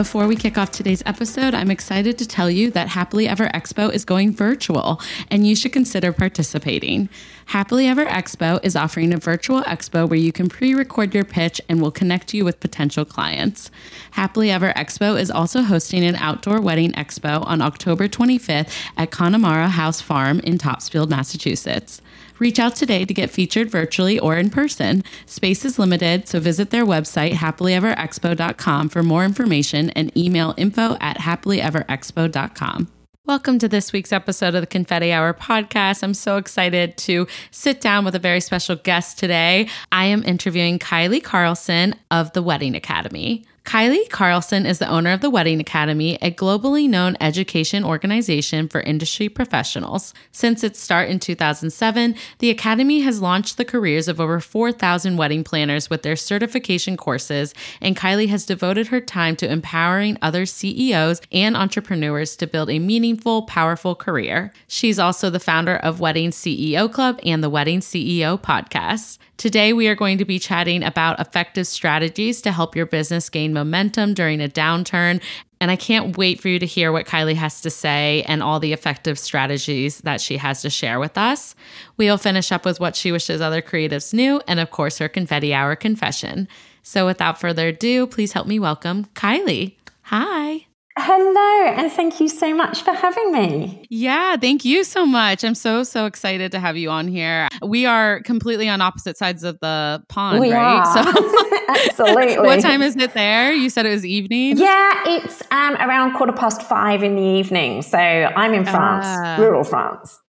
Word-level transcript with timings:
Before 0.00 0.26
we 0.26 0.34
kick 0.34 0.56
off 0.56 0.70
today's 0.70 1.02
episode, 1.04 1.52
I'm 1.52 1.70
excited 1.70 2.16
to 2.16 2.26
tell 2.26 2.50
you 2.50 2.70
that 2.70 2.88
Happily 2.88 3.28
Ever 3.28 3.48
Expo 3.48 3.92
is 3.92 4.06
going 4.06 4.32
virtual 4.32 4.98
and 5.30 5.46
you 5.46 5.54
should 5.54 5.74
consider 5.74 6.10
participating. 6.10 7.10
Happily 7.44 7.86
Ever 7.86 8.06
Expo 8.06 8.58
is 8.62 8.74
offering 8.74 9.12
a 9.12 9.18
virtual 9.18 9.60
expo 9.64 10.08
where 10.08 10.18
you 10.18 10.32
can 10.32 10.48
pre 10.48 10.72
record 10.72 11.12
your 11.14 11.26
pitch 11.26 11.60
and 11.68 11.82
will 11.82 11.90
connect 11.90 12.32
you 12.32 12.46
with 12.46 12.60
potential 12.60 13.04
clients. 13.04 13.70
Happily 14.12 14.50
Ever 14.50 14.72
Expo 14.72 15.20
is 15.20 15.30
also 15.30 15.60
hosting 15.60 16.02
an 16.02 16.16
outdoor 16.16 16.62
wedding 16.62 16.92
expo 16.92 17.44
on 17.46 17.60
October 17.60 18.08
25th 18.08 18.74
at 18.96 19.10
Connemara 19.10 19.68
House 19.68 20.00
Farm 20.00 20.40
in 20.40 20.56
Topsfield, 20.56 21.10
Massachusetts. 21.10 22.00
Reach 22.40 22.58
out 22.58 22.74
today 22.74 23.04
to 23.04 23.12
get 23.12 23.30
featured 23.30 23.70
virtually 23.70 24.18
or 24.18 24.38
in 24.38 24.48
person. 24.48 25.04
Space 25.26 25.62
is 25.66 25.78
limited, 25.78 26.26
so 26.26 26.40
visit 26.40 26.70
their 26.70 26.86
website, 26.86 27.32
happilyeverexpo.com, 27.32 28.88
for 28.88 29.02
more 29.02 29.26
information 29.26 29.90
and 29.90 30.16
email 30.16 30.54
info 30.56 30.96
at 31.02 31.18
happilyeverexpo.com. 31.18 32.88
Welcome 33.26 33.58
to 33.58 33.68
this 33.68 33.92
week's 33.92 34.10
episode 34.10 34.54
of 34.54 34.62
the 34.62 34.66
Confetti 34.66 35.12
Hour 35.12 35.34
podcast. 35.34 36.02
I'm 36.02 36.14
so 36.14 36.38
excited 36.38 36.96
to 36.96 37.28
sit 37.50 37.82
down 37.82 38.06
with 38.06 38.14
a 38.14 38.18
very 38.18 38.40
special 38.40 38.74
guest 38.74 39.18
today. 39.18 39.68
I 39.92 40.06
am 40.06 40.24
interviewing 40.24 40.78
Kylie 40.78 41.22
Carlson 41.22 41.94
of 42.10 42.32
the 42.32 42.42
Wedding 42.42 42.74
Academy. 42.74 43.44
Kylie 43.64 44.08
Carlson 44.08 44.64
is 44.64 44.78
the 44.78 44.88
owner 44.88 45.12
of 45.12 45.20
the 45.20 45.30
Wedding 45.30 45.60
Academy, 45.60 46.16
a 46.22 46.30
globally 46.30 46.88
known 46.88 47.16
education 47.20 47.84
organization 47.84 48.68
for 48.68 48.80
industry 48.80 49.28
professionals. 49.28 50.14
Since 50.32 50.64
its 50.64 50.80
start 50.80 51.08
in 51.08 51.20
2007, 51.20 52.16
the 52.38 52.50
Academy 52.50 53.00
has 53.00 53.20
launched 53.20 53.58
the 53.58 53.64
careers 53.64 54.08
of 54.08 54.18
over 54.18 54.40
4,000 54.40 55.16
wedding 55.16 55.44
planners 55.44 55.90
with 55.90 56.02
their 56.02 56.16
certification 56.16 56.96
courses, 56.96 57.54
and 57.80 57.96
Kylie 57.96 58.28
has 58.28 58.46
devoted 58.46 58.88
her 58.88 59.00
time 59.00 59.36
to 59.36 59.50
empowering 59.50 60.16
other 60.22 60.46
CEOs 60.46 61.20
and 61.30 61.56
entrepreneurs 61.56 62.36
to 62.36 62.46
build 62.46 62.70
a 62.70 62.78
meaningful, 62.78 63.42
powerful 63.42 63.94
career. 63.94 64.52
She's 64.68 64.98
also 64.98 65.28
the 65.28 65.38
founder 65.38 65.76
of 65.76 66.00
Wedding 66.00 66.30
CEO 66.30 66.90
Club 66.90 67.20
and 67.24 67.44
the 67.44 67.50
Wedding 67.50 67.80
CEO 67.80 68.40
podcast. 68.40 69.18
Today, 69.40 69.72
we 69.72 69.88
are 69.88 69.94
going 69.94 70.18
to 70.18 70.26
be 70.26 70.38
chatting 70.38 70.84
about 70.84 71.18
effective 71.18 71.66
strategies 71.66 72.42
to 72.42 72.52
help 72.52 72.76
your 72.76 72.84
business 72.84 73.30
gain 73.30 73.54
momentum 73.54 74.12
during 74.12 74.42
a 74.42 74.48
downturn. 74.48 75.22
And 75.62 75.70
I 75.70 75.76
can't 75.76 76.18
wait 76.18 76.42
for 76.42 76.48
you 76.48 76.58
to 76.58 76.66
hear 76.66 76.92
what 76.92 77.06
Kylie 77.06 77.36
has 77.36 77.62
to 77.62 77.70
say 77.70 78.22
and 78.28 78.42
all 78.42 78.60
the 78.60 78.74
effective 78.74 79.18
strategies 79.18 80.02
that 80.02 80.20
she 80.20 80.36
has 80.36 80.60
to 80.60 80.68
share 80.68 81.00
with 81.00 81.16
us. 81.16 81.54
We'll 81.96 82.18
finish 82.18 82.52
up 82.52 82.66
with 82.66 82.80
what 82.80 82.96
she 82.96 83.12
wishes 83.12 83.40
other 83.40 83.62
creatives 83.62 84.12
knew, 84.12 84.42
and 84.46 84.60
of 84.60 84.70
course, 84.70 84.98
her 84.98 85.08
confetti 85.08 85.54
hour 85.54 85.74
confession. 85.74 86.46
So, 86.82 87.06
without 87.06 87.40
further 87.40 87.68
ado, 87.68 88.06
please 88.06 88.34
help 88.34 88.46
me 88.46 88.58
welcome 88.58 89.06
Kylie. 89.14 89.76
Hi. 90.02 90.66
Hello, 90.98 91.66
and 91.66 91.90
thank 91.90 92.20
you 92.20 92.28
so 92.28 92.54
much 92.54 92.82
for 92.82 92.92
having 92.92 93.32
me. 93.32 93.86
Yeah, 93.90 94.36
thank 94.36 94.64
you 94.64 94.82
so 94.82 95.06
much. 95.06 95.44
I'm 95.44 95.54
so, 95.54 95.84
so 95.84 96.06
excited 96.06 96.50
to 96.52 96.58
have 96.58 96.76
you 96.76 96.90
on 96.90 97.06
here. 97.06 97.48
We 97.62 97.86
are 97.86 98.20
completely 98.22 98.68
on 98.68 98.80
opposite 98.80 99.16
sides 99.16 99.44
of 99.44 99.60
the 99.60 100.02
pond, 100.08 100.40
we 100.40 100.52
right? 100.52 100.84
Are. 100.84 101.04
So, 101.04 101.50
absolutely. 101.68 102.38
what 102.38 102.60
time 102.60 102.82
is 102.82 102.96
it 102.96 103.14
there? 103.14 103.52
You 103.52 103.70
said 103.70 103.86
it 103.86 103.90
was 103.90 104.04
evening? 104.04 104.58
Yeah, 104.58 105.02
it's 105.06 105.42
um, 105.52 105.76
around 105.76 106.14
quarter 106.14 106.32
past 106.32 106.62
five 106.62 107.04
in 107.04 107.14
the 107.14 107.22
evening. 107.22 107.82
So 107.82 107.96
I'm 107.96 108.52
in 108.52 108.64
France, 108.64 109.06
uh, 109.06 109.36
rural 109.40 109.62
France. 109.62 110.20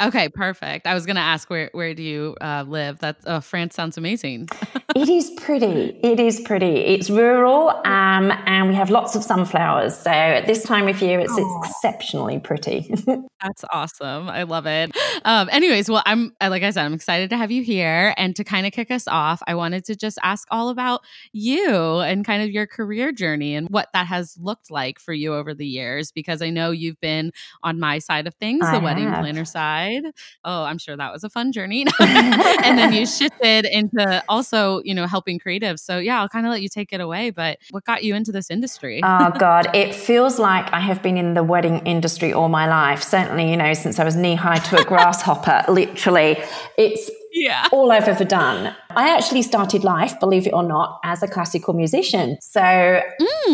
Okay, 0.00 0.28
perfect. 0.28 0.86
I 0.86 0.94
was 0.94 1.06
going 1.06 1.16
to 1.16 1.22
ask 1.22 1.50
where 1.50 1.70
where 1.72 1.94
do 1.94 2.02
you 2.02 2.36
uh, 2.40 2.64
live? 2.66 3.00
That 3.00 3.16
uh, 3.26 3.40
France 3.40 3.74
sounds 3.74 3.96
amazing. 3.96 4.48
it 4.96 5.08
is 5.08 5.30
pretty. 5.36 5.98
It 6.02 6.20
is 6.20 6.40
pretty. 6.40 6.66
It's 6.66 7.10
rural, 7.10 7.70
um, 7.84 8.32
and 8.46 8.68
we 8.68 8.74
have 8.74 8.90
lots 8.90 9.16
of 9.16 9.22
sunflowers. 9.22 9.96
So 9.96 10.10
at 10.10 10.46
this 10.46 10.62
time 10.62 10.88
of 10.88 11.00
year, 11.02 11.20
it's 11.20 11.32
Aww. 11.32 11.64
exceptionally 11.64 12.38
pretty. 12.38 12.94
That's 13.42 13.64
awesome. 13.70 14.28
I 14.28 14.44
love 14.44 14.66
it. 14.66 14.96
Um, 15.24 15.48
anyways, 15.50 15.90
well, 15.90 16.02
I'm 16.06 16.32
like 16.40 16.62
I 16.62 16.70
said, 16.70 16.84
I'm 16.84 16.94
excited 16.94 17.30
to 17.30 17.36
have 17.36 17.50
you 17.50 17.62
here, 17.62 18.14
and 18.16 18.36
to 18.36 18.44
kind 18.44 18.66
of 18.66 18.72
kick 18.72 18.90
us 18.90 19.08
off, 19.08 19.42
I 19.46 19.54
wanted 19.54 19.84
to 19.86 19.96
just 19.96 20.18
ask 20.22 20.46
all 20.50 20.68
about 20.68 21.00
you 21.32 22.00
and 22.00 22.24
kind 22.24 22.42
of 22.42 22.50
your 22.50 22.66
career 22.66 23.12
journey 23.12 23.54
and 23.54 23.68
what 23.70 23.88
that 23.92 24.06
has 24.06 24.36
looked 24.40 24.70
like 24.70 24.98
for 25.00 25.12
you 25.12 25.34
over 25.34 25.54
the 25.54 25.66
years, 25.66 26.12
because 26.12 26.42
I 26.42 26.50
know 26.50 26.70
you've 26.70 27.00
been 27.00 27.32
on 27.62 27.80
my 27.80 27.98
side 27.98 28.26
of 28.26 28.34
things, 28.34 28.64
I 28.64 28.78
the 28.78 28.84
wedding 28.84 29.08
planner 29.08 29.44
side. 29.56 30.04
Oh, 30.44 30.64
I'm 30.64 30.78
sure 30.78 30.96
that 30.96 31.12
was 31.12 31.24
a 31.24 31.30
fun 31.30 31.50
journey. 31.50 31.86
and 32.00 32.78
then 32.78 32.92
you 32.92 33.06
shifted 33.06 33.64
into 33.64 34.22
also, 34.28 34.82
you 34.84 34.94
know, 34.94 35.06
helping 35.06 35.38
creatives. 35.38 35.80
So 35.80 35.98
yeah, 35.98 36.20
I'll 36.20 36.28
kind 36.28 36.46
of 36.46 36.50
let 36.50 36.60
you 36.60 36.68
take 36.68 36.92
it 36.92 37.00
away. 37.00 37.30
But 37.30 37.58
what 37.70 37.84
got 37.84 38.04
you 38.04 38.14
into 38.14 38.32
this 38.32 38.50
industry? 38.50 39.00
Oh 39.02 39.30
God, 39.38 39.74
it 39.74 39.94
feels 39.94 40.38
like 40.38 40.70
I 40.72 40.80
have 40.80 41.02
been 41.02 41.16
in 41.16 41.34
the 41.34 41.42
wedding 41.42 41.78
industry 41.86 42.32
all 42.32 42.48
my 42.48 42.68
life. 42.68 43.02
Certainly, 43.02 43.50
you 43.50 43.56
know, 43.56 43.72
since 43.72 43.98
I 43.98 44.04
was 44.04 44.14
knee 44.14 44.34
high 44.34 44.58
to 44.58 44.80
a 44.80 44.84
grasshopper, 44.84 45.64
literally. 45.70 46.36
It's 46.76 47.10
yeah. 47.36 47.68
all 47.72 47.92
I've 47.92 48.08
ever 48.08 48.24
done. 48.24 48.74
I 48.90 49.14
actually 49.14 49.42
started 49.42 49.84
life, 49.84 50.18
believe 50.18 50.46
it 50.46 50.54
or 50.54 50.62
not, 50.62 51.00
as 51.04 51.22
a 51.22 51.28
classical 51.28 51.74
musician. 51.74 52.38
So, 52.40 52.60
mm. 52.60 53.02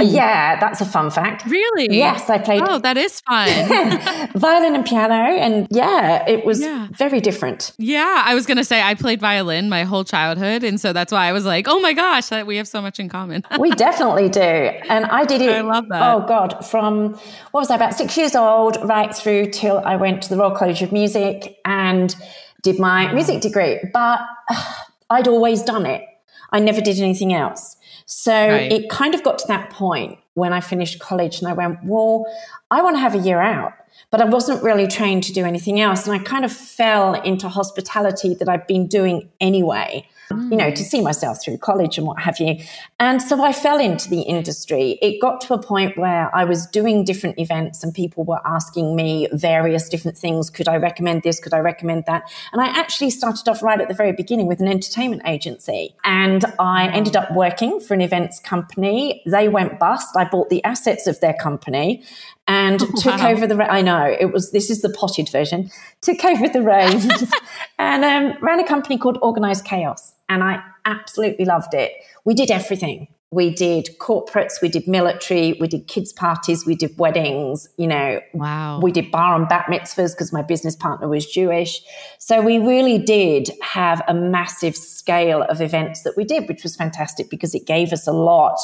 yeah, 0.04 0.60
that's 0.60 0.80
a 0.80 0.84
fun 0.84 1.10
fact. 1.10 1.46
Really? 1.46 1.96
Yes, 1.96 2.30
I 2.30 2.38
played. 2.38 2.62
Oh, 2.64 2.78
that 2.78 2.96
is 2.96 3.20
fun. 3.22 3.48
violin 4.36 4.76
and 4.76 4.86
piano. 4.86 5.14
And 5.14 5.66
yeah, 5.70 6.24
it 6.28 6.44
was 6.44 6.60
yeah. 6.60 6.86
very 6.92 7.20
different. 7.20 7.72
Yeah, 7.76 8.22
I 8.24 8.36
was 8.36 8.46
going 8.46 8.58
to 8.58 8.64
say 8.64 8.80
I 8.82 8.94
played 8.94 9.20
violin 9.20 9.68
my 9.68 9.82
whole 9.82 10.04
childhood. 10.04 10.62
And 10.62 10.80
so 10.80 10.92
that's 10.92 11.10
why 11.12 11.26
I 11.26 11.32
was 11.32 11.44
like, 11.44 11.66
oh 11.68 11.80
my 11.80 11.92
gosh, 11.92 12.28
that 12.28 12.46
we 12.46 12.56
have 12.58 12.68
so 12.68 12.80
much 12.80 13.00
in 13.00 13.08
common. 13.08 13.42
we 13.58 13.72
definitely 13.72 14.28
do. 14.28 14.40
And 14.40 15.06
I 15.06 15.24
did 15.24 15.42
it. 15.42 15.50
I 15.50 15.62
love 15.62 15.88
that. 15.88 16.14
Oh, 16.14 16.24
God. 16.24 16.64
From, 16.64 17.14
what 17.50 17.62
was 17.62 17.70
I, 17.70 17.74
about 17.74 17.94
six 17.94 18.16
years 18.16 18.36
old, 18.36 18.78
right 18.84 19.12
through 19.12 19.50
till 19.50 19.78
I 19.78 19.96
went 19.96 20.22
to 20.22 20.28
the 20.28 20.36
Royal 20.36 20.52
College 20.52 20.82
of 20.82 20.92
Music. 20.92 21.58
And 21.64 22.14
did 22.62 22.78
my 22.78 23.12
music 23.12 23.40
degree, 23.40 23.78
but 23.92 24.20
uh, 24.50 24.74
I'd 25.10 25.28
always 25.28 25.62
done 25.62 25.86
it. 25.86 26.02
I 26.50 26.58
never 26.58 26.80
did 26.80 26.98
anything 26.98 27.32
else. 27.32 27.76
So 28.06 28.32
right. 28.32 28.70
it 28.70 28.90
kind 28.90 29.14
of 29.14 29.22
got 29.22 29.38
to 29.38 29.46
that 29.48 29.70
point 29.70 30.18
when 30.34 30.52
I 30.52 30.60
finished 30.60 30.98
college 30.98 31.40
and 31.40 31.48
I 31.48 31.52
went, 31.52 31.82
well, 31.84 32.26
I 32.70 32.82
want 32.82 32.96
to 32.96 33.00
have 33.00 33.14
a 33.14 33.18
year 33.18 33.40
out 33.40 33.72
but 34.12 34.20
I 34.20 34.26
wasn't 34.26 34.62
really 34.62 34.86
trained 34.86 35.24
to 35.24 35.32
do 35.32 35.44
anything 35.44 35.80
else. 35.80 36.06
And 36.06 36.14
I 36.14 36.22
kind 36.22 36.44
of 36.44 36.52
fell 36.52 37.14
into 37.14 37.48
hospitality 37.48 38.34
that 38.34 38.48
I'd 38.48 38.66
been 38.66 38.86
doing 38.86 39.30
anyway, 39.40 40.06
mm. 40.32 40.50
you 40.50 40.56
know, 40.56 40.70
to 40.70 40.84
see 40.84 41.00
myself 41.00 41.42
through 41.42 41.58
college 41.58 41.98
and 41.98 42.06
what 42.06 42.20
have 42.20 42.38
you. 42.40 42.58
And 42.98 43.22
so 43.22 43.42
I 43.42 43.52
fell 43.52 43.78
into 43.78 44.08
the 44.08 44.22
industry. 44.22 44.98
It 45.02 45.20
got 45.20 45.40
to 45.42 45.54
a 45.54 45.62
point 45.62 45.96
where 45.96 46.34
I 46.34 46.44
was 46.44 46.66
doing 46.66 47.04
different 47.04 47.38
events 47.38 47.82
and 47.82 47.94
people 47.94 48.24
were 48.24 48.40
asking 48.46 48.96
me 48.96 49.28
various 49.32 49.88
different 49.88 50.18
things. 50.18 50.50
Could 50.50 50.68
I 50.68 50.76
recommend 50.76 51.22
this? 51.22 51.40
Could 51.40 51.54
I 51.54 51.58
recommend 51.58 52.04
that? 52.06 52.30
And 52.52 52.60
I 52.60 52.66
actually 52.66 53.10
started 53.10 53.48
off 53.48 53.62
right 53.62 53.80
at 53.80 53.88
the 53.88 53.94
very 53.94 54.12
beginning 54.12 54.46
with 54.46 54.60
an 54.60 54.68
entertainment 54.68 55.22
agency. 55.26 55.94
And 56.04 56.44
I 56.58 56.88
ended 56.88 57.16
up 57.16 57.32
working 57.32 57.80
for 57.80 57.94
an 57.94 58.00
events 58.00 58.40
company. 58.40 59.22
They 59.26 59.48
went 59.48 59.78
bust. 59.78 60.16
I 60.16 60.24
bought 60.24 60.50
the 60.50 60.62
assets 60.64 61.06
of 61.06 61.20
their 61.20 61.34
company 61.34 62.04
and 62.48 62.82
oh, 62.82 62.86
took 62.96 63.22
over 63.22 63.46
the. 63.46 63.62
I 63.70 63.82
know 63.82 64.04
it 64.04 64.32
was. 64.32 64.50
This 64.50 64.70
is 64.70 64.82
the 64.82 64.90
potted 64.90 65.28
version. 65.28 65.70
Took 66.00 66.24
over 66.24 66.48
the 66.48 66.62
reins 66.62 67.32
and 67.78 68.04
um, 68.04 68.42
ran 68.42 68.60
a 68.60 68.66
company 68.66 68.98
called 68.98 69.18
Organized 69.22 69.64
Chaos, 69.64 70.14
and 70.28 70.42
I 70.42 70.62
absolutely 70.84 71.44
loved 71.44 71.74
it. 71.74 71.92
We 72.24 72.34
did 72.34 72.50
everything. 72.50 73.08
We 73.30 73.48
did 73.48 73.88
corporates, 73.98 74.60
we 74.60 74.68
did 74.68 74.86
military, 74.86 75.56
we 75.58 75.66
did 75.66 75.88
kids 75.88 76.12
parties, 76.12 76.66
we 76.66 76.74
did 76.74 76.98
weddings. 76.98 77.66
You 77.78 77.86
know, 77.86 78.20
wow. 78.34 78.78
We 78.82 78.92
did 78.92 79.10
bar 79.10 79.36
and 79.36 79.48
bat 79.48 79.66
mitzvahs 79.70 80.12
because 80.12 80.34
my 80.34 80.42
business 80.42 80.76
partner 80.76 81.08
was 81.08 81.24
Jewish. 81.24 81.80
So 82.18 82.42
we 82.42 82.58
really 82.58 82.98
did 82.98 83.50
have 83.62 84.02
a 84.06 84.12
massive 84.12 84.76
scale 84.76 85.44
of 85.44 85.62
events 85.62 86.02
that 86.02 86.14
we 86.14 86.24
did, 86.24 86.46
which 86.46 86.62
was 86.62 86.76
fantastic 86.76 87.30
because 87.30 87.54
it 87.54 87.66
gave 87.66 87.90
us 87.94 88.06
a 88.06 88.12
lot 88.12 88.58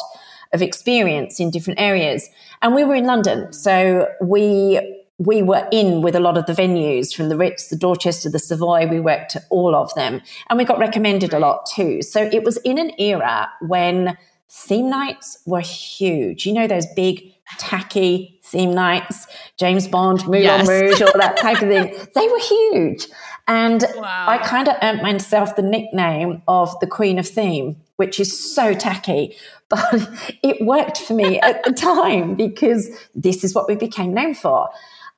of 0.53 0.63
experience 0.63 1.41
in 1.41 1.51
different 1.51 1.81
areas. 1.81 2.29
And 2.63 2.75
we 2.75 2.85
were 2.85 2.95
in 2.95 3.05
London, 3.05 3.53
so 3.53 4.09
we 4.21 4.81
we 5.19 5.43
were 5.43 5.67
in 5.73 6.01
with 6.01 6.15
a 6.15 6.21
lot 6.21 6.39
of 6.39 6.47
the 6.47 6.53
venues 6.53 7.15
from 7.15 7.29
the 7.29 7.37
Ritz, 7.37 7.69
the 7.69 7.77
Dorchester, 7.77 8.31
the 8.31 8.39
Savoy. 8.39 8.87
We 8.87 9.01
worked 9.01 9.37
at 9.37 9.45
all 9.51 9.75
of 9.75 9.93
them, 9.95 10.23
and 10.49 10.59
we 10.59 10.65
got 10.65 10.79
recommended 10.79 11.33
a 11.33 11.39
lot 11.39 11.67
too. 11.67 12.03
So 12.03 12.23
it 12.33 12.45
was 12.45 12.57
in 12.59 12.79
an 12.79 12.93
era 13.01 13.51
when 13.61 14.17
theme 14.49 14.89
nights 14.89 15.39
were 15.45 15.61
huge. 15.61 16.47
You 16.47 16.53
know 16.53 16.67
those 16.67 16.87
big 16.95 17.35
tacky 17.59 18.41
theme 18.45 18.75
nights, 18.75 19.27
James 19.59 19.87
Bond, 19.89 20.25
Moulin 20.27 20.43
yes. 20.43 20.69
Rouge, 20.69 21.03
all 21.03 21.13
that 21.17 21.37
type 21.37 21.63
of 21.63 21.69
thing. 21.69 21.95
They 22.15 22.29
were 22.29 22.41
huge. 22.41 23.07
And 23.47 23.85
wow. 23.97 24.27
I 24.29 24.39
kind 24.39 24.69
of 24.69 24.77
earned 24.83 25.03
myself 25.03 25.57
the 25.57 25.63
nickname 25.63 26.43
of 26.49 26.79
the 26.81 26.87
Queen 26.87 27.19
of 27.19 27.27
Theme 27.27 27.77
which 27.99 28.21
is 28.21 28.55
so 28.55 28.75
tacky, 28.75 29.37
but 29.69 30.09
it 30.43 30.65
worked 30.65 30.99
for 30.99 31.15
me 31.15 31.39
at 31.41 31.63
the 31.65 31.73
time 31.73 32.35
because 32.35 32.89
this 33.15 33.45
is 33.45 33.55
what 33.55 33.69
we 33.69 33.75
became 33.75 34.15
known 34.15 34.35
for. 34.35 34.71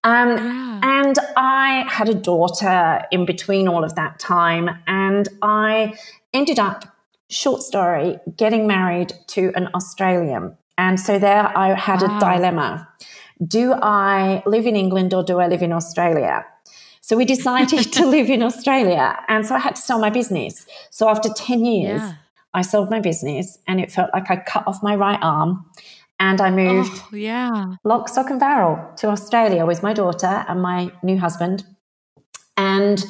Um, 0.03 0.31
yeah. 0.31 0.81
And 0.83 1.17
I 1.37 1.85
had 1.89 2.09
a 2.09 2.15
daughter 2.15 3.03
in 3.13 3.27
between 3.27 3.69
all 3.69 3.85
of 3.85 3.95
that 3.97 4.19
time, 4.19 4.71
and 4.87 5.29
I 5.43 5.95
ended 6.33 6.59
up, 6.59 6.87
short 7.29 7.63
story, 7.63 8.19
getting 8.37 8.67
married 8.67 9.13
to 9.29 9.53
an 9.55 9.69
Australian. 9.75 10.57
And 10.79 10.99
so 10.99 11.19
there 11.19 11.57
I 11.57 11.75
had 11.75 12.01
wow. 12.01 12.17
a 12.17 12.21
dilemma. 12.21 12.89
Do 13.47 13.75
I 13.75 14.43
live 14.47 14.67
in 14.67 14.75
England 14.75 15.13
or 15.13 15.23
do 15.23 15.39
I 15.39 15.49
live 15.49 15.63
in 15.63 15.73
Australia? 15.73 16.47
So 17.03 17.17
we 17.17 17.27
decided 17.27 17.93
to 17.99 18.07
live 18.07 18.31
in 18.31 18.43
Australia. 18.43 19.19
And 19.29 19.47
so 19.47 19.55
I 19.55 19.59
had 19.59 19.77
to 19.77 19.83
sell 19.83 19.99
my 19.99 20.11
business. 20.11 20.67
So 20.91 21.09
after 21.09 21.29
10 21.29 21.65
years, 21.65 22.01
yeah. 22.01 22.15
I 22.53 22.63
sold 22.63 22.91
my 22.91 23.01
business 23.01 23.59
and 23.69 23.81
it 23.81 23.93
felt 23.93 24.11
like 24.13 24.31
I 24.31 24.37
cut 24.37 24.67
off 24.67 24.83
my 24.83 24.97
right 24.97 25.19
arm 25.23 25.67
and 26.19 26.41
I 26.41 26.51
moved 26.51 27.03
oh, 27.13 27.17
yeah. 27.17 27.75
lock, 27.85 28.09
stock, 28.09 28.31
and 28.31 28.39
barrel 28.39 28.93
to 28.99 29.09
Australia 29.09 29.65
with 29.65 29.83
my 29.83 29.93
daughter 29.93 30.45
and 30.49 30.61
my 30.61 30.93
new 31.03 31.19
husband. 31.19 31.65
And 32.57 33.03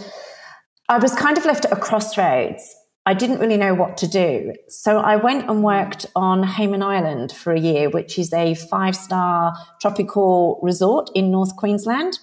I 0.88 0.98
was 0.98 1.14
kind 1.14 1.36
of 1.36 1.44
left 1.44 1.64
at 1.64 1.72
a 1.72 1.76
crossroads. 1.76 2.74
I 3.06 3.14
didn't 3.14 3.40
really 3.40 3.56
know 3.56 3.74
what 3.74 3.96
to 3.98 4.06
do. 4.06 4.54
So 4.68 4.98
I 4.98 5.16
went 5.16 5.50
and 5.50 5.64
worked 5.64 6.06
on 6.14 6.44
Hayman 6.44 6.82
Island 6.82 7.32
for 7.32 7.52
a 7.52 7.58
year, 7.58 7.90
which 7.90 8.18
is 8.18 8.32
a 8.32 8.54
five 8.54 8.94
star 8.94 9.54
tropical 9.80 10.60
resort 10.62 11.10
in 11.14 11.32
North 11.32 11.56
Queensland. 11.56 12.18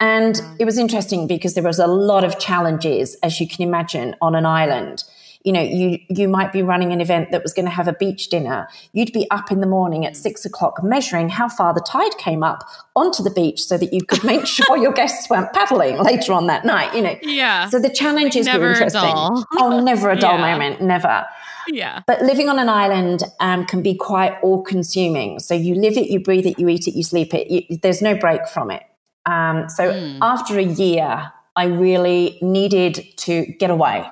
And 0.00 0.40
it 0.58 0.64
was 0.64 0.78
interesting 0.78 1.26
because 1.26 1.54
there 1.54 1.62
was 1.62 1.78
a 1.78 1.86
lot 1.86 2.24
of 2.24 2.38
challenges, 2.38 3.16
as 3.22 3.40
you 3.40 3.46
can 3.46 3.62
imagine, 3.62 4.16
on 4.20 4.34
an 4.34 4.46
island 4.46 5.04
you 5.48 5.52
know, 5.54 5.62
you, 5.62 5.98
you 6.10 6.28
might 6.28 6.52
be 6.52 6.60
running 6.60 6.92
an 6.92 7.00
event 7.00 7.30
that 7.30 7.42
was 7.42 7.54
going 7.54 7.64
to 7.64 7.70
have 7.70 7.88
a 7.88 7.94
beach 7.94 8.28
dinner. 8.28 8.68
You'd 8.92 9.14
be 9.14 9.26
up 9.30 9.50
in 9.50 9.60
the 9.60 9.66
morning 9.66 10.04
at 10.04 10.14
six 10.14 10.44
o'clock 10.44 10.84
measuring 10.84 11.30
how 11.30 11.48
far 11.48 11.72
the 11.72 11.80
tide 11.80 12.18
came 12.18 12.42
up 12.42 12.68
onto 12.94 13.22
the 13.22 13.30
beach 13.30 13.62
so 13.62 13.78
that 13.78 13.90
you 13.90 14.04
could 14.04 14.22
make 14.24 14.46
sure 14.56 14.76
your 14.76 14.92
guests 14.92 15.30
weren't 15.30 15.50
paddling 15.54 15.96
later 16.02 16.34
on 16.34 16.48
that 16.48 16.66
night, 16.66 16.94
you 16.94 17.00
know. 17.00 17.16
Yeah. 17.22 17.70
So 17.70 17.80
the 17.80 17.88
challenges 17.88 18.44
never 18.44 18.66
were 18.66 18.72
interesting. 18.72 19.00
Oh, 19.06 19.80
never 19.82 20.10
a 20.10 20.16
dull 20.16 20.38
yeah. 20.38 20.52
moment, 20.52 20.82
never. 20.82 21.24
Yeah. 21.68 22.02
But 22.06 22.20
living 22.20 22.50
on 22.50 22.58
an 22.58 22.68
island 22.68 23.22
um, 23.40 23.64
can 23.64 23.82
be 23.82 23.94
quite 23.94 24.38
all 24.42 24.62
consuming. 24.62 25.38
So 25.38 25.54
you 25.54 25.76
live 25.76 25.96
it, 25.96 26.10
you 26.10 26.20
breathe 26.20 26.44
it, 26.44 26.58
you 26.58 26.68
eat 26.68 26.86
it, 26.86 26.94
you 26.94 27.02
sleep 27.02 27.32
it. 27.32 27.50
You, 27.50 27.78
there's 27.78 28.02
no 28.02 28.14
break 28.14 28.46
from 28.48 28.70
it. 28.70 28.82
Um, 29.24 29.70
so 29.70 29.92
mm. 29.92 30.18
after 30.20 30.58
a 30.58 30.62
year, 30.62 31.32
I 31.56 31.64
really 31.64 32.38
needed 32.42 33.02
to 33.16 33.46
get 33.58 33.70
away 33.70 34.10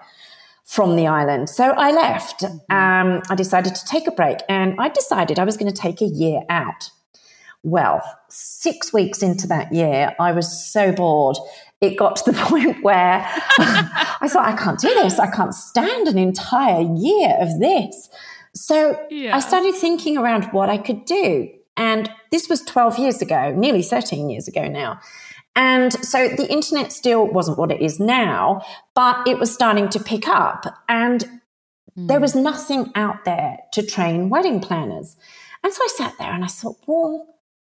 from 0.67 0.97
the 0.97 1.07
island. 1.07 1.49
So 1.49 1.71
I 1.71 1.93
left. 1.93 2.41
Mm-hmm. 2.43 2.75
Um, 2.75 3.23
I 3.31 3.35
decided 3.35 3.75
to 3.77 3.85
take 3.87 4.07
a 4.07 4.11
break 4.11 4.39
and 4.49 4.75
I 4.79 4.89
decided 4.89 5.39
I 5.39 5.45
was 5.45 5.57
going 5.57 5.73
to 5.73 5.81
take 5.81 6.03
a 6.03 6.07
year 6.07 6.43
out. 6.51 6.91
Well, 7.63 8.03
six 8.29 8.93
weeks 8.93 9.23
into 9.23 9.47
that 9.47 9.73
year, 9.73 10.15
I 10.21 10.33
was 10.33 10.71
so 10.71 10.93
bored. 10.93 11.37
It 11.81 11.97
got 11.97 12.17
to 12.17 12.33
the 12.33 12.39
point 12.45 12.83
where 12.83 13.25
I 13.59 14.29
thought, 14.29 14.47
I 14.47 14.57
can't 14.57 14.79
do 14.79 14.93
this. 14.95 15.19
I 15.19 15.31
can't 15.31 15.55
stand 15.55 16.09
an 16.09 16.19
entire 16.19 16.81
year 16.81 17.37
of 17.41 17.59
this. 17.61 18.09
So 18.55 19.01
yeah. 19.11 19.37
I 19.37 19.41
started 19.41 19.75
thinking 19.75 20.19
around 20.19 20.45
what 20.47 20.69
I 20.69 20.79
could 20.79 21.05
do. 21.05 21.49
And 21.77 22.11
this 22.33 22.49
was 22.49 22.63
12 22.63 22.99
years 22.99 23.23
ago, 23.23 23.53
nearly 23.55 23.83
13 23.83 24.31
years 24.31 24.49
ago 24.49 24.67
now. 24.67 24.99
And 25.57 25.93
so 26.05 26.29
the 26.29 26.51
internet 26.53 26.93
still 26.93 27.27
wasn't 27.27 27.59
what 27.59 27.73
it 27.73 27.81
is 27.81 27.99
now, 27.99 28.63
but 28.95 29.27
it 29.27 29.39
was 29.39 29.53
starting 29.53 29.89
to 29.89 29.99
pick 29.99 30.29
up. 30.29 30.67
And 30.89 31.25
mm. 31.99 32.09
there 32.09 32.21
was 32.21 32.35
nothing 32.35 32.93
out 32.95 33.25
there 33.25 33.59
to 33.73 33.83
train 33.85 34.29
wedding 34.29 34.61
planners. 34.61 35.17
And 35.65 35.73
so 35.73 35.83
I 35.83 35.89
sat 35.97 36.15
there 36.19 36.31
and 36.31 36.45
I 36.45 36.49
thought, 36.49 36.77
well, 36.87 37.27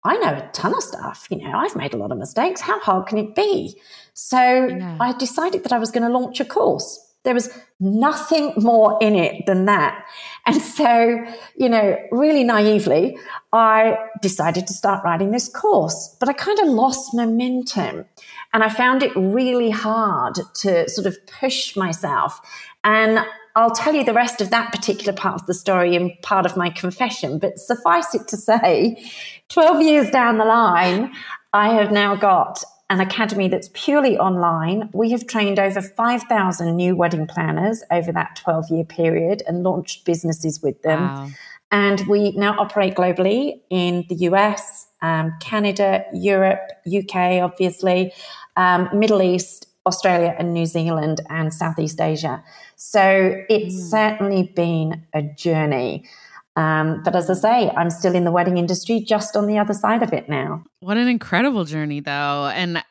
I 0.04 0.16
know 0.18 0.34
a 0.34 0.50
ton 0.52 0.74
of 0.74 0.82
stuff. 0.82 1.28
You 1.30 1.38
know, 1.38 1.56
I've 1.56 1.76
made 1.76 1.94
a 1.94 1.96
lot 1.96 2.12
of 2.12 2.18
mistakes. 2.18 2.60
How 2.60 2.80
hard 2.80 3.06
can 3.06 3.18
it 3.18 3.34
be? 3.34 3.80
So 4.12 4.66
yeah. 4.66 4.96
I 5.00 5.12
decided 5.16 5.62
that 5.64 5.72
I 5.72 5.78
was 5.78 5.90
going 5.90 6.06
to 6.06 6.18
launch 6.18 6.40
a 6.40 6.44
course. 6.44 7.07
There 7.24 7.34
was 7.34 7.50
nothing 7.80 8.54
more 8.56 8.98
in 9.00 9.14
it 9.14 9.44
than 9.46 9.66
that. 9.66 10.04
And 10.46 10.62
so, 10.62 11.24
you 11.56 11.68
know, 11.68 11.96
really 12.10 12.44
naively, 12.44 13.18
I 13.52 13.98
decided 14.22 14.66
to 14.66 14.72
start 14.72 15.04
writing 15.04 15.30
this 15.30 15.48
course, 15.48 16.16
but 16.20 16.28
I 16.28 16.32
kind 16.32 16.58
of 16.60 16.68
lost 16.68 17.14
momentum 17.14 18.06
and 18.52 18.64
I 18.64 18.68
found 18.68 19.02
it 19.02 19.12
really 19.14 19.70
hard 19.70 20.38
to 20.54 20.88
sort 20.88 21.06
of 21.06 21.16
push 21.26 21.76
myself. 21.76 22.40
And 22.84 23.20
I'll 23.56 23.74
tell 23.74 23.94
you 23.94 24.04
the 24.04 24.14
rest 24.14 24.40
of 24.40 24.50
that 24.50 24.72
particular 24.72 25.12
part 25.12 25.34
of 25.34 25.46
the 25.46 25.54
story 25.54 25.96
in 25.96 26.16
part 26.22 26.46
of 26.46 26.56
my 26.56 26.70
confession, 26.70 27.38
but 27.38 27.58
suffice 27.58 28.14
it 28.14 28.28
to 28.28 28.36
say, 28.36 29.04
12 29.48 29.82
years 29.82 30.10
down 30.10 30.38
the 30.38 30.44
line, 30.44 31.12
I 31.52 31.70
have 31.70 31.90
now 31.90 32.14
got 32.14 32.62
an 32.90 33.00
academy 33.00 33.48
that's 33.48 33.68
purely 33.74 34.16
online. 34.16 34.88
We 34.92 35.10
have 35.10 35.26
trained 35.26 35.58
over 35.58 35.82
5,000 35.82 36.74
new 36.74 36.96
wedding 36.96 37.26
planners 37.26 37.82
over 37.90 38.12
that 38.12 38.36
12 38.36 38.70
year 38.70 38.84
period 38.84 39.42
and 39.46 39.62
launched 39.62 40.04
businesses 40.04 40.62
with 40.62 40.80
them. 40.82 41.00
Wow. 41.00 41.30
And 41.70 42.06
we 42.08 42.32
now 42.32 42.58
operate 42.58 42.94
globally 42.94 43.60
in 43.68 44.06
the 44.08 44.14
US, 44.30 44.86
um, 45.02 45.34
Canada, 45.40 46.04
Europe, 46.14 46.60
UK, 46.86 47.42
obviously, 47.42 48.12
um, 48.56 48.88
Middle 48.94 49.20
East, 49.20 49.66
Australia, 49.84 50.34
and 50.38 50.54
New 50.54 50.64
Zealand, 50.64 51.20
and 51.28 51.52
Southeast 51.52 52.00
Asia. 52.00 52.42
So 52.76 53.34
it's 53.50 53.74
mm. 53.74 53.90
certainly 53.90 54.52
been 54.54 55.04
a 55.12 55.22
journey. 55.22 56.08
Um, 56.58 57.02
but 57.04 57.14
as 57.14 57.30
I 57.30 57.34
say, 57.34 57.70
I'm 57.76 57.88
still 57.88 58.16
in 58.16 58.24
the 58.24 58.32
wedding 58.32 58.58
industry, 58.58 58.98
just 58.98 59.36
on 59.36 59.46
the 59.46 59.58
other 59.58 59.72
side 59.72 60.02
of 60.02 60.12
it 60.12 60.28
now. 60.28 60.64
What 60.80 60.96
an 60.96 61.06
incredible 61.06 61.64
journey, 61.64 62.00
though. 62.00 62.50
And 62.52 62.82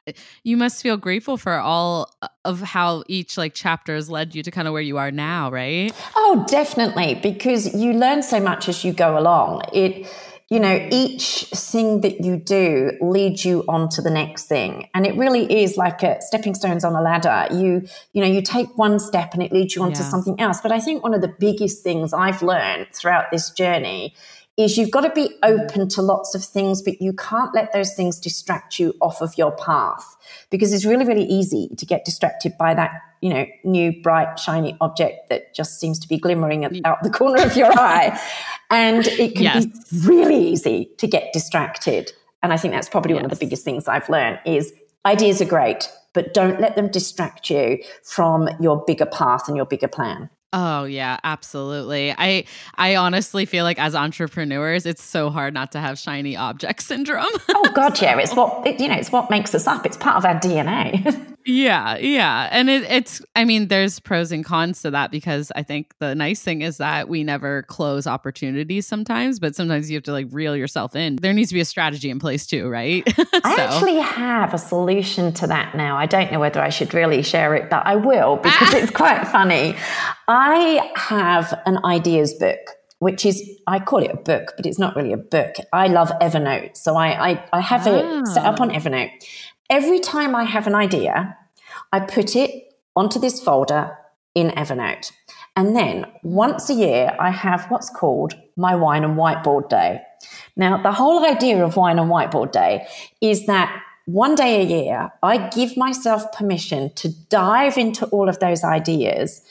you 0.44 0.56
must 0.56 0.82
feel 0.82 0.96
grateful 0.96 1.36
for 1.36 1.56
all 1.56 2.16
of 2.46 2.62
how 2.62 3.04
each 3.08 3.38
like 3.38 3.54
chapter 3.54 3.96
has 3.96 4.10
led 4.10 4.34
you 4.34 4.42
to 4.42 4.52
kind 4.52 4.70
of 4.70 4.72
where 4.72 4.82
you 4.82 4.98
are 4.98 5.12
now, 5.12 5.52
right? 5.52 5.92
Oh, 6.16 6.46
definitely. 6.48 7.16
Because 7.16 7.76
you 7.76 7.92
learn 7.92 8.24
so 8.24 8.40
much 8.40 8.70
as 8.70 8.86
you 8.86 8.94
go 8.94 9.18
along. 9.18 9.64
It, 9.74 10.08
you 10.50 10.62
know, 10.62 10.88
each 10.92 11.46
thing 11.54 12.02
that 12.02 12.24
you 12.24 12.38
do 12.38 12.94
leads 13.02 13.44
you 13.44 13.66
on 13.68 13.90
to 13.90 14.02
the 14.02 14.10
next 14.10 14.46
thing. 14.46 14.88
And 14.94 15.06
it 15.06 15.16
really 15.18 15.62
is 15.62 15.76
like 15.76 16.04
a 16.04 16.22
stepping 16.22 16.56
stones 16.56 16.86
on 16.86 16.96
a 16.96 17.02
ladder. 17.02 17.54
You, 17.54 17.86
you 18.14 18.22
know, 18.22 18.28
you 18.28 18.42
take 18.42 18.78
one 18.78 19.00
step 19.00 19.34
and 19.34 19.44
it 19.44 19.52
leads 19.52 19.76
you 19.76 19.84
on 19.84 19.90
yeah. 19.90 19.98
to 19.98 20.04
something 20.04 20.40
else. 20.40 20.62
But 20.62 20.72
I 20.72 20.80
think 20.80 21.04
one 21.04 21.14
of 21.14 21.20
the 21.20 21.28
biggest 21.28 21.84
things 21.84 22.14
I've 22.14 22.42
learned 22.42 22.88
throughout 22.94 23.26
this 23.30 23.50
journey 23.50 24.16
is 24.58 24.76
you've 24.76 24.92
got 24.92 25.02
to 25.02 25.12
be 25.12 25.36
open 25.44 25.88
to 25.88 26.02
lots 26.02 26.34
of 26.34 26.44
things, 26.44 26.82
but 26.82 27.00
you 27.00 27.14
can't 27.14 27.54
let 27.54 27.72
those 27.74 27.94
things 27.94 28.20
distract 28.20 28.80
you 28.80 28.94
off 29.02 29.22
of 29.22 29.38
your 29.38 29.52
path 29.52 30.18
because 30.50 30.74
it's 30.74 30.84
really, 30.84 31.06
really 31.06 31.26
easy 31.26 31.70
to 31.78 31.86
get 31.86 32.04
distracted 32.04 32.58
by 32.58 32.74
that, 32.74 32.92
you 33.22 33.30
know, 33.30 33.46
new, 33.64 34.02
bright, 34.02 34.40
shiny 34.40 34.76
object 34.82 35.30
that 35.30 35.54
just 35.54 35.80
seems 35.80 36.00
to 36.00 36.08
be 36.08 36.18
glimmering 36.18 36.66
out 36.86 37.04
the 37.04 37.10
corner 37.12 37.44
of 37.44 37.56
your 37.56 37.72
eye. 37.72 38.20
And 38.70 39.08
it 39.08 39.36
can 39.36 39.44
yes. 39.44 39.66
be 39.66 39.72
really 40.06 40.46
easy 40.50 40.90
to 40.98 41.08
get 41.08 41.32
distracted. 41.32 42.12
And 42.44 42.52
I 42.52 42.58
think 42.58 42.74
that's 42.74 42.90
probably 42.90 43.14
yes. 43.14 43.22
one 43.22 43.32
of 43.32 43.32
the 43.32 43.46
biggest 43.46 43.64
things 43.64 43.88
I've 43.88 44.10
learned 44.10 44.40
is 44.46 44.74
ideas 45.06 45.42
are 45.42 45.46
great, 45.46 45.90
but 46.12 46.34
don't 46.34 46.60
let 46.60 46.76
them 46.76 46.90
distract 46.90 47.50
you 47.50 47.82
from 48.04 48.50
your 48.60 48.84
bigger 48.86 49.06
path 49.06 49.48
and 49.48 49.56
your 49.56 49.66
bigger 49.66 49.88
plan. 49.88 50.30
Oh 50.54 50.86
yeah, 50.86 51.20
absolutely. 51.24 52.14
I 52.18 52.46
I 52.76 52.96
honestly 52.96 53.46
feel 53.46 53.66
like 53.66 53.80
as 53.80 53.96
entrepreneurs, 53.96 54.86
it's 54.86 55.04
so 55.04 55.30
hard 55.30 55.54
not 55.54 55.74
to 55.74 55.80
have 55.80 56.00
shiny 56.00 56.38
object 56.38 56.84
syndrome. 56.84 57.26
oh 57.50 57.72
god, 57.76 57.98
so. 57.98 58.06
yeah, 58.06 58.18
it's 58.18 58.34
what 58.34 58.66
it, 58.66 58.80
you 58.80 58.88
know, 58.88 58.96
it's 58.96 59.12
what 59.12 59.30
makes 59.30 59.54
us 59.54 59.68
up. 59.68 59.86
It's 59.86 59.98
part 59.98 60.16
of 60.18 60.26
our 60.26 60.40
DNA. 60.40 61.34
Yeah, 61.48 61.96
yeah. 61.96 62.50
And 62.52 62.70
it, 62.70 62.84
it's, 62.84 63.22
I 63.34 63.46
mean, 63.46 63.70
there's 63.70 64.02
pros 64.02 64.34
and 64.34 64.44
cons 64.44 64.82
to 64.82 64.92
that 64.92 65.12
because 65.12 65.50
I 65.56 65.64
think 65.64 65.94
the 66.00 66.14
nice 66.14 66.42
thing 66.42 66.62
is 66.62 66.78
that 66.78 67.08
we 67.08 67.24
never 67.24 67.64
close 67.64 68.06
opportunities 68.06 68.86
sometimes, 68.86 69.40
but 69.40 69.56
sometimes 69.56 69.90
you 69.90 69.96
have 69.96 70.04
to 70.04 70.12
like 70.12 70.28
reel 70.32 70.58
yourself 70.58 70.94
in. 70.94 71.16
There 71.16 71.32
needs 71.32 71.50
to 71.50 71.54
be 71.54 71.62
a 71.62 71.66
strategy 71.66 72.10
in 72.10 72.20
place 72.20 72.46
too, 72.46 72.68
right? 72.68 73.04
so. 73.16 73.26
I 73.46 73.56
actually 73.60 74.00
have 74.02 74.54
a 74.54 74.58
solution 74.58 75.32
to 75.36 75.48
that 75.48 75.74
now. 75.74 75.96
I 75.96 76.06
don't 76.06 76.34
know 76.34 76.40
whether 76.42 76.62
I 76.62 76.68
should 76.68 76.94
really 76.94 77.22
share 77.22 77.56
it, 77.56 77.70
but 77.70 77.86
I 77.86 77.96
will 77.96 78.36
because 78.44 78.74
it's 78.74 78.92
quite 78.92 79.26
funny. 79.26 79.74
I 80.28 80.92
have 80.96 81.58
an 81.66 81.80
ideas 81.86 82.34
book 82.34 82.60
which 83.00 83.26
is 83.26 83.48
I 83.68 83.80
call 83.80 84.04
it 84.04 84.12
a 84.12 84.18
book, 84.18 84.54
but 84.58 84.66
it's 84.66 84.80
not 84.80 84.96
really 84.96 85.14
a 85.14 85.18
book. 85.18 85.56
I 85.72 85.88
love 85.88 86.10
Evernote, 86.20 86.76
so 86.76 86.96
I 86.96 87.30
I, 87.30 87.46
I 87.54 87.62
have 87.62 87.86
oh. 87.86 88.22
it 88.22 88.28
set 88.28 88.44
up 88.44 88.60
on 88.60 88.72
ah. 88.72 88.80
Evernote, 88.80 89.12
Every 89.70 90.00
time 90.00 90.36
I 90.36 90.44
have 90.44 90.68
an 90.68 90.76
idea, 90.76 91.38
I 91.92 92.00
put 92.00 92.36
it 92.36 92.74
onto 92.96 93.20
this 93.20 93.42
folder 93.42 93.98
in 94.34 94.50
Evernote. 94.52 95.12
And 95.56 95.76
then 95.76 96.06
once 96.24 96.70
a 96.70 96.74
year, 96.74 97.16
I 97.20 97.32
have 97.32 97.66
what's 97.70 97.90
called 97.90 98.34
my 98.56 98.76
wine 98.76 99.04
and 99.04 99.18
whiteboard 99.18 99.70
day. 99.70 100.02
Now, 100.56 100.82
the 100.82 100.92
whole 100.92 101.26
idea 101.26 101.64
of 101.64 101.76
wine 101.76 102.00
and 102.00 102.10
whiteboard 102.10 102.52
day 102.52 102.88
is 103.22 103.46
that 103.48 103.82
one 104.06 104.36
day 104.36 104.62
a 104.62 104.66
year, 104.66 105.12
I 105.22 105.50
give 105.50 105.76
myself 105.76 106.32
permission 106.32 106.94
to 106.96 107.10
dive 107.30 107.78
into 107.78 108.06
all 108.08 108.30
of 108.30 108.40
those 108.40 108.64
ideas 108.64 109.42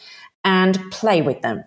and 0.44 0.78
play 0.90 1.20
with 1.22 1.42
them. 1.42 1.64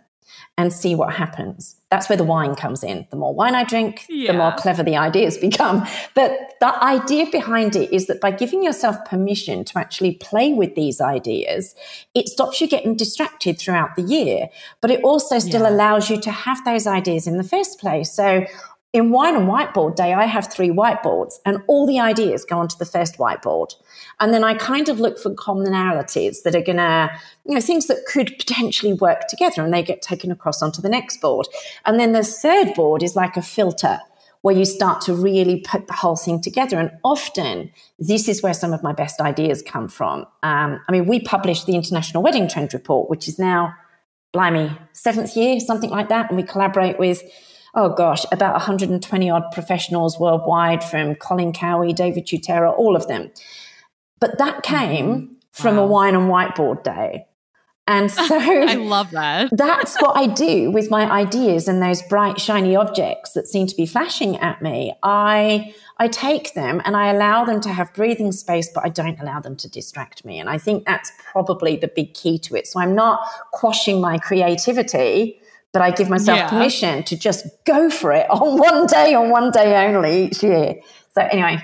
and 0.59 0.73
see 0.73 0.93
what 0.93 1.13
happens. 1.13 1.78
That's 1.91 2.07
where 2.07 2.17
the 2.17 2.23
wine 2.23 2.53
comes 2.55 2.83
in. 2.83 3.07
The 3.09 3.15
more 3.17 3.33
wine 3.33 3.55
I 3.55 3.63
drink, 3.63 4.05
Yeah. 4.09 4.31
the 4.31 4.37
more 4.37 4.51
clever 4.53 4.83
the 4.83 4.95
ideas 4.95 5.37
become. 5.39 5.87
But 6.13 6.37
the 6.59 6.83
idea 6.83 7.25
behind 7.31 7.75
it 7.75 7.91
is 7.91 8.05
that 8.07 8.21
by 8.21 8.29
giving 8.29 8.61
yourself 8.63 9.03
permission 9.05 9.63
to 9.65 9.79
actually 9.79 10.13
play 10.13 10.53
with 10.53 10.75
these 10.75 11.01
ideas, 11.01 11.73
it 12.13 12.29
stops 12.29 12.61
you 12.61 12.67
getting 12.67 12.95
distracted 12.95 13.57
throughout 13.57 13.95
the 13.95 14.03
year, 14.03 14.49
but 14.81 14.91
it 14.91 15.03
also 15.03 15.39
still 15.39 15.63
Yeah. 15.63 15.69
allows 15.71 16.11
you 16.11 16.17
to 16.21 16.29
have 16.31 16.63
those 16.63 16.85
ideas 16.85 17.25
in 17.25 17.37
the 17.37 17.43
first 17.43 17.79
place. 17.79 18.11
So 18.11 18.45
in 18.91 19.11
wine 19.11 19.35
and 19.35 19.47
whiteboard 19.47 19.95
day, 19.95 20.13
I 20.13 20.25
have 20.25 20.51
three 20.51 20.69
whiteboards 20.69 21.35
and 21.45 21.59
all 21.67 21.85
the 21.85 21.99
ideas 21.99 22.43
go 22.43 22.57
onto 22.57 22.77
the 22.77 22.85
first 22.85 23.17
whiteboard. 23.17 23.75
And 24.19 24.33
then 24.33 24.43
I 24.43 24.55
kind 24.55 24.89
of 24.89 24.99
look 24.99 25.19
for 25.19 25.29
commonalities 25.35 26.41
that 26.43 26.55
are 26.55 26.63
going 26.63 26.77
to, 26.77 27.11
you 27.45 27.53
know, 27.53 27.61
things 27.61 27.85
that 27.87 28.05
could 28.07 28.35
potentially 28.39 28.93
work 28.93 29.27
together 29.27 29.63
and 29.63 29.71
they 29.71 29.83
get 29.83 30.01
taken 30.01 30.31
across 30.31 30.63
onto 30.63 30.81
the 30.81 30.89
next 30.89 31.21
board. 31.21 31.47
And 31.85 31.99
then 31.99 32.13
the 32.13 32.23
third 32.23 32.73
board 32.73 33.03
is 33.03 33.15
like 33.15 33.37
a 33.37 33.43
filter 33.43 33.99
where 34.41 34.55
you 34.55 34.65
start 34.65 35.01
to 35.01 35.13
really 35.13 35.59
put 35.59 35.85
the 35.87 35.93
whole 35.93 36.15
thing 36.15 36.41
together. 36.41 36.79
And 36.79 36.91
often 37.03 37.71
this 37.99 38.27
is 38.27 38.41
where 38.41 38.53
some 38.53 38.73
of 38.73 38.81
my 38.81 38.93
best 38.93 39.19
ideas 39.19 39.61
come 39.61 39.87
from. 39.87 40.21
Um, 40.41 40.79
I 40.87 40.91
mean, 40.91 41.05
we 41.05 41.19
published 41.19 41.67
the 41.67 41.75
International 41.75 42.23
Wedding 42.23 42.47
Trend 42.47 42.73
Report, 42.73 43.09
which 43.09 43.27
is 43.27 43.37
now, 43.37 43.73
blimey, 44.31 44.71
seventh 44.93 45.35
year, 45.35 45.59
something 45.59 45.89
like 45.89 46.09
that. 46.09 46.29
And 46.29 46.37
we 46.37 46.43
collaborate 46.43 46.97
with 46.97 47.21
oh 47.75 47.89
gosh, 47.89 48.25
about 48.31 48.53
120 48.53 49.29
odd 49.29 49.51
professionals 49.51 50.19
worldwide 50.19 50.83
from 50.83 51.15
Colin 51.15 51.53
Cowie, 51.53 51.93
David 51.93 52.25
Tutera, 52.25 52.75
all 52.77 52.95
of 52.95 53.07
them. 53.07 53.31
But 54.19 54.37
that 54.37 54.63
mm-hmm. 54.63 54.75
came 54.75 55.37
from 55.51 55.77
a 55.77 55.85
wine 55.85 56.15
and 56.15 56.29
whiteboard 56.29 56.83
day. 56.83 57.25
And 57.87 58.11
so 58.11 58.23
I 58.39 58.75
love 58.75 59.11
that. 59.11 59.49
that's 59.51 59.99
what 59.99 60.15
I 60.15 60.27
do 60.27 60.69
with 60.69 60.91
my 60.91 61.09
ideas 61.09 61.67
and 61.67 61.81
those 61.81 62.03
bright, 62.03 62.39
shiny 62.39 62.75
objects 62.75 63.33
that 63.33 63.47
seem 63.47 63.65
to 63.65 63.75
be 63.75 63.87
flashing 63.87 64.37
at 64.37 64.61
me. 64.61 64.93
I 65.01 65.73
I 66.01 66.07
take 66.07 66.53
them 66.53 66.81
and 66.85 66.95
I 66.95 67.09
allow 67.09 67.43
them 67.43 67.59
to 67.61 67.69
have 67.69 67.93
breathing 67.93 68.31
space, 68.31 68.69
but 68.73 68.85
I 68.85 68.89
don't 68.89 69.19
allow 69.19 69.41
them 69.41 69.57
to 69.57 69.69
distract 69.69 70.23
me. 70.23 70.39
And 70.39 70.49
I 70.49 70.57
think 70.57 70.85
that's 70.85 71.11
probably 71.31 71.75
the 71.75 71.89
big 71.89 72.13
key 72.13 72.39
to 72.39 72.55
it. 72.55 72.67
So 72.67 72.79
I'm 72.79 72.95
not 72.95 73.19
quashing 73.51 73.99
my 73.99 74.17
creativity, 74.17 75.38
but 75.73 75.81
I 75.81 75.91
give 75.91 76.09
myself 76.09 76.37
Yeah. 76.37 76.49
permission 76.49 77.03
to 77.03 77.17
just 77.17 77.45
go 77.65 77.89
for 77.89 78.11
it 78.11 78.29
on 78.31 78.57
one 78.57 78.87
day, 78.87 79.13
on 79.13 79.29
one 79.29 79.51
day 79.51 79.87
only 79.87 80.25
each 80.25 80.41
year. 80.43 80.75
So 81.13 81.21
anyway, 81.21 81.59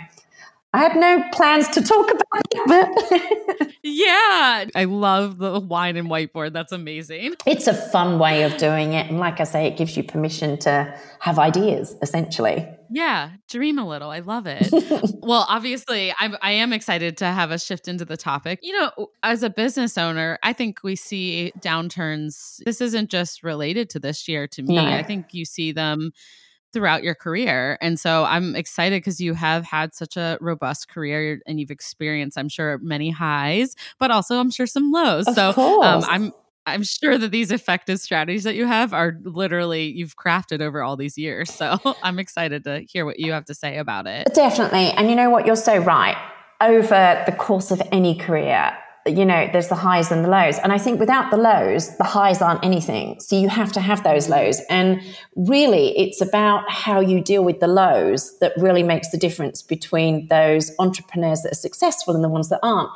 I 0.76 0.80
had 0.80 0.98
no 0.98 1.24
plans 1.32 1.70
to 1.70 1.82
talk 1.82 2.12
about 2.12 2.44
it, 2.52 3.58
but 3.60 3.72
Yeah. 3.82 4.66
I 4.76 4.84
love 4.84 5.38
the 5.38 5.58
wine 5.60 5.96
and 5.96 6.10
whiteboard. 6.10 6.52
That's 6.52 6.74
amazing. 6.74 7.36
it's 7.46 7.68
a 7.68 7.74
fun 7.74 8.20
way 8.20 8.44
of 8.44 8.58
doing 8.58 8.92
it. 8.92 9.10
And 9.10 9.20
like 9.20 9.40
I 9.40 9.46
say, 9.46 9.68
it 9.68 9.78
gives 9.78 9.96
you 9.96 10.04
permission 10.04 10.58
to 10.60 10.94
have 11.20 11.40
ideas, 11.40 11.96
essentially. 12.02 12.68
Yeah, 12.92 13.32
dream 13.48 13.80
a 13.80 13.88
little. 13.88 14.10
I 14.10 14.20
love 14.20 14.48
it. 14.48 14.68
well, 15.22 15.46
obviously, 15.48 16.14
I'm 16.20 16.36
I 16.42 16.52
am 16.52 16.74
excited 16.74 17.18
to 17.18 17.26
have 17.26 17.52
us 17.52 17.66
shift 17.66 17.88
into 17.88 18.04
the 18.04 18.18
topic. 18.18 18.60
You 18.62 18.78
know, 18.80 19.08
as 19.24 19.44
a 19.44 19.50
business 19.50 19.98
owner, 19.98 20.38
I 20.44 20.52
think 20.52 20.84
we 20.84 20.96
see 20.98 21.54
downturns. 21.60 22.58
This 22.66 22.82
isn't 22.82 23.10
just 23.10 23.44
related 23.44 23.90
to 23.92 24.00
this 24.00 24.28
year 24.28 24.46
to 24.48 24.62
me. 24.62 24.76
No. 24.76 24.86
I 24.86 25.04
think 25.04 25.34
you 25.34 25.46
see 25.46 25.72
them 25.72 26.12
throughout 26.76 27.04
your 27.04 27.16
career. 27.16 27.78
And 27.80 27.98
so 27.98 28.26
I'm 28.26 28.54
excited 28.54 28.98
because 28.98 29.22
you 29.22 29.34
have 29.34 29.64
had 29.64 29.96
such 29.96 30.18
a 30.18 30.38
robust 30.42 30.90
career 30.90 31.40
and 31.48 31.58
you've 31.58 31.72
experienced, 31.72 32.38
I'm 32.38 32.50
sure, 32.50 32.80
many 32.80 33.10
highs, 33.10 33.76
but 33.98 34.12
also 34.12 34.40
I'm 34.40 34.52
sure 34.52 34.68
some 34.68 34.92
lows. 34.92 35.26
Of 35.26 35.36
so 35.36 35.82
um. 35.82 36.04
I'm 36.08 36.34
I'm 36.66 36.84
sure 36.84 37.18
that 37.18 37.32
these 37.32 37.52
effective 37.52 38.00
strategies 38.00 38.44
that 38.44 38.56
you 38.56 38.66
have 38.66 38.94
are 38.94 39.18
literally 39.24 39.86
you've 39.86 40.18
crafted 40.18 40.62
over 40.62 40.84
all 40.84 40.98
these 40.98 41.18
years. 41.18 41.50
So 41.50 41.78
I'm 42.04 42.20
excited 42.20 42.66
to 42.66 42.82
hear 42.82 43.06
what 43.06 43.20
you 43.20 43.32
have 43.32 43.46
to 43.46 43.54
say 43.54 43.78
about 43.78 44.06
it. 44.06 44.28
Definitely. 44.34 44.92
And 44.92 45.10
you 45.10 45.16
know 45.16 45.30
what? 45.30 45.46
You're 45.46 45.56
so 45.56 45.78
right. 45.78 46.18
Over 46.60 47.24
the 47.26 47.32
course 47.32 47.72
of 47.72 47.82
any 47.94 48.16
career, 48.16 48.78
you 49.08 49.24
know, 49.24 49.48
there's 49.52 49.68
the 49.68 49.76
highs 49.76 50.12
and 50.12 50.26
the 50.26 50.30
lows. 50.30 50.58
And 50.60 50.74
I 50.74 50.80
think 50.80 51.00
without 51.00 51.30
the 51.30 51.38
lows, 51.38 51.96
the 51.98 52.04
highs 52.04 52.42
aren't 52.42 52.66
anything. 52.66 53.20
So 53.20 53.40
you 53.40 53.50
have 53.50 53.72
to 53.74 53.80
have 53.80 54.04
those 54.04 54.30
lows. 54.30 54.62
And 54.68 55.00
really, 55.36 55.96
it's 55.98 56.22
about 56.22 56.70
how 56.72 57.02
you 57.02 57.22
deal 57.22 57.44
with 57.44 57.60
the 57.60 57.68
lows 57.68 58.38
that 58.40 58.54
really 58.58 58.82
makes 58.82 59.12
the 59.12 59.18
difference 59.18 59.62
between 59.62 60.28
those 60.30 60.72
entrepreneurs 60.80 61.44
that 61.44 61.52
are 61.52 61.56
successful 61.56 62.16
and 62.16 62.24
the 62.24 62.30
ones 62.30 62.50
that 62.50 62.60
aren't. 62.64 62.90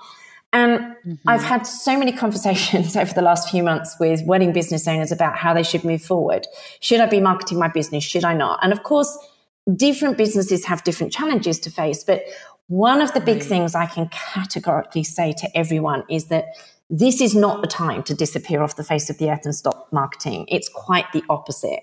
And 0.51 0.79
mm-hmm. 0.79 1.13
I've 1.27 1.43
had 1.43 1.67
so 1.67 1.97
many 1.97 2.11
conversations 2.23 2.95
over 2.95 3.13
the 3.13 3.21
last 3.21 3.49
few 3.49 3.61
months 3.61 3.95
with 3.99 4.25
wedding 4.25 4.51
business 4.51 4.87
owners 4.87 5.11
about 5.11 5.37
how 5.37 5.53
they 5.53 5.63
should 5.63 5.83
move 5.83 6.01
forward. 6.01 6.47
Should 6.79 7.01
I 7.01 7.05
be 7.05 7.19
marketing 7.19 7.59
my 7.59 7.67
business? 7.67 8.03
Should 8.03 8.25
I 8.25 8.33
not? 8.33 8.59
And 8.63 8.73
of 8.73 8.81
course, 8.81 9.15
different 9.75 10.17
businesses 10.17 10.65
have 10.65 10.83
different 10.83 11.13
challenges 11.13 11.59
to 11.59 11.69
face. 11.69 12.03
But 12.03 12.23
one 12.69 13.01
of 13.01 13.13
the 13.13 13.19
big 13.19 13.41
things 13.41 13.73
I 13.73 13.87
can 13.87 14.09
categorically 14.09 15.03
say 15.03 15.33
to 15.33 15.57
everyone 15.57 16.03
is 16.07 16.27
that 16.27 16.45
this 16.89 17.19
is 17.19 17.35
not 17.35 17.61
the 17.61 17.67
time 17.67 18.03
to 18.03 18.13
disappear 18.13 18.61
off 18.61 18.75
the 18.75 18.83
face 18.83 19.09
of 19.09 19.17
the 19.17 19.29
earth 19.31 19.43
and 19.43 19.55
stop 19.55 19.91
marketing. 19.91 20.45
It's 20.47 20.69
quite 20.69 21.11
the 21.11 21.23
opposite. 21.29 21.81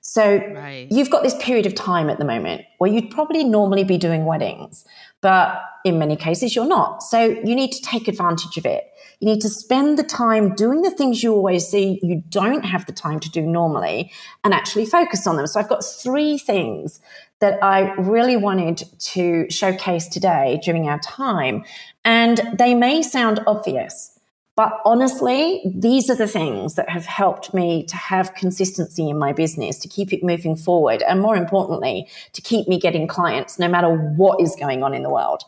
So 0.00 0.38
Right. 0.38 0.86
you've 0.90 1.10
got 1.10 1.24
this 1.24 1.34
period 1.40 1.66
of 1.66 1.74
time 1.74 2.08
at 2.10 2.18
the 2.18 2.24
moment 2.24 2.62
where 2.78 2.90
you'd 2.90 3.10
probably 3.10 3.42
normally 3.42 3.82
be 3.82 3.98
doing 3.98 4.24
weddings, 4.24 4.84
but 5.20 5.60
in 5.84 5.98
many 5.98 6.14
cases 6.14 6.54
you're 6.54 6.66
not. 6.66 7.02
So 7.02 7.22
you 7.22 7.56
need 7.56 7.72
to 7.72 7.82
take 7.82 8.06
advantage 8.06 8.56
of 8.56 8.66
it. 8.66 8.84
You 9.18 9.26
need 9.26 9.40
to 9.40 9.48
spend 9.48 9.98
the 9.98 10.04
time 10.04 10.54
doing 10.54 10.82
the 10.82 10.90
things 10.90 11.22
you 11.22 11.32
always 11.32 11.66
see 11.66 11.98
you 12.02 12.22
don't 12.28 12.64
have 12.64 12.86
the 12.86 12.92
time 12.92 13.18
to 13.20 13.30
do 13.30 13.42
normally 13.42 14.12
and 14.44 14.54
actually 14.54 14.86
focus 14.86 15.26
on 15.26 15.36
them. 15.36 15.46
So 15.46 15.58
I've 15.58 15.68
got 15.68 15.84
three 15.84 16.38
things 16.38 17.00
that 17.40 17.62
I 17.62 17.92
really 17.94 18.36
wanted 18.36 18.82
to 18.98 19.50
showcase 19.50 20.08
today 20.08 20.60
during 20.62 20.88
our 20.88 20.98
time. 21.00 21.64
And 22.04 22.40
they 22.58 22.74
may 22.74 23.02
sound 23.02 23.40
obvious, 23.46 24.18
but 24.56 24.80
honestly, 24.86 25.60
these 25.66 26.08
are 26.08 26.16
the 26.16 26.26
things 26.26 26.76
that 26.76 26.88
have 26.88 27.04
helped 27.04 27.52
me 27.52 27.84
to 27.84 27.96
have 27.96 28.34
consistency 28.34 29.10
in 29.10 29.18
my 29.18 29.32
business, 29.34 29.78
to 29.80 29.88
keep 29.88 30.14
it 30.14 30.24
moving 30.24 30.56
forward, 30.56 31.02
and 31.02 31.20
more 31.20 31.36
importantly, 31.36 32.08
to 32.32 32.40
keep 32.40 32.66
me 32.66 32.78
getting 32.78 33.06
clients 33.06 33.58
no 33.58 33.68
matter 33.68 33.90
what 33.90 34.40
is 34.40 34.56
going 34.58 34.82
on 34.82 34.94
in 34.94 35.02
the 35.02 35.10
world. 35.10 35.42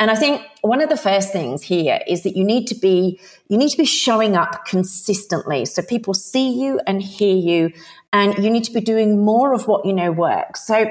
And 0.00 0.10
I 0.10 0.14
think 0.14 0.42
one 0.62 0.80
of 0.80 0.88
the 0.88 0.96
first 0.96 1.32
things 1.32 1.62
here 1.62 2.00
is 2.06 2.22
that 2.22 2.36
you 2.36 2.44
need 2.44 2.68
to 2.68 2.74
be 2.74 3.20
you 3.48 3.58
need 3.58 3.70
to 3.70 3.76
be 3.76 3.84
showing 3.84 4.36
up 4.36 4.64
consistently 4.64 5.64
so 5.64 5.82
people 5.82 6.14
see 6.14 6.50
you 6.50 6.80
and 6.86 7.02
hear 7.02 7.34
you 7.34 7.72
and 8.12 8.38
you 8.38 8.48
need 8.48 8.64
to 8.64 8.72
be 8.72 8.80
doing 8.80 9.24
more 9.24 9.52
of 9.52 9.66
what 9.66 9.84
you 9.84 9.92
know 9.92 10.12
works. 10.12 10.64
So 10.66 10.88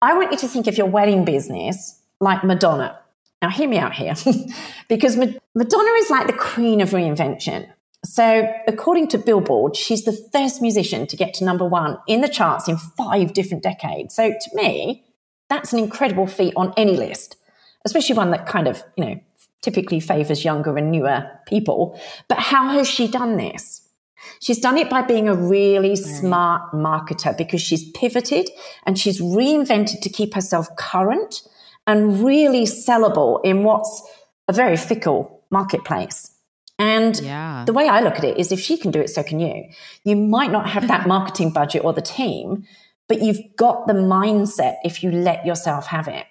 I 0.00 0.14
want 0.14 0.30
you 0.32 0.38
to 0.38 0.48
think 0.48 0.66
of 0.66 0.78
your 0.78 0.86
wedding 0.86 1.24
business 1.24 2.00
like 2.20 2.44
Madonna. 2.44 2.98
Now, 3.42 3.50
hear 3.50 3.68
me 3.68 3.78
out 3.78 3.94
here, 3.94 4.14
because 4.88 5.16
Madonna 5.16 5.90
is 5.98 6.10
like 6.10 6.26
the 6.26 6.32
queen 6.32 6.80
of 6.80 6.90
reinvention. 6.90 7.68
So, 8.04 8.48
according 8.66 9.08
to 9.08 9.18
Billboard, 9.18 9.76
she's 9.76 10.04
the 10.04 10.12
first 10.32 10.62
musician 10.62 11.06
to 11.08 11.16
get 11.16 11.34
to 11.34 11.44
number 11.44 11.64
one 11.64 11.98
in 12.06 12.20
the 12.20 12.28
charts 12.28 12.68
in 12.68 12.76
five 12.76 13.32
different 13.32 13.62
decades. 13.62 14.14
So, 14.14 14.30
to 14.30 14.50
me, 14.54 15.04
that's 15.48 15.72
an 15.72 15.78
incredible 15.78 16.26
feat 16.26 16.52
on 16.56 16.72
any 16.76 16.96
list, 16.96 17.36
especially 17.84 18.16
one 18.16 18.30
that 18.30 18.46
kind 18.46 18.68
of, 18.68 18.82
you 18.96 19.04
know, 19.04 19.20
typically 19.62 19.98
favors 19.98 20.44
younger 20.44 20.76
and 20.76 20.92
newer 20.92 21.28
people. 21.46 22.00
But 22.28 22.38
how 22.38 22.68
has 22.70 22.88
she 22.88 23.08
done 23.08 23.36
this? 23.36 23.87
She's 24.40 24.60
done 24.60 24.78
it 24.78 24.88
by 24.90 25.02
being 25.02 25.28
a 25.28 25.34
really 25.34 25.96
smart 25.96 26.72
marketer 26.72 27.36
because 27.36 27.60
she's 27.60 27.90
pivoted 27.92 28.50
and 28.84 28.98
she's 28.98 29.20
reinvented 29.20 30.00
to 30.00 30.08
keep 30.08 30.34
herself 30.34 30.68
current 30.76 31.42
and 31.86 32.24
really 32.24 32.64
sellable 32.64 33.40
in 33.44 33.64
what's 33.64 34.02
a 34.48 34.52
very 34.52 34.76
fickle 34.76 35.42
marketplace. 35.50 36.30
And 36.78 37.18
Yeah. 37.20 37.64
the 37.66 37.72
way 37.72 37.88
I 37.88 38.00
look 38.00 38.16
at 38.18 38.24
it 38.24 38.38
is 38.38 38.52
if 38.52 38.60
she 38.60 38.76
can 38.76 38.90
do 38.90 39.00
it, 39.00 39.10
so 39.10 39.22
can 39.22 39.40
you. 39.40 39.64
You 40.04 40.14
might 40.16 40.52
not 40.52 40.68
have 40.70 40.86
that 40.88 41.06
marketing 41.14 41.50
budget 41.50 41.84
or 41.84 41.92
the 41.92 42.02
team, 42.02 42.64
but 43.08 43.20
you've 43.22 43.40
got 43.56 43.86
the 43.86 43.94
mindset 43.94 44.76
if 44.84 45.02
you 45.02 45.10
let 45.10 45.44
yourself 45.44 45.86
have 45.86 46.06
it. 46.08 46.26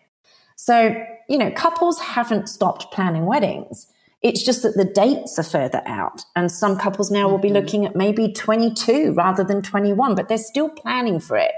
So, 0.55 0.95
you 1.27 1.37
know, 1.37 1.51
couples 1.51 1.99
haven't 1.99 2.47
stopped 2.47 2.91
planning 2.93 3.25
weddings. 3.25 3.87
It's 4.21 4.43
just 4.43 4.63
that 4.63 4.75
the 4.75 4.85
dates 4.85 5.37
are 5.37 5.43
further 5.43 5.81
out. 5.85 6.23
And 6.35 6.51
some 6.51 6.77
couples 6.77 7.11
now 7.11 7.29
will 7.29 7.37
be 7.37 7.49
mm-hmm. 7.49 7.57
looking 7.57 7.85
at 7.85 7.95
maybe 7.95 8.33
22 8.33 9.13
rather 9.13 9.43
than 9.43 9.61
21, 9.61 10.15
but 10.15 10.27
they're 10.27 10.37
still 10.37 10.69
planning 10.69 11.19
for 11.19 11.37
it. 11.37 11.51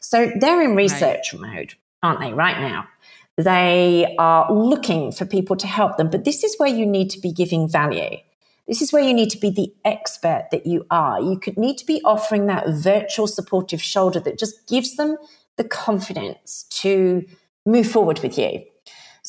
So 0.00 0.32
they're 0.38 0.62
in 0.62 0.76
research 0.76 1.34
mode, 1.34 1.74
aren't 2.02 2.20
they, 2.20 2.32
right 2.32 2.58
now? 2.58 2.88
They 3.36 4.14
are 4.18 4.50
looking 4.50 5.12
for 5.12 5.26
people 5.26 5.56
to 5.56 5.66
help 5.66 5.98
them. 5.98 6.08
But 6.08 6.24
this 6.24 6.42
is 6.42 6.56
where 6.58 6.70
you 6.70 6.86
need 6.86 7.10
to 7.10 7.20
be 7.20 7.32
giving 7.32 7.68
value. 7.68 8.16
This 8.66 8.82
is 8.82 8.92
where 8.92 9.02
you 9.02 9.14
need 9.14 9.30
to 9.30 9.38
be 9.38 9.50
the 9.50 9.72
expert 9.84 10.48
that 10.50 10.66
you 10.66 10.86
are. 10.90 11.20
You 11.20 11.38
could 11.38 11.56
need 11.56 11.76
to 11.78 11.86
be 11.86 12.00
offering 12.04 12.46
that 12.46 12.68
virtual 12.68 13.26
supportive 13.26 13.82
shoulder 13.82 14.20
that 14.20 14.38
just 14.38 14.66
gives 14.66 14.96
them 14.96 15.16
the 15.56 15.64
confidence 15.64 16.64
to 16.70 17.24
move 17.64 17.88
forward 17.88 18.20
with 18.20 18.38
you. 18.38 18.64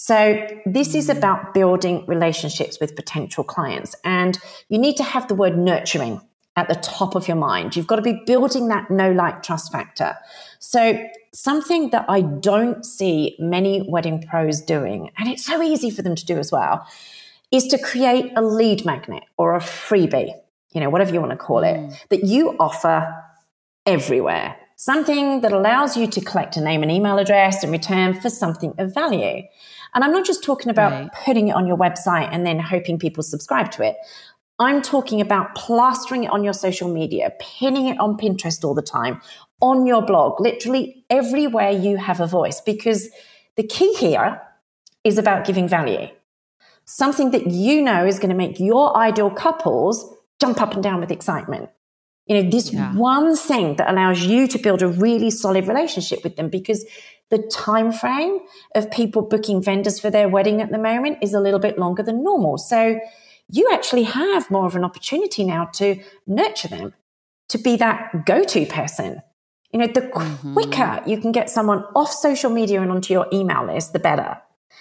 So, 0.07 0.47
this 0.65 0.95
is 0.95 1.09
about 1.09 1.53
building 1.53 2.05
relationships 2.07 2.79
with 2.79 2.95
potential 2.95 3.43
clients, 3.43 3.93
and 4.05 4.39
you 4.69 4.79
need 4.79 4.95
to 4.95 5.03
have 5.03 5.27
the 5.27 5.35
word 5.35 5.57
nurturing 5.57 6.21
at 6.55 6.69
the 6.69 6.75
top 6.75 7.13
of 7.13 7.27
your 7.27 7.35
mind. 7.35 7.75
You've 7.75 7.87
got 7.87 7.97
to 7.97 8.01
be 8.01 8.21
building 8.25 8.69
that 8.69 8.89
know 8.89 9.11
like 9.11 9.43
trust 9.43 9.69
factor. 9.69 10.15
So, 10.59 10.97
something 11.33 11.89
that 11.89 12.05
I 12.07 12.21
don't 12.21 12.85
see 12.85 13.35
many 13.37 13.85
wedding 13.85 14.23
pros 14.25 14.61
doing, 14.61 15.11
and 15.17 15.27
it's 15.27 15.45
so 15.45 15.61
easy 15.61 15.89
for 15.89 16.03
them 16.03 16.15
to 16.15 16.25
do 16.25 16.37
as 16.37 16.53
well, 16.53 16.87
is 17.51 17.67
to 17.67 17.77
create 17.77 18.31
a 18.37 18.41
lead 18.41 18.85
magnet 18.85 19.23
or 19.37 19.55
a 19.55 19.59
freebie, 19.59 20.31
you 20.71 20.79
know, 20.79 20.89
whatever 20.89 21.13
you 21.13 21.19
want 21.19 21.33
to 21.33 21.37
call 21.37 21.65
it, 21.65 21.75
mm. 21.75 22.07
that 22.07 22.23
you 22.23 22.55
offer 22.61 23.13
everywhere. 23.85 24.55
Something 24.77 25.41
that 25.41 25.51
allows 25.51 25.97
you 25.97 26.07
to 26.07 26.21
collect 26.21 26.55
a 26.55 26.61
name 26.61 26.81
and 26.81 26.89
email 26.89 27.17
address 27.17 27.61
in 27.61 27.71
return 27.71 28.21
for 28.21 28.29
something 28.29 28.73
of 28.77 28.93
value. 28.93 29.43
And 29.94 30.03
I'm 30.03 30.12
not 30.12 30.25
just 30.25 30.44
talking 30.44 30.70
about 30.70 30.91
right. 30.91 31.10
putting 31.25 31.48
it 31.50 31.51
on 31.51 31.67
your 31.67 31.77
website 31.77 32.29
and 32.32 32.46
then 32.46 32.60
hoping 32.60 33.00
people 33.00 33.24
subscribe 33.24 33.72
to 33.72 33.84
it. 33.84 33.96
I'm 34.60 34.82
talking 34.82 35.22
about 35.22 35.53
plastering 35.56 36.24
it 36.24 36.32
on 36.32 36.44
your 36.44 36.53
social 36.53 36.91
media, 36.91 37.32
pinning 37.39 37.88
it 37.88 38.00
on 38.00 38.17
Pinterest 38.17 38.63
all 38.63 38.74
the 38.74 38.82
time, 38.82 39.22
on 39.62 39.86
your 39.86 40.01
blog, 40.01 40.41
literally 40.41 41.06
everywhere 41.10 41.70
you 41.70 41.98
have 41.98 42.20
a 42.20 42.27
voice, 42.27 42.60
because 42.62 43.10
the 43.56 43.63
key 43.63 43.94
here 43.96 44.41
is 45.03 45.17
about 45.17 45.46
giving 45.46 45.67
value. 45.67 46.08
Something 46.86 47.32
that 47.32 47.48
you 47.48 47.82
know 47.82 48.06
is 48.06 48.17
going 48.17 48.29
to 48.29 48.36
make 48.36 48.60
your 48.60 48.98
ideal 48.98 49.29
couples 49.29 50.12
jump 50.39 50.62
up 50.62 50.74
and 50.74 50.82
down 50.82 51.01
with 51.01 51.12
excitement. 51.12 51.70
You 52.25 52.41
know, 52.41 52.50
this 52.50 52.74
yeah. 52.74 52.94
one 52.94 53.36
thing 53.36 53.75
that 53.77 53.89
allows 53.89 54.24
you 54.24 54.48
to 54.48 54.58
build 54.58 54.82
a 54.82 54.88
really 54.88 55.29
solid 55.29 55.67
relationship 55.67 56.24
with 56.24 56.36
them 56.36 56.50
because 56.50 56.86
the 57.29 57.39
time 57.39 57.91
frame 57.91 58.39
of 58.75 58.89
people 58.91 59.22
booking 59.22 59.62
vendors 59.62 60.00
for 60.00 60.10
their 60.10 60.29
wedding 60.29 60.62
at 60.62 60.72
the 60.72 60.77
moment 60.77 61.17
is 61.22 61.34
a 61.34 61.39
little 61.39 61.60
bit 61.60 61.77
longer 61.77 62.03
than 62.03 62.24
normal. 62.24 62.57
So 62.57 63.00
you 63.50 63.69
actually 63.72 64.03
have 64.03 64.50
more 64.51 64.65
of 64.65 64.75
an 64.75 64.84
opportunity 64.84 65.43
now 65.43 65.65
to 65.74 66.01
nurture 66.25 66.67
them, 66.67 66.93
to 67.50 67.57
be 67.57 67.75
that 67.77 68.25
go-to 68.25 68.65
person. 68.65 69.22
You 69.72 69.79
know, 69.79 69.88
the 69.88 70.01
mm-hmm. 70.01 70.53
quicker 70.53 71.01
you 71.05 71.19
can 71.19 71.31
get 71.31 71.50
someone 71.50 71.84
off 71.96 72.12
social 72.12 72.50
media 72.50 72.81
and 72.81 72.91
onto 72.91 73.13
your 73.13 73.27
email 73.34 73.65
list, 73.65 73.93
the 73.93 74.00
better. 74.00 74.38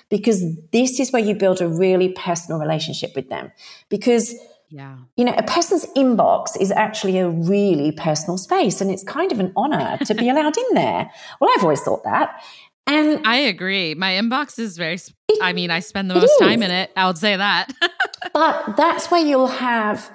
Because 0.09 0.45
this 0.73 1.01
is 1.01 1.11
where 1.11 1.23
you 1.23 1.35
build 1.35 1.61
a 1.61 1.69
really 1.69 2.11
personal 2.11 2.61
relationship 2.61 3.13
with 3.17 3.29
them. 3.29 3.51
Because 3.89 4.35
yeah. 4.69 4.97
You 5.17 5.25
know, 5.25 5.35
a 5.37 5.43
person's 5.43 5.87
inbox 5.97 6.61
is 6.61 6.71
actually 6.73 7.19
a 7.19 7.29
really 7.29 7.93
personal 7.93 8.37
space 8.39 8.81
and 8.81 8.91
it's 8.91 9.05
kind 9.05 9.33
of 9.33 9.41
an 9.41 9.53
honor 9.57 9.99
to 10.05 10.15
be 10.15 10.29
allowed 10.31 10.57
in 10.57 10.75
there. 10.75 11.11
Well, 11.41 11.51
I've 11.57 11.63
always 11.63 11.83
thought 11.83 12.05
that. 12.05 12.43
And 12.87 13.27
I 13.27 13.37
agree. 13.37 13.95
My 13.95 14.13
inbox 14.13 14.59
is 14.59 14.77
very, 14.77 14.95
it, 14.95 15.39
I 15.43 15.53
mean, 15.53 15.71
I 15.71 15.81
spend 15.81 16.09
the 16.09 16.15
most 16.15 16.25
is. 16.25 16.39
time 16.39 16.63
in 16.63 16.71
it. 16.71 16.91
I 16.97 17.07
would 17.07 17.19
say 17.19 17.37
that. 17.37 17.73
but 18.33 18.77
that's 18.77 19.11
where 19.11 19.25
you'll 19.25 19.49
have 19.49 20.11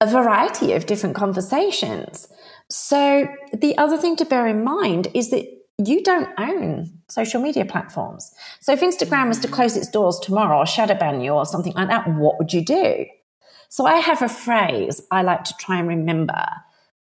a 0.00 0.06
variety 0.06 0.72
of 0.72 0.86
different 0.86 1.14
conversations. 1.14 2.28
So 2.70 3.28
the 3.52 3.76
other 3.76 3.98
thing 3.98 4.16
to 4.16 4.24
bear 4.24 4.46
in 4.46 4.64
mind 4.64 5.08
is 5.14 5.30
that 5.30 5.46
you 5.78 6.02
don't 6.02 6.28
own 6.38 6.90
social 7.08 7.40
media 7.40 7.66
platforms. 7.66 8.32
So 8.60 8.72
if 8.72 8.80
Instagram 8.80 9.28
was 9.28 9.38
to 9.40 9.48
mm. 9.48 9.52
close 9.52 9.76
its 9.76 9.88
doors 9.88 10.18
tomorrow 10.18 10.58
or 10.58 10.66
shadow 10.66 10.94
ban 10.94 11.20
you 11.20 11.32
or 11.32 11.44
something 11.44 11.74
like 11.74 11.88
that, 11.88 12.08
what 12.16 12.38
would 12.38 12.52
you 12.52 12.64
do? 12.64 13.04
So 13.68 13.86
I 13.86 13.96
have 13.96 14.22
a 14.22 14.28
phrase 14.28 15.00
I 15.10 15.22
like 15.22 15.44
to 15.44 15.54
try 15.58 15.78
and 15.78 15.88
remember. 15.88 16.44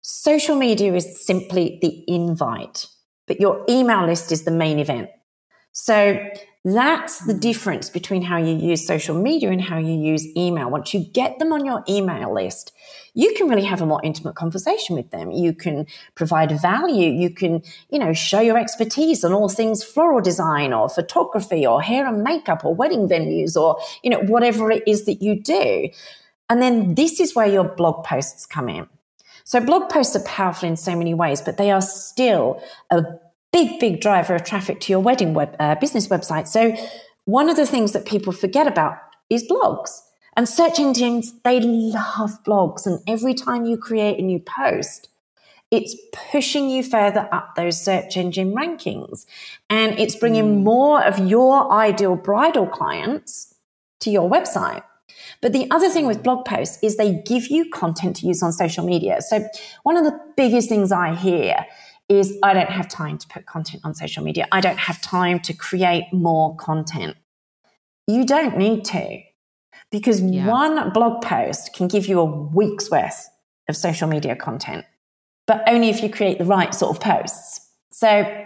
Social 0.01 0.55
media 0.55 0.93
is 0.93 1.25
simply 1.25 1.79
the 1.81 2.03
invite, 2.07 2.87
but 3.27 3.39
your 3.39 3.65
email 3.69 4.05
list 4.05 4.31
is 4.31 4.43
the 4.43 4.51
main 4.51 4.79
event. 4.79 5.09
So 5.71 6.17
that's 6.65 7.19
the 7.25 7.33
difference 7.33 7.89
between 7.89 8.23
how 8.23 8.37
you 8.37 8.55
use 8.55 8.85
social 8.85 9.15
media 9.15 9.51
and 9.51 9.61
how 9.61 9.77
you 9.77 9.93
use 9.93 10.25
email. 10.35 10.69
Once 10.69 10.93
you 10.93 11.05
get 11.13 11.39
them 11.39 11.53
on 11.53 11.65
your 11.65 11.83
email 11.87 12.33
list, 12.33 12.73
you 13.13 13.33
can 13.35 13.47
really 13.47 13.63
have 13.63 13.81
a 13.81 13.85
more 13.85 14.01
intimate 14.03 14.35
conversation 14.35 14.95
with 14.95 15.11
them. 15.11 15.31
You 15.31 15.53
can 15.53 15.85
provide 16.15 16.51
value. 16.59 17.09
You 17.09 17.29
can, 17.29 17.61
you 17.89 17.99
know, 17.99 18.11
show 18.11 18.41
your 18.41 18.57
expertise 18.57 19.23
on 19.23 19.33
all 19.33 19.49
things 19.49 19.83
floral 19.83 20.19
design 20.19 20.73
or 20.73 20.89
photography 20.89 21.65
or 21.65 21.81
hair 21.81 22.05
and 22.05 22.23
makeup 22.23 22.65
or 22.65 22.75
wedding 22.75 23.07
venues 23.07 23.55
or, 23.55 23.79
you 24.03 24.09
know, 24.09 24.19
whatever 24.21 24.69
it 24.71 24.83
is 24.85 25.05
that 25.05 25.21
you 25.21 25.41
do. 25.41 25.89
And 26.49 26.61
then 26.61 26.95
this 26.95 27.19
is 27.19 27.35
where 27.35 27.47
your 27.47 27.63
blog 27.63 28.03
posts 28.03 28.45
come 28.45 28.69
in. 28.69 28.87
So 29.43 29.59
blog 29.59 29.89
posts 29.89 30.15
are 30.15 30.23
powerful 30.23 30.67
in 30.67 30.75
so 30.75 30.95
many 30.95 31.13
ways, 31.13 31.41
but 31.41 31.57
they 31.57 31.71
are 31.71 31.81
still 31.81 32.61
a 32.89 33.03
big, 33.53 33.79
big 33.79 34.01
driver 34.01 34.35
of 34.35 34.43
traffic 34.43 34.79
to 34.81 34.91
your 34.91 34.99
wedding 34.99 35.33
web, 35.33 35.55
uh, 35.59 35.75
business 35.75 36.07
website. 36.07 36.47
So 36.47 36.75
one 37.25 37.49
of 37.49 37.55
the 37.55 37.65
things 37.65 37.93
that 37.93 38.05
people 38.05 38.33
forget 38.33 38.67
about 38.67 38.97
is 39.29 39.47
blogs. 39.47 40.01
And 40.35 40.47
search 40.47 40.79
engines, 40.79 41.33
they 41.43 41.59
love 41.59 42.43
blogs. 42.43 42.85
And 42.85 42.99
every 43.07 43.33
time 43.33 43.65
you 43.65 43.77
create 43.77 44.19
a 44.19 44.21
new 44.21 44.39
post, 44.39 45.09
it's 45.71 45.95
pushing 46.31 46.69
you 46.69 46.83
further 46.83 47.27
up 47.31 47.55
those 47.55 47.81
search 47.81 48.15
engine 48.15 48.53
rankings. 48.53 49.25
And 49.69 49.97
it's 49.99 50.15
bringing 50.15 50.59
mm. 50.59 50.63
more 50.63 51.03
of 51.03 51.19
your 51.19 51.71
ideal 51.71 52.15
bridal 52.15 52.67
clients 52.67 53.55
to 54.01 54.11
your 54.11 54.29
website. 54.29 54.83
But 55.41 55.53
the 55.53 55.69
other 55.71 55.89
thing 55.89 56.07
with 56.07 56.23
blog 56.23 56.45
posts 56.45 56.79
is 56.81 56.97
they 56.97 57.21
give 57.25 57.47
you 57.47 57.69
content 57.69 58.15
to 58.17 58.27
use 58.27 58.41
on 58.41 58.51
social 58.51 58.85
media. 58.85 59.21
So 59.21 59.47
one 59.83 59.97
of 59.97 60.03
the 60.03 60.19
biggest 60.35 60.69
things 60.69 60.91
I 60.91 61.13
hear 61.15 61.65
is 62.09 62.37
I 62.41 62.53
don't 62.53 62.69
have 62.69 62.87
time 62.87 63.17
to 63.17 63.27
put 63.27 63.45
content 63.45 63.81
on 63.83 63.93
social 63.93 64.23
media. 64.23 64.47
I 64.51 64.61
don't 64.61 64.79
have 64.79 65.01
time 65.01 65.39
to 65.41 65.53
create 65.53 66.05
more 66.11 66.55
content. 66.55 67.17
You 68.07 68.25
don't 68.25 68.57
need 68.57 68.85
to 68.85 69.21
because 69.91 70.21
yeah. 70.21 70.47
one 70.47 70.91
blog 70.91 71.21
post 71.21 71.73
can 71.73 71.87
give 71.87 72.07
you 72.07 72.19
a 72.19 72.25
week's 72.25 72.89
worth 72.89 73.29
of 73.67 73.75
social 73.75 74.07
media 74.07 74.35
content, 74.35 74.85
but 75.45 75.63
only 75.67 75.89
if 75.89 76.01
you 76.01 76.09
create 76.09 76.37
the 76.39 76.45
right 76.45 76.73
sort 76.73 76.95
of 76.95 77.01
posts. 77.01 77.69
So 77.91 78.45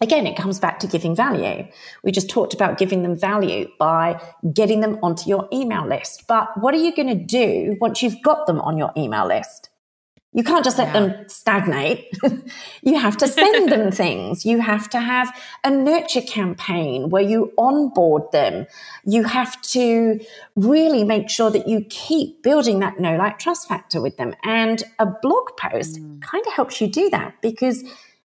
again, 0.00 0.26
it 0.26 0.36
comes 0.36 0.58
back 0.58 0.78
to 0.80 0.86
giving 0.86 1.14
value. 1.14 1.66
We 2.02 2.12
just 2.12 2.28
talked 2.28 2.54
about 2.54 2.78
giving 2.78 3.02
them 3.02 3.16
value 3.16 3.68
by 3.78 4.20
getting 4.52 4.80
them 4.80 4.98
onto 5.02 5.28
your 5.28 5.48
email 5.52 5.86
list. 5.86 6.26
But 6.26 6.48
what 6.60 6.74
are 6.74 6.78
you 6.78 6.94
going 6.94 7.08
to 7.08 7.24
do 7.24 7.76
once 7.80 8.02
you've 8.02 8.22
got 8.22 8.46
them 8.46 8.60
on 8.60 8.78
your 8.78 8.92
email 8.96 9.26
list? 9.26 9.70
You 10.36 10.42
can't 10.42 10.64
just 10.64 10.78
let 10.78 10.88
yeah. 10.88 11.00
them 11.00 11.28
stagnate. 11.28 12.12
you 12.82 12.98
have 12.98 13.16
to 13.18 13.28
send 13.28 13.70
them 13.70 13.92
things. 14.02 14.44
You 14.44 14.60
have 14.60 14.90
to 14.90 14.98
have 14.98 15.32
a 15.62 15.70
nurture 15.70 16.22
campaign 16.22 17.08
where 17.08 17.22
you 17.22 17.52
onboard 17.56 18.32
them. 18.32 18.66
You 19.04 19.22
have 19.22 19.62
to 19.62 20.18
really 20.56 21.04
make 21.04 21.30
sure 21.30 21.52
that 21.52 21.68
you 21.68 21.86
keep 21.88 22.42
building 22.42 22.80
that 22.80 22.98
know 22.98 23.16
like 23.16 23.38
trust 23.38 23.68
factor 23.68 24.02
with 24.02 24.16
them. 24.16 24.34
And 24.42 24.82
a 24.98 25.06
blog 25.06 25.56
post 25.56 26.00
mm. 26.00 26.20
kind 26.20 26.44
of 26.44 26.52
helps 26.52 26.80
you 26.80 26.88
do 26.88 27.08
that 27.10 27.40
because 27.40 27.84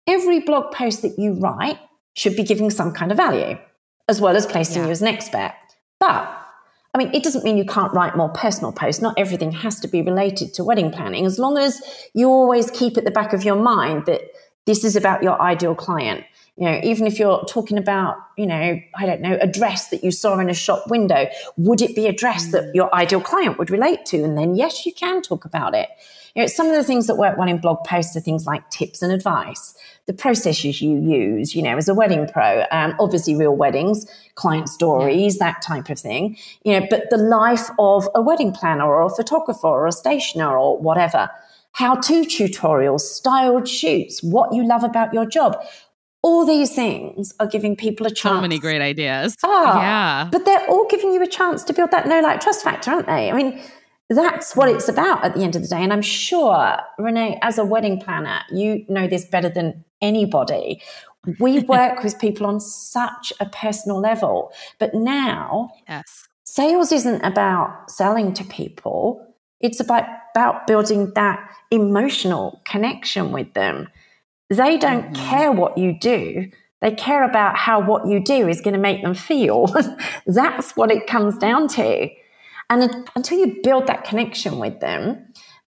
every 0.06 0.40
blog 0.40 0.72
post 0.72 1.02
that 1.02 1.18
you 1.18 1.34
write 1.34 1.78
should 2.14 2.36
be 2.36 2.42
giving 2.42 2.70
some 2.70 2.92
kind 2.92 3.10
of 3.10 3.16
value, 3.16 3.58
as 4.08 4.20
well 4.20 4.36
as 4.36 4.46
placing 4.46 4.82
yeah. 4.82 4.86
you 4.86 4.90
as 4.92 5.02
an 5.02 5.08
expert. 5.08 5.54
But 5.98 6.30
I 6.94 6.98
mean, 6.98 7.10
it 7.12 7.24
doesn't 7.24 7.42
mean 7.42 7.56
you 7.56 7.64
can't 7.64 7.92
write 7.92 8.16
more 8.16 8.28
personal 8.28 8.72
posts. 8.72 9.02
Not 9.02 9.18
everything 9.18 9.50
has 9.50 9.80
to 9.80 9.88
be 9.88 10.00
related 10.00 10.54
to 10.54 10.64
wedding 10.64 10.92
planning, 10.92 11.26
as 11.26 11.38
long 11.38 11.58
as 11.58 11.82
you 12.14 12.28
always 12.28 12.70
keep 12.70 12.96
at 12.96 13.04
the 13.04 13.10
back 13.10 13.32
of 13.32 13.42
your 13.42 13.56
mind 13.56 14.06
that 14.06 14.22
this 14.66 14.84
is 14.84 14.94
about 14.94 15.22
your 15.22 15.40
ideal 15.40 15.74
client. 15.74 16.24
You 16.56 16.66
know, 16.66 16.80
even 16.84 17.08
if 17.08 17.18
you're 17.18 17.44
talking 17.46 17.78
about, 17.78 18.16
you 18.38 18.46
know, 18.46 18.78
I 18.96 19.06
don't 19.06 19.20
know, 19.20 19.36
a 19.40 19.46
dress 19.48 19.88
that 19.88 20.04
you 20.04 20.12
saw 20.12 20.38
in 20.38 20.48
a 20.48 20.54
shop 20.54 20.88
window, 20.88 21.26
would 21.56 21.82
it 21.82 21.96
be 21.96 22.06
a 22.06 22.12
dress 22.12 22.46
mm. 22.46 22.52
that 22.52 22.74
your 22.76 22.94
ideal 22.94 23.20
client 23.20 23.58
would 23.58 23.70
relate 23.70 24.06
to? 24.06 24.22
And 24.22 24.38
then, 24.38 24.54
yes, 24.54 24.86
you 24.86 24.94
can 24.94 25.20
talk 25.20 25.44
about 25.44 25.74
it. 25.74 25.88
You 26.36 26.42
know, 26.42 26.46
some 26.46 26.68
of 26.68 26.76
the 26.76 26.84
things 26.84 27.08
that 27.08 27.16
work 27.16 27.36
well 27.36 27.48
in 27.48 27.58
blog 27.58 27.82
posts 27.84 28.16
are 28.16 28.20
things 28.20 28.46
like 28.46 28.70
tips 28.70 29.02
and 29.02 29.12
advice, 29.12 29.74
the 30.06 30.12
processes 30.12 30.82
you 30.82 30.98
use, 30.98 31.54
you 31.54 31.62
know, 31.62 31.76
as 31.76 31.88
a 31.88 31.94
wedding 31.94 32.28
pro, 32.28 32.64
um, 32.70 32.94
obviously 33.00 33.34
real 33.34 33.56
weddings, 33.56 34.06
client 34.34 34.68
stories, 34.68 35.38
that 35.38 35.62
type 35.62 35.88
of 35.88 35.98
thing, 35.98 36.36
you 36.62 36.78
know, 36.78 36.86
but 36.90 37.04
the 37.10 37.16
life 37.16 37.70
of 37.78 38.06
a 38.14 38.20
wedding 38.20 38.52
planner 38.52 38.84
or 38.84 39.02
a 39.02 39.10
photographer 39.10 39.66
or 39.66 39.86
a 39.86 39.92
stationer 39.92 40.58
or 40.58 40.78
whatever, 40.78 41.30
how 41.72 41.94
to 41.94 42.22
tutorials, 42.24 43.00
styled 43.00 43.66
shoots, 43.66 44.22
what 44.22 44.52
you 44.52 44.66
love 44.66 44.84
about 44.84 45.14
your 45.14 45.26
job. 45.26 45.56
All 46.22 46.46
these 46.46 46.74
things 46.74 47.34
are 47.38 47.46
giving 47.46 47.76
people 47.76 48.06
a 48.06 48.10
chance. 48.10 48.36
So 48.36 48.40
many 48.40 48.58
great 48.58 48.80
ideas. 48.80 49.36
Ah, 49.42 49.80
yeah. 49.80 50.28
But 50.30 50.44
they're 50.46 50.66
all 50.68 50.86
giving 50.88 51.12
you 51.12 51.22
a 51.22 51.26
chance 51.26 51.62
to 51.64 51.72
build 51.74 51.90
that 51.90 52.06
know 52.06 52.20
like 52.20 52.40
trust 52.40 52.64
factor, 52.64 52.92
aren't 52.92 53.06
they? 53.06 53.30
I 53.30 53.34
mean, 53.34 53.60
that's 54.10 54.54
what 54.54 54.68
it's 54.68 54.88
about 54.88 55.24
at 55.24 55.34
the 55.34 55.42
end 55.42 55.56
of 55.56 55.62
the 55.62 55.68
day. 55.68 55.82
And 55.82 55.92
I'm 55.92 56.02
sure, 56.02 56.76
Renee, 56.98 57.38
as 57.42 57.58
a 57.58 57.64
wedding 57.64 58.00
planner, 58.00 58.40
you 58.50 58.84
know 58.88 59.06
this 59.06 59.24
better 59.24 59.48
than 59.48 59.84
anybody. 60.02 60.82
We 61.38 61.58
work 61.68 62.02
with 62.02 62.18
people 62.18 62.46
on 62.46 62.60
such 62.60 63.32
a 63.40 63.46
personal 63.46 64.00
level. 64.00 64.52
But 64.78 64.94
now, 64.94 65.70
yes. 65.88 66.28
sales 66.44 66.92
isn't 66.92 67.22
about 67.22 67.90
selling 67.90 68.34
to 68.34 68.44
people, 68.44 69.26
it's 69.60 69.80
about, 69.80 70.04
about 70.34 70.66
building 70.66 71.12
that 71.14 71.40
emotional 71.70 72.60
connection 72.66 73.32
with 73.32 73.54
them. 73.54 73.88
They 74.50 74.76
don't 74.76 75.14
mm-hmm. 75.14 75.28
care 75.28 75.52
what 75.52 75.78
you 75.78 75.98
do. 75.98 76.50
They 76.82 76.90
care 76.90 77.24
about 77.24 77.56
how 77.56 77.80
what 77.80 78.06
you 78.06 78.22
do 78.22 78.46
is 78.46 78.60
going 78.60 78.74
to 78.74 78.80
make 78.80 79.02
them 79.02 79.14
feel. 79.14 79.74
That's 80.26 80.76
what 80.76 80.90
it 80.90 81.06
comes 81.06 81.38
down 81.38 81.68
to. 81.68 82.10
And 82.70 83.08
until 83.14 83.38
you 83.38 83.60
build 83.62 83.86
that 83.86 84.04
connection 84.04 84.58
with 84.58 84.80
them, 84.80 85.26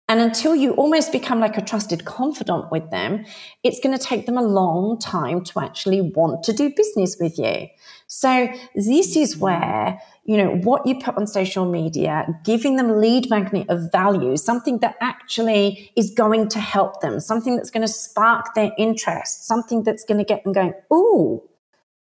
And 0.09 0.21
until 0.21 0.55
you 0.55 0.73
almost 0.75 1.11
become 1.11 1.41
like 1.41 1.59
a 1.59 1.63
trusted 1.63 2.05
confidant 2.05 2.71
with 2.71 2.91
them, 2.91 3.25
it's 3.65 3.81
going 3.81 3.97
to 3.97 4.05
take 4.05 4.27
them 4.27 4.39
a 4.39 4.43
long 4.43 5.01
time 5.01 5.43
to 5.43 5.61
actually 5.61 6.01
want 6.01 6.45
to 6.45 6.53
do 6.53 6.73
business 6.77 7.17
with 7.19 7.37
you. 7.39 7.67
So 8.07 8.49
this 8.77 9.17
is 9.17 9.37
where, 9.37 9.99
you 10.25 10.37
know, 10.37 10.51
what 10.59 10.87
you 10.87 11.01
put 11.01 11.17
on 11.17 11.27
social 11.27 11.69
media, 11.69 12.25
giving 12.45 12.77
them 12.77 13.01
lead 13.01 13.29
magnet 13.31 13.67
of 13.69 13.91
value, 13.91 14.37
something 14.37 14.79
that 14.79 14.95
actually 15.01 15.91
is 15.97 16.11
going 16.11 16.49
to 16.51 16.61
help 16.61 17.01
them, 17.01 17.19
something 17.19 17.57
that's 17.57 17.71
going 17.71 17.85
to 17.85 17.93
spark 17.93 18.55
their 18.55 18.71
interest, 18.79 19.45
something 19.45 19.83
that's 19.83 20.05
going 20.05 20.19
to 20.19 20.25
get 20.25 20.45
them 20.45 20.53
going, 20.53 20.73
ooh, 20.93 21.43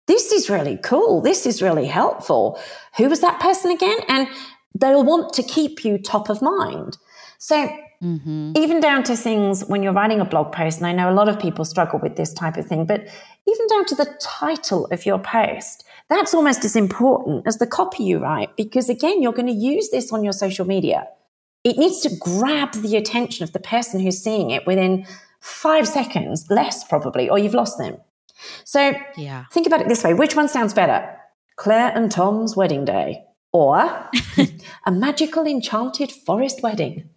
this 0.08 0.34
is 0.34 0.50
really 0.50 0.78
cool. 0.84 1.22
This 1.22 1.46
is 1.46 1.62
really 1.62 1.86
helpful. 1.86 2.60
Who 2.98 3.08
was 3.08 3.22
that 3.22 3.40
person 3.40 3.72
again? 3.72 4.00
And 4.10 4.28
they'll 4.76 5.04
want 5.04 5.34
to 5.34 5.44
keep 5.44 5.86
you 5.86 5.98
top 5.98 6.30
of 6.30 6.42
mind. 6.42 6.98
So 7.38 7.70
Mm-hmm. 8.04 8.52
Even 8.56 8.82
down 8.82 9.04
to 9.04 9.16
things 9.16 9.64
when 9.68 9.82
you're 9.82 9.94
writing 9.94 10.20
a 10.20 10.26
blog 10.26 10.52
post, 10.52 10.80
and 10.80 10.88
I 10.88 10.92
know 10.92 11.10
a 11.10 11.16
lot 11.16 11.30
of 11.30 11.40
people 11.40 11.64
struggle 11.64 12.00
with 12.00 12.18
this 12.18 12.34
type 12.34 12.58
of 12.58 12.68
thing, 12.68 12.86
but 12.86 13.08
even 13.48 13.68
down 13.68 13.86
to 13.86 13.96
the 13.96 14.18
title 14.20 14.88
of 14.92 15.06
your 15.06 15.20
post, 15.20 15.86
that's 16.10 16.34
almost 16.34 16.66
as 16.66 16.76
important 16.76 17.48
as 17.48 17.60
the 17.60 17.68
copy 17.68 18.04
you 18.04 18.20
write, 18.20 18.56
because 18.58 18.90
again, 18.90 19.22
you're 19.22 19.32
going 19.32 19.48
to 19.48 19.54
use 19.54 19.90
this 19.90 20.12
on 20.12 20.24
your 20.24 20.34
social 20.34 20.68
media. 20.68 21.08
It 21.64 21.78
needs 21.78 22.02
to 22.02 22.12
grab 22.20 22.74
the 22.74 22.98
attention 22.98 23.46
of 23.46 23.54
the 23.54 23.60
person 23.60 24.02
who's 24.02 24.22
seeing 24.22 24.52
it 24.52 24.68
within 24.68 25.08
five 25.40 25.88
seconds, 25.88 26.46
less 26.50 26.84
probably, 26.84 27.30
or 27.30 27.40
you've 27.40 27.54
lost 27.54 27.78
them. 27.78 27.98
So 28.66 28.94
yeah. 29.16 29.46
think 29.54 29.66
about 29.66 29.80
it 29.80 29.88
this 29.88 30.04
way 30.04 30.14
which 30.14 30.36
one 30.36 30.50
sounds 30.50 30.74
better? 30.74 31.10
Claire 31.56 31.94
and 31.96 32.12
Tom's 32.12 32.58
wedding 32.58 32.84
day, 32.84 33.24
or 33.54 34.10
a 34.86 34.92
magical 34.92 35.46
enchanted 35.46 36.12
forest 36.12 36.62
wedding? 36.62 37.10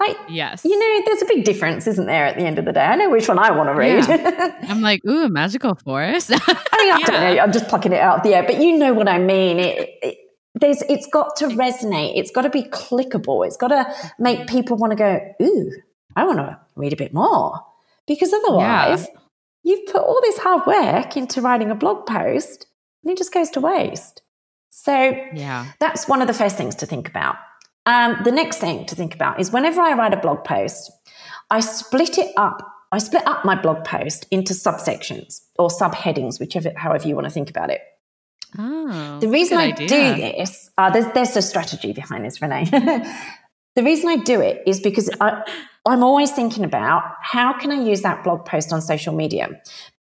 Like, 0.00 0.16
yes. 0.28 0.64
You 0.64 0.78
know, 0.78 1.04
there's 1.06 1.22
a 1.22 1.26
big 1.26 1.44
difference, 1.44 1.86
isn't 1.86 2.06
there, 2.06 2.26
at 2.26 2.36
the 2.36 2.42
end 2.42 2.58
of 2.58 2.64
the 2.64 2.72
day? 2.72 2.84
I 2.84 2.96
know 2.96 3.10
which 3.10 3.28
one 3.28 3.38
I 3.38 3.52
want 3.52 3.68
to 3.68 3.74
read. 3.74 4.06
Yeah. 4.08 4.58
I'm 4.68 4.80
like, 4.80 5.04
ooh, 5.06 5.24
a 5.24 5.28
magical 5.28 5.76
forest. 5.76 6.32
I 6.32 6.34
mean, 6.34 6.56
I 6.72 6.98
yeah. 7.00 7.06
don't 7.06 7.36
know. 7.36 7.42
I'm 7.42 7.52
just 7.52 7.68
plucking 7.68 7.92
it 7.92 8.00
out 8.00 8.18
of 8.18 8.22
the 8.24 8.34
air, 8.34 8.42
but 8.42 8.60
you 8.60 8.76
know 8.76 8.92
what 8.92 9.08
I 9.08 9.18
mean. 9.18 9.60
It, 9.60 9.90
it, 10.02 10.18
there's, 10.56 10.82
it's 10.82 11.06
got 11.06 11.36
to 11.36 11.46
resonate. 11.46 12.14
It's 12.16 12.32
got 12.32 12.42
to 12.42 12.50
be 12.50 12.64
clickable. 12.64 13.46
It's 13.46 13.56
got 13.56 13.68
to 13.68 14.12
make 14.18 14.40
mm-hmm. 14.40 14.56
people 14.56 14.76
want 14.76 14.90
to 14.90 14.96
go, 14.96 15.20
ooh, 15.40 15.72
I 16.16 16.24
want 16.24 16.38
to 16.38 16.58
read 16.74 16.92
a 16.92 16.96
bit 16.96 17.14
more. 17.14 17.60
Because 18.06 18.32
otherwise, 18.32 19.02
yeah. 19.02 19.20
you've 19.62 19.86
put 19.86 20.02
all 20.02 20.20
this 20.22 20.38
hard 20.38 20.66
work 20.66 21.16
into 21.16 21.40
writing 21.40 21.70
a 21.70 21.74
blog 21.74 22.04
post 22.04 22.66
and 23.02 23.12
it 23.12 23.18
just 23.18 23.32
goes 23.32 23.50
to 23.50 23.60
waste. 23.60 24.22
So, 24.76 25.16
yeah, 25.32 25.70
that's 25.78 26.08
one 26.08 26.20
of 26.20 26.26
the 26.26 26.34
first 26.34 26.56
things 26.56 26.74
to 26.76 26.86
think 26.86 27.08
about. 27.08 27.36
Um, 27.86 28.16
the 28.24 28.32
next 28.32 28.58
thing 28.58 28.84
to 28.86 28.96
think 28.96 29.14
about 29.14 29.38
is 29.38 29.52
whenever 29.52 29.80
I 29.80 29.92
write 29.92 30.12
a 30.12 30.16
blog 30.16 30.42
post, 30.42 30.90
I 31.48 31.60
split 31.60 32.18
it 32.18 32.32
up. 32.36 32.60
I 32.90 32.98
split 32.98 33.24
up 33.24 33.44
my 33.44 33.54
blog 33.54 33.84
post 33.84 34.26
into 34.32 34.52
subsections 34.52 35.42
or 35.60 35.68
subheadings, 35.68 36.40
whichever, 36.40 36.72
however 36.76 37.06
you 37.06 37.14
want 37.14 37.26
to 37.26 37.30
think 37.30 37.50
about 37.50 37.70
it. 37.70 37.82
Oh, 38.58 39.20
the 39.20 39.28
reason 39.28 39.58
I 39.58 39.66
idea. 39.68 39.86
do 39.86 40.20
this, 40.20 40.70
uh, 40.76 40.90
there's, 40.90 41.06
there's 41.14 41.36
a 41.36 41.42
strategy 41.42 41.92
behind 41.92 42.24
this, 42.24 42.42
Renee. 42.42 42.64
the 43.76 43.82
reason 43.84 44.08
I 44.08 44.16
do 44.16 44.40
it 44.40 44.64
is 44.66 44.80
because 44.80 45.08
I, 45.20 45.44
I'm 45.86 46.02
always 46.02 46.32
thinking 46.32 46.64
about 46.64 47.02
how 47.22 47.52
can 47.52 47.70
I 47.70 47.80
use 47.80 48.02
that 48.02 48.24
blog 48.24 48.44
post 48.44 48.72
on 48.72 48.82
social 48.82 49.14
media? 49.14 49.50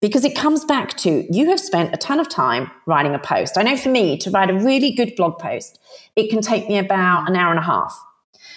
Because 0.02 0.24
it 0.24 0.36
comes 0.36 0.64
back 0.66 0.96
to 0.98 1.26
you 1.34 1.50
have 1.50 1.60
spent 1.60 1.94
a 1.94 1.98
ton 1.98 2.20
of 2.20 2.30
time 2.30 2.70
writing 2.86 3.16
a 3.16 3.20
post. 3.20 3.58
I 3.58 3.64
know 3.64 3.78
for 3.78 3.90
me 3.90 4.18
to 4.20 4.32
write 4.32 4.50
a 4.50 4.54
really 4.54 4.92
good 4.92 5.16
blog 5.16 5.40
post, 5.40 5.80
it 6.16 6.30
can 6.30 6.42
take 6.42 6.68
me 6.68 6.78
about 6.78 7.30
an 7.30 7.36
hour 7.36 7.50
and 7.50 7.60
a 7.60 7.64
half. 7.64 8.00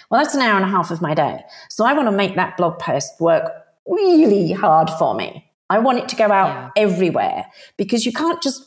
Well, 0.09 0.21
that's 0.21 0.35
an 0.35 0.41
hour 0.41 0.57
and 0.57 0.65
a 0.65 0.67
half 0.67 0.91
of 0.91 1.01
my 1.01 1.13
day. 1.13 1.41
So 1.69 1.85
I 1.85 1.93
want 1.93 2.07
to 2.07 2.11
make 2.11 2.35
that 2.35 2.57
blog 2.57 2.79
post 2.79 3.19
work 3.19 3.51
really 3.87 4.51
hard 4.51 4.89
for 4.91 5.15
me. 5.15 5.49
I 5.69 5.79
want 5.79 5.99
it 5.99 6.09
to 6.09 6.15
go 6.15 6.25
out 6.25 6.71
yeah. 6.75 6.83
everywhere 6.83 7.45
because 7.77 8.05
you 8.05 8.11
can't 8.11 8.41
just 8.41 8.61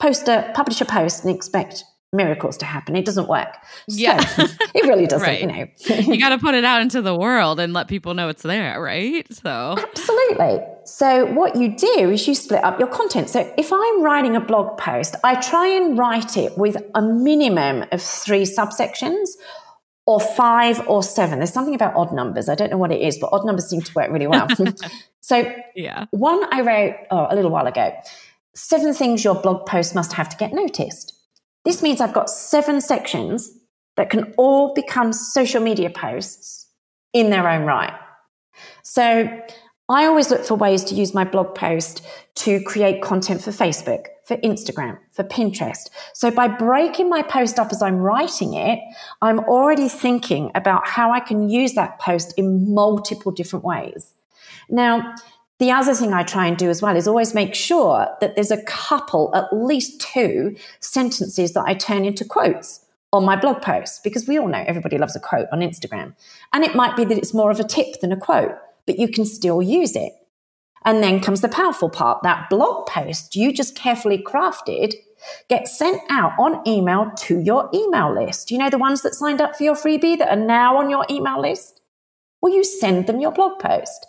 post 0.00 0.28
a 0.28 0.50
publish 0.54 0.80
a 0.80 0.84
post 0.84 1.24
and 1.24 1.34
expect 1.34 1.84
miracles 2.14 2.56
to 2.58 2.64
happen. 2.64 2.96
It 2.96 3.04
doesn't 3.04 3.28
work. 3.28 3.56
Yeah. 3.88 4.18
it 4.74 4.86
really 4.86 5.06
doesn't, 5.06 5.26
right. 5.26 5.40
you 5.40 5.46
know. 5.46 5.66
you 6.12 6.18
got 6.18 6.30
to 6.30 6.38
put 6.44 6.54
it 6.54 6.64
out 6.64 6.80
into 6.80 7.02
the 7.02 7.14
world 7.14 7.60
and 7.60 7.72
let 7.72 7.88
people 7.88 8.14
know 8.14 8.28
it's 8.28 8.42
there, 8.42 8.80
right? 8.80 9.26
So, 9.32 9.76
absolutely. 9.78 10.60
So, 10.84 11.26
what 11.26 11.56
you 11.56 11.76
do 11.76 12.10
is 12.10 12.26
you 12.26 12.34
split 12.34 12.64
up 12.64 12.78
your 12.78 12.88
content. 12.88 13.28
So, 13.30 13.52
if 13.58 13.72
I'm 13.72 14.02
writing 14.02 14.36
a 14.36 14.40
blog 14.40 14.78
post, 14.78 15.16
I 15.24 15.34
try 15.34 15.66
and 15.66 15.98
write 15.98 16.36
it 16.36 16.56
with 16.56 16.76
a 16.94 17.02
minimum 17.02 17.84
of 17.92 18.00
three 18.00 18.42
subsections 18.42 19.28
or 20.06 20.20
five 20.20 20.86
or 20.88 21.02
seven. 21.02 21.38
There's 21.38 21.52
something 21.52 21.74
about 21.74 21.94
odd 21.96 22.12
numbers. 22.12 22.48
I 22.48 22.54
don't 22.54 22.70
know 22.70 22.78
what 22.78 22.92
it 22.92 23.00
is, 23.00 23.18
but 23.18 23.30
odd 23.32 23.46
numbers 23.46 23.68
seem 23.68 23.80
to 23.80 23.92
work 23.94 24.10
really 24.10 24.26
well. 24.26 24.48
so, 25.20 25.52
yeah. 25.74 26.06
One 26.10 26.44
I 26.52 26.60
wrote 26.60 26.94
oh, 27.10 27.26
a 27.30 27.34
little 27.34 27.50
while 27.50 27.66
ago 27.66 27.92
seven 28.54 28.94
things 28.94 29.24
your 29.24 29.34
blog 29.34 29.66
post 29.66 29.94
must 29.94 30.12
have 30.14 30.28
to 30.28 30.36
get 30.36 30.52
noticed. 30.52 31.13
This 31.64 31.82
means 31.82 32.00
I've 32.00 32.12
got 32.12 32.30
seven 32.30 32.80
sections 32.80 33.50
that 33.96 34.10
can 34.10 34.34
all 34.36 34.74
become 34.74 35.12
social 35.12 35.62
media 35.62 35.90
posts 35.90 36.68
in 37.12 37.30
their 37.30 37.48
own 37.48 37.64
right. 37.64 37.92
So 38.82 39.28
I 39.88 40.06
always 40.06 40.30
look 40.30 40.44
for 40.44 40.54
ways 40.54 40.82
to 40.84 40.94
use 40.94 41.14
my 41.14 41.24
blog 41.24 41.54
post 41.54 42.04
to 42.36 42.62
create 42.64 43.02
content 43.02 43.42
for 43.42 43.50
Facebook, 43.50 44.06
for 44.26 44.36
Instagram, 44.38 44.98
for 45.12 45.24
Pinterest. 45.24 45.90
So 46.14 46.30
by 46.30 46.48
breaking 46.48 47.10
my 47.10 47.22
post 47.22 47.58
up 47.58 47.70
as 47.70 47.82
I'm 47.82 47.96
writing 47.96 48.54
it, 48.54 48.78
I'm 49.20 49.40
already 49.40 49.88
thinking 49.88 50.50
about 50.54 50.86
how 50.88 51.12
I 51.12 51.20
can 51.20 51.48
use 51.48 51.74
that 51.74 51.98
post 51.98 52.32
in 52.38 52.74
multiple 52.74 53.30
different 53.30 53.64
ways. 53.64 54.14
Now, 54.70 55.14
the 55.58 55.70
other 55.70 55.94
thing 55.94 56.12
I 56.12 56.24
try 56.24 56.46
and 56.46 56.56
do 56.56 56.68
as 56.68 56.82
well 56.82 56.96
is 56.96 57.06
always 57.06 57.34
make 57.34 57.54
sure 57.54 58.08
that 58.20 58.34
there's 58.34 58.50
a 58.50 58.62
couple, 58.64 59.30
at 59.34 59.52
least 59.52 60.00
two 60.00 60.56
sentences 60.80 61.52
that 61.52 61.64
I 61.66 61.74
turn 61.74 62.04
into 62.04 62.24
quotes 62.24 62.84
on 63.12 63.24
my 63.24 63.36
blog 63.36 63.62
posts 63.62 64.00
because 64.02 64.26
we 64.26 64.38
all 64.38 64.48
know 64.48 64.64
everybody 64.66 64.98
loves 64.98 65.14
a 65.14 65.20
quote 65.20 65.46
on 65.52 65.60
Instagram. 65.60 66.14
And 66.52 66.64
it 66.64 66.74
might 66.74 66.96
be 66.96 67.04
that 67.04 67.16
it's 67.16 67.32
more 67.32 67.52
of 67.52 67.60
a 67.60 67.64
tip 67.64 68.00
than 68.00 68.10
a 68.10 68.16
quote, 68.16 68.56
but 68.86 68.98
you 68.98 69.08
can 69.08 69.24
still 69.24 69.62
use 69.62 69.94
it. 69.94 70.12
And 70.84 71.02
then 71.02 71.20
comes 71.20 71.40
the 71.40 71.48
powerful 71.48 71.88
part 71.88 72.22
that 72.24 72.50
blog 72.50 72.86
post 72.86 73.36
you 73.36 73.52
just 73.52 73.76
carefully 73.76 74.18
crafted 74.18 74.94
gets 75.48 75.78
sent 75.78 76.02
out 76.10 76.32
on 76.38 76.66
email 76.68 77.10
to 77.16 77.40
your 77.40 77.70
email 77.72 78.12
list. 78.12 78.50
You 78.50 78.58
know, 78.58 78.68
the 78.68 78.76
ones 78.76 79.02
that 79.02 79.14
signed 79.14 79.40
up 79.40 79.56
for 79.56 79.62
your 79.62 79.74
freebie 79.74 80.18
that 80.18 80.28
are 80.28 80.44
now 80.44 80.76
on 80.76 80.90
your 80.90 81.06
email 81.08 81.40
list? 81.40 81.80
Well, 82.42 82.52
you 82.52 82.64
send 82.64 83.06
them 83.06 83.20
your 83.20 83.32
blog 83.32 83.58
post 83.58 84.04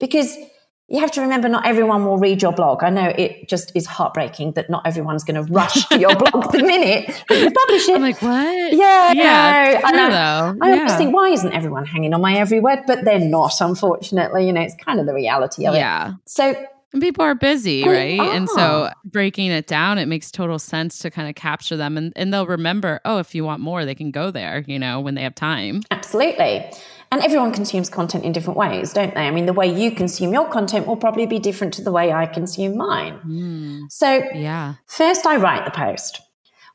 because 0.00 0.38
you 0.88 1.00
have 1.00 1.10
to 1.12 1.22
remember 1.22 1.48
not 1.48 1.66
everyone 1.66 2.04
will 2.04 2.18
read 2.18 2.42
your 2.42 2.52
blog. 2.52 2.84
I 2.84 2.90
know 2.90 3.08
it 3.08 3.48
just 3.48 3.72
is 3.74 3.86
heartbreaking 3.86 4.52
that 4.52 4.68
not 4.68 4.86
everyone's 4.86 5.24
going 5.24 5.44
to 5.44 5.52
rush 5.52 5.86
to 5.88 5.98
your 5.98 6.14
blog 6.14 6.52
the 6.52 6.62
minute 6.62 7.06
that 7.28 7.40
you 7.40 7.50
publish 7.50 7.88
it. 7.88 7.94
I'm 7.94 8.02
like, 8.02 8.20
what? 8.20 8.72
Yeah, 8.72 9.12
yeah. 9.12 9.80
No, 9.82 10.04
I, 10.04 10.10
though. 10.10 10.58
I 10.60 10.68
yeah. 10.68 10.76
always 10.76 10.94
think, 10.96 11.14
why 11.14 11.30
isn't 11.30 11.52
everyone 11.52 11.86
hanging 11.86 12.12
on 12.12 12.20
my 12.20 12.34
every 12.36 12.60
word? 12.60 12.80
But 12.86 13.04
they're 13.04 13.18
not, 13.18 13.60
unfortunately. 13.60 14.46
You 14.46 14.52
know, 14.52 14.60
it's 14.60 14.74
kind 14.76 15.00
of 15.00 15.06
the 15.06 15.14
reality 15.14 15.66
of 15.66 15.74
yeah. 15.74 15.78
it. 15.78 15.80
Yeah. 15.80 16.12
So 16.26 16.66
and 16.92 17.02
people 17.02 17.24
are 17.24 17.34
busy, 17.34 17.82
right? 17.82 18.20
Are. 18.20 18.32
And 18.32 18.48
so 18.48 18.90
breaking 19.04 19.50
it 19.50 19.66
down, 19.66 19.98
it 19.98 20.06
makes 20.06 20.30
total 20.30 20.60
sense 20.60 20.98
to 21.00 21.10
kind 21.10 21.28
of 21.28 21.34
capture 21.34 21.76
them 21.76 21.96
and, 21.96 22.12
and 22.14 22.32
they'll 22.32 22.46
remember, 22.46 23.00
oh, 23.04 23.18
if 23.18 23.34
you 23.34 23.42
want 23.42 23.60
more, 23.60 23.84
they 23.84 23.96
can 23.96 24.12
go 24.12 24.30
there, 24.30 24.62
you 24.68 24.78
know, 24.78 25.00
when 25.00 25.16
they 25.16 25.22
have 25.22 25.34
time. 25.34 25.82
Absolutely. 25.90 26.70
And 27.14 27.22
everyone 27.22 27.52
consumes 27.52 27.88
content 27.88 28.24
in 28.24 28.32
different 28.32 28.58
ways, 28.58 28.92
don't 28.92 29.14
they? 29.14 29.20
I 29.20 29.30
mean, 29.30 29.46
the 29.46 29.52
way 29.52 29.72
you 29.72 29.92
consume 29.92 30.32
your 30.32 30.48
content 30.48 30.88
will 30.88 30.96
probably 30.96 31.26
be 31.26 31.38
different 31.38 31.72
to 31.74 31.82
the 31.82 31.92
way 31.92 32.12
I 32.12 32.26
consume 32.26 32.76
mine. 32.76 33.20
Mm. 33.24 33.82
So, 33.88 34.24
yeah. 34.34 34.74
First, 34.88 35.24
I 35.24 35.36
write 35.36 35.64
the 35.64 35.70
post. 35.70 36.20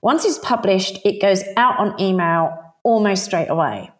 Once 0.02 0.24
it's 0.24 0.38
published, 0.38 1.00
it 1.04 1.22
goes 1.22 1.44
out 1.58 1.78
on 1.78 2.00
email 2.00 2.58
almost 2.84 3.26
straight 3.26 3.50
away. 3.50 3.92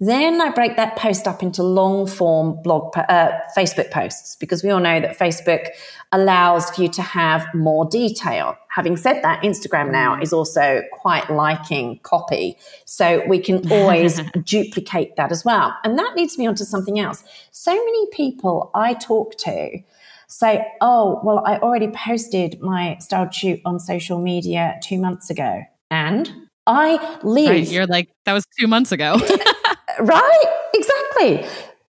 Then 0.00 0.40
I 0.40 0.50
break 0.50 0.76
that 0.76 0.96
post 0.96 1.26
up 1.26 1.42
into 1.42 1.64
long 1.64 2.06
form 2.06 2.62
blog, 2.62 2.96
uh, 2.96 3.32
Facebook 3.56 3.90
posts 3.90 4.36
because 4.36 4.62
we 4.62 4.70
all 4.70 4.78
know 4.78 5.00
that 5.00 5.18
Facebook 5.18 5.68
allows 6.12 6.70
for 6.70 6.82
you 6.82 6.88
to 6.90 7.02
have 7.02 7.44
more 7.52 7.84
detail. 7.84 8.56
Having 8.68 8.98
said 8.98 9.22
that, 9.24 9.42
Instagram 9.42 9.90
now 9.90 10.20
is 10.20 10.32
also 10.32 10.82
quite 10.92 11.28
liking 11.30 11.98
copy. 12.04 12.56
So 12.84 13.24
we 13.26 13.40
can 13.40 13.70
always 13.72 14.20
duplicate 14.44 15.16
that 15.16 15.32
as 15.32 15.44
well. 15.44 15.76
And 15.82 15.98
that 15.98 16.14
leads 16.16 16.38
me 16.38 16.46
on 16.46 16.54
to 16.56 16.64
something 16.64 17.00
else. 17.00 17.24
So 17.50 17.72
many 17.72 18.06
people 18.12 18.70
I 18.74 18.94
talk 18.94 19.36
to 19.38 19.80
say, 20.28 20.64
oh, 20.80 21.20
well, 21.24 21.42
I 21.44 21.56
already 21.58 21.88
posted 21.88 22.60
my 22.60 22.98
style 22.98 23.28
shoot 23.30 23.60
on 23.64 23.80
social 23.80 24.20
media 24.20 24.78
two 24.80 24.98
months 24.98 25.28
ago. 25.28 25.62
And 25.90 26.30
I 26.68 27.18
live. 27.22 27.48
Right, 27.48 27.68
you're 27.68 27.86
like, 27.86 28.10
that 28.26 28.34
was 28.34 28.46
two 28.60 28.68
months 28.68 28.92
ago. 28.92 29.18
right? 30.00 30.60
Exactly. 30.74 31.48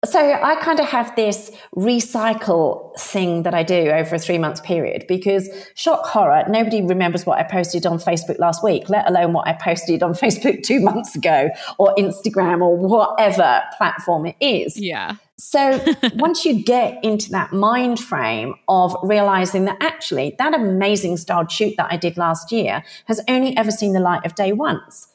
so 0.05 0.21
I 0.21 0.57
kind 0.57 0.81
of 0.81 0.87
have 0.87 1.15
this 1.17 1.51
recycle 1.75 2.97
thing 2.99 3.43
that 3.45 3.55
I 3.55 3.63
do 3.63 3.91
over 3.91 4.17
a 4.17 4.19
three 4.19 4.39
month 4.39 4.63
period 4.63 5.07
because 5.09 5.49
shock 5.75 6.07
horror, 6.07 6.45
nobody 6.49 6.83
remembers 6.83 7.25
what 7.27 7.39
I 7.39 7.43
posted 7.43 7.87
on 7.87 7.99
Facebook 7.99 8.39
last 8.39 8.63
week, 8.63 8.89
let 8.89 9.09
alone 9.09 9.33
what 9.33 9.49
I 9.49 9.55
posted 9.55 10.03
on 10.03 10.13
Facebook 10.15 10.63
two 10.63 10.81
months 10.81 11.17
ago 11.17 11.51
or 11.79 11.95
Instagram 11.97 12.61
or 12.63 12.77
whatever 12.77 13.63
platform 13.77 14.27
it 14.27 14.37
is. 14.41 14.79
Yeah. 14.79 15.17
So 15.37 15.83
once 16.15 16.45
you 16.45 16.63
get 16.63 17.03
into 17.03 17.31
that 17.31 17.53
mind 17.53 17.99
frame 17.99 18.55
of 18.69 18.97
realizing 19.03 19.65
that 19.65 19.79
actually 19.81 20.35
that 20.39 20.55
amazing 20.55 21.17
styled 21.17 21.51
shoot 21.51 21.75
that 21.77 21.89
I 21.91 21.97
did 21.97 22.17
last 22.17 22.53
year 22.53 22.85
has 23.07 23.21
only 23.29 23.57
ever 23.57 23.71
seen 23.71 23.93
the 23.93 24.01
light 24.01 24.25
of 24.25 24.35
day 24.35 24.53
once 24.53 25.09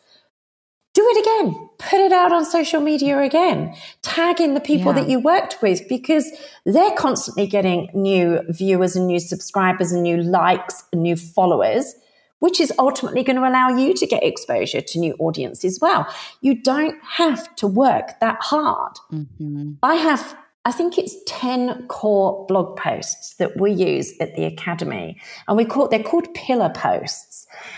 do 0.93 1.07
it 1.07 1.25
again. 1.25 1.69
Put 1.77 1.99
it 1.99 2.11
out 2.11 2.31
on 2.31 2.45
social 2.45 2.81
media 2.81 3.19
again. 3.19 3.75
Tag 4.01 4.41
in 4.41 4.53
the 4.53 4.59
people 4.59 4.93
yeah. 4.93 5.01
that 5.01 5.09
you 5.09 5.19
worked 5.19 5.57
with 5.61 5.87
because 5.87 6.29
they're 6.65 6.95
constantly 6.95 7.47
getting 7.47 7.89
new 7.93 8.41
viewers 8.49 8.95
and 8.95 9.07
new 9.07 9.19
subscribers 9.19 9.91
and 9.91 10.03
new 10.03 10.17
likes 10.17 10.83
and 10.91 11.03
new 11.03 11.15
followers, 11.15 11.95
which 12.39 12.59
is 12.59 12.73
ultimately 12.79 13.23
going 13.23 13.35
to 13.35 13.47
allow 13.47 13.69
you 13.69 13.93
to 13.93 14.07
get 14.07 14.23
exposure 14.23 14.81
to 14.81 14.99
new 14.99 15.15
audiences 15.19 15.75
as 15.75 15.79
well. 15.79 16.07
You 16.41 16.61
don't 16.61 16.95
have 17.03 17.55
to 17.57 17.67
work 17.67 18.19
that 18.19 18.37
hard. 18.41 18.93
Mm-hmm. 19.11 19.73
I 19.83 19.95
have 19.95 20.35
I 20.65 20.71
think 20.71 20.97
it's 20.97 21.15
10 21.25 21.87
core 21.87 22.45
blog 22.47 22.77
posts 22.77 23.35
that 23.35 23.59
we 23.59 23.71
use 23.71 24.13
at 24.19 24.35
the 24.35 24.43
Academy. 24.43 25.19
And 25.47 25.55
we 25.57 25.63
call, 25.65 25.87
they're 25.87 26.03
called 26.03 26.31
pillar 26.33 26.69
posts. 26.69 27.28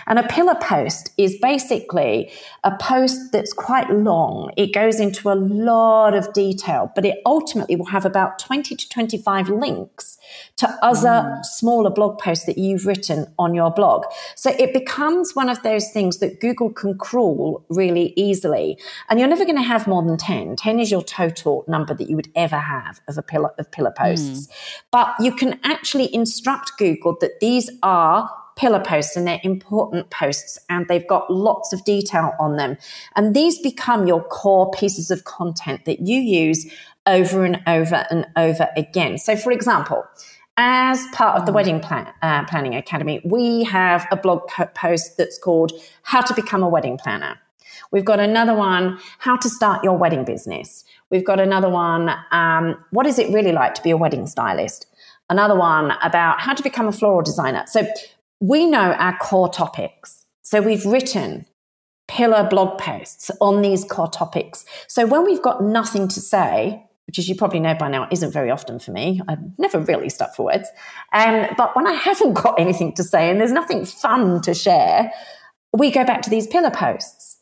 And 0.07 0.19
a 0.19 0.27
pillar 0.27 0.55
post 0.61 1.11
is 1.17 1.37
basically 1.41 2.31
a 2.63 2.75
post 2.77 3.31
that's 3.31 3.53
quite 3.53 3.89
long. 3.89 4.51
It 4.57 4.73
goes 4.73 4.99
into 4.99 5.29
a 5.29 5.35
lot 5.35 6.13
of 6.13 6.31
detail, 6.33 6.91
but 6.95 7.05
it 7.05 7.19
ultimately 7.25 7.75
will 7.75 7.85
have 7.85 8.05
about 8.05 8.39
20 8.39 8.75
to 8.75 8.89
25 8.89 9.49
links 9.49 10.17
to 10.57 10.69
other 10.81 11.07
mm. 11.07 11.45
smaller 11.45 11.89
blog 11.89 12.19
posts 12.19 12.45
that 12.45 12.57
you've 12.57 12.85
written 12.85 13.27
on 13.39 13.53
your 13.53 13.71
blog. 13.71 14.05
So 14.35 14.51
it 14.57 14.73
becomes 14.73 15.35
one 15.35 15.49
of 15.49 15.61
those 15.63 15.89
things 15.91 16.19
that 16.19 16.39
Google 16.39 16.71
can 16.71 16.97
crawl 16.97 17.65
really 17.69 18.13
easily. 18.15 18.77
And 19.09 19.19
you're 19.19 19.29
never 19.29 19.45
going 19.45 19.57
to 19.57 19.61
have 19.61 19.87
more 19.87 20.03
than 20.03 20.17
10. 20.17 20.55
10 20.55 20.79
is 20.79 20.91
your 20.91 21.03
total 21.03 21.65
number 21.67 21.93
that 21.93 22.09
you 22.09 22.15
would 22.15 22.29
ever 22.35 22.57
have 22.57 23.01
of 23.07 23.17
a 23.17 23.21
pillar 23.21 23.51
of 23.57 23.71
pillar 23.71 23.93
posts. 23.97 24.47
Mm. 24.47 24.51
But 24.91 25.15
you 25.19 25.33
can 25.33 25.59
actually 25.63 26.13
instruct 26.13 26.77
Google 26.77 27.17
that 27.21 27.39
these 27.39 27.69
are 27.83 28.29
pillar 28.61 28.79
posts 28.79 29.17
and 29.17 29.27
they're 29.27 29.41
important 29.41 30.11
posts 30.11 30.59
and 30.69 30.87
they've 30.87 31.07
got 31.07 31.31
lots 31.33 31.73
of 31.73 31.83
detail 31.83 32.33
on 32.39 32.57
them. 32.57 32.77
And 33.15 33.35
these 33.35 33.57
become 33.57 34.05
your 34.05 34.23
core 34.23 34.69
pieces 34.69 35.09
of 35.09 35.23
content 35.23 35.85
that 35.85 36.01
you 36.01 36.21
use 36.21 36.71
over 37.07 37.43
and 37.43 37.59
over 37.65 38.05
and 38.11 38.27
over 38.37 38.69
again. 38.77 39.17
So, 39.17 39.35
for 39.35 39.51
example, 39.51 40.05
as 40.57 41.03
part 41.11 41.39
of 41.39 41.47
the 41.47 41.51
Wedding 41.51 41.79
plan, 41.79 42.13
uh, 42.21 42.45
Planning 42.45 42.75
Academy, 42.75 43.19
we 43.25 43.63
have 43.63 44.05
a 44.11 44.15
blog 44.15 44.47
post 44.75 45.17
that's 45.17 45.39
called 45.39 45.71
How 46.03 46.21
to 46.21 46.33
Become 46.35 46.61
a 46.61 46.69
Wedding 46.69 46.99
Planner. 46.99 47.39
We've 47.91 48.05
got 48.05 48.19
another 48.19 48.53
one, 48.53 48.99
How 49.17 49.37
to 49.37 49.49
Start 49.49 49.83
Your 49.83 49.97
Wedding 49.97 50.23
Business. 50.23 50.85
We've 51.09 51.25
got 51.25 51.39
another 51.39 51.69
one, 51.69 52.13
um, 52.29 52.77
What 52.91 53.07
is 53.07 53.17
it 53.17 53.33
really 53.33 53.53
like 53.53 53.73
to 53.73 53.81
be 53.81 53.89
a 53.89 53.97
wedding 53.97 54.27
stylist? 54.27 54.85
Another 55.31 55.55
one 55.55 55.91
about 56.03 56.41
how 56.41 56.53
to 56.53 56.61
become 56.61 56.87
a 56.87 56.91
floral 56.91 57.23
designer. 57.23 57.63
So 57.65 57.87
we 58.41 58.65
know 58.65 58.91
our 58.93 59.17
core 59.19 59.49
topics. 59.49 60.25
So 60.41 60.61
we've 60.61 60.85
written 60.85 61.45
pillar 62.07 62.45
blog 62.49 62.77
posts 62.77 63.31
on 63.39 63.61
these 63.61 63.85
core 63.85 64.09
topics. 64.09 64.65
So 64.87 65.05
when 65.05 65.23
we've 65.23 65.41
got 65.41 65.63
nothing 65.63 66.09
to 66.09 66.19
say, 66.19 66.83
which 67.05 67.19
as 67.19 67.29
you 67.29 67.35
probably 67.35 67.59
know 67.59 67.75
by 67.75 67.87
now 67.87 68.07
isn't 68.11 68.31
very 68.31 68.49
often 68.49 68.79
for 68.79 68.91
me, 68.91 69.21
I've 69.27 69.39
never 69.57 69.79
really 69.79 70.09
stuck 70.09 70.35
for 70.35 70.47
words. 70.47 70.67
Um, 71.13 71.47
but 71.55 71.75
when 71.75 71.87
I 71.87 71.93
haven't 71.93 72.33
got 72.43 72.59
anything 72.59 72.93
to 72.95 73.03
say 73.03 73.29
and 73.29 73.39
there's 73.39 73.51
nothing 73.53 73.85
fun 73.85 74.41
to 74.41 74.53
share, 74.53 75.11
we 75.71 75.91
go 75.91 76.03
back 76.03 76.21
to 76.23 76.29
these 76.29 76.47
pillar 76.47 76.71
posts 76.71 77.37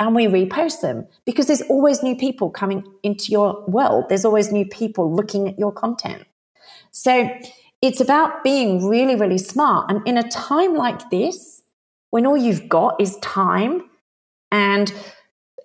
and 0.00 0.14
we 0.14 0.26
repost 0.26 0.80
them 0.80 1.06
because 1.26 1.46
there's 1.46 1.62
always 1.62 2.02
new 2.02 2.16
people 2.16 2.50
coming 2.50 2.84
into 3.02 3.30
your 3.30 3.64
world. 3.68 4.06
There's 4.08 4.24
always 4.24 4.50
new 4.50 4.64
people 4.66 5.14
looking 5.14 5.46
at 5.46 5.58
your 5.58 5.72
content. 5.72 6.24
So 6.90 7.28
it's 7.80 8.00
about 8.00 8.42
being 8.42 8.86
really, 8.86 9.14
really 9.14 9.38
smart. 9.38 9.90
And 9.90 10.06
in 10.06 10.16
a 10.18 10.28
time 10.28 10.74
like 10.74 11.10
this, 11.10 11.62
when 12.10 12.26
all 12.26 12.36
you've 12.36 12.68
got 12.68 13.00
is 13.00 13.16
time 13.18 13.88
and 14.50 14.92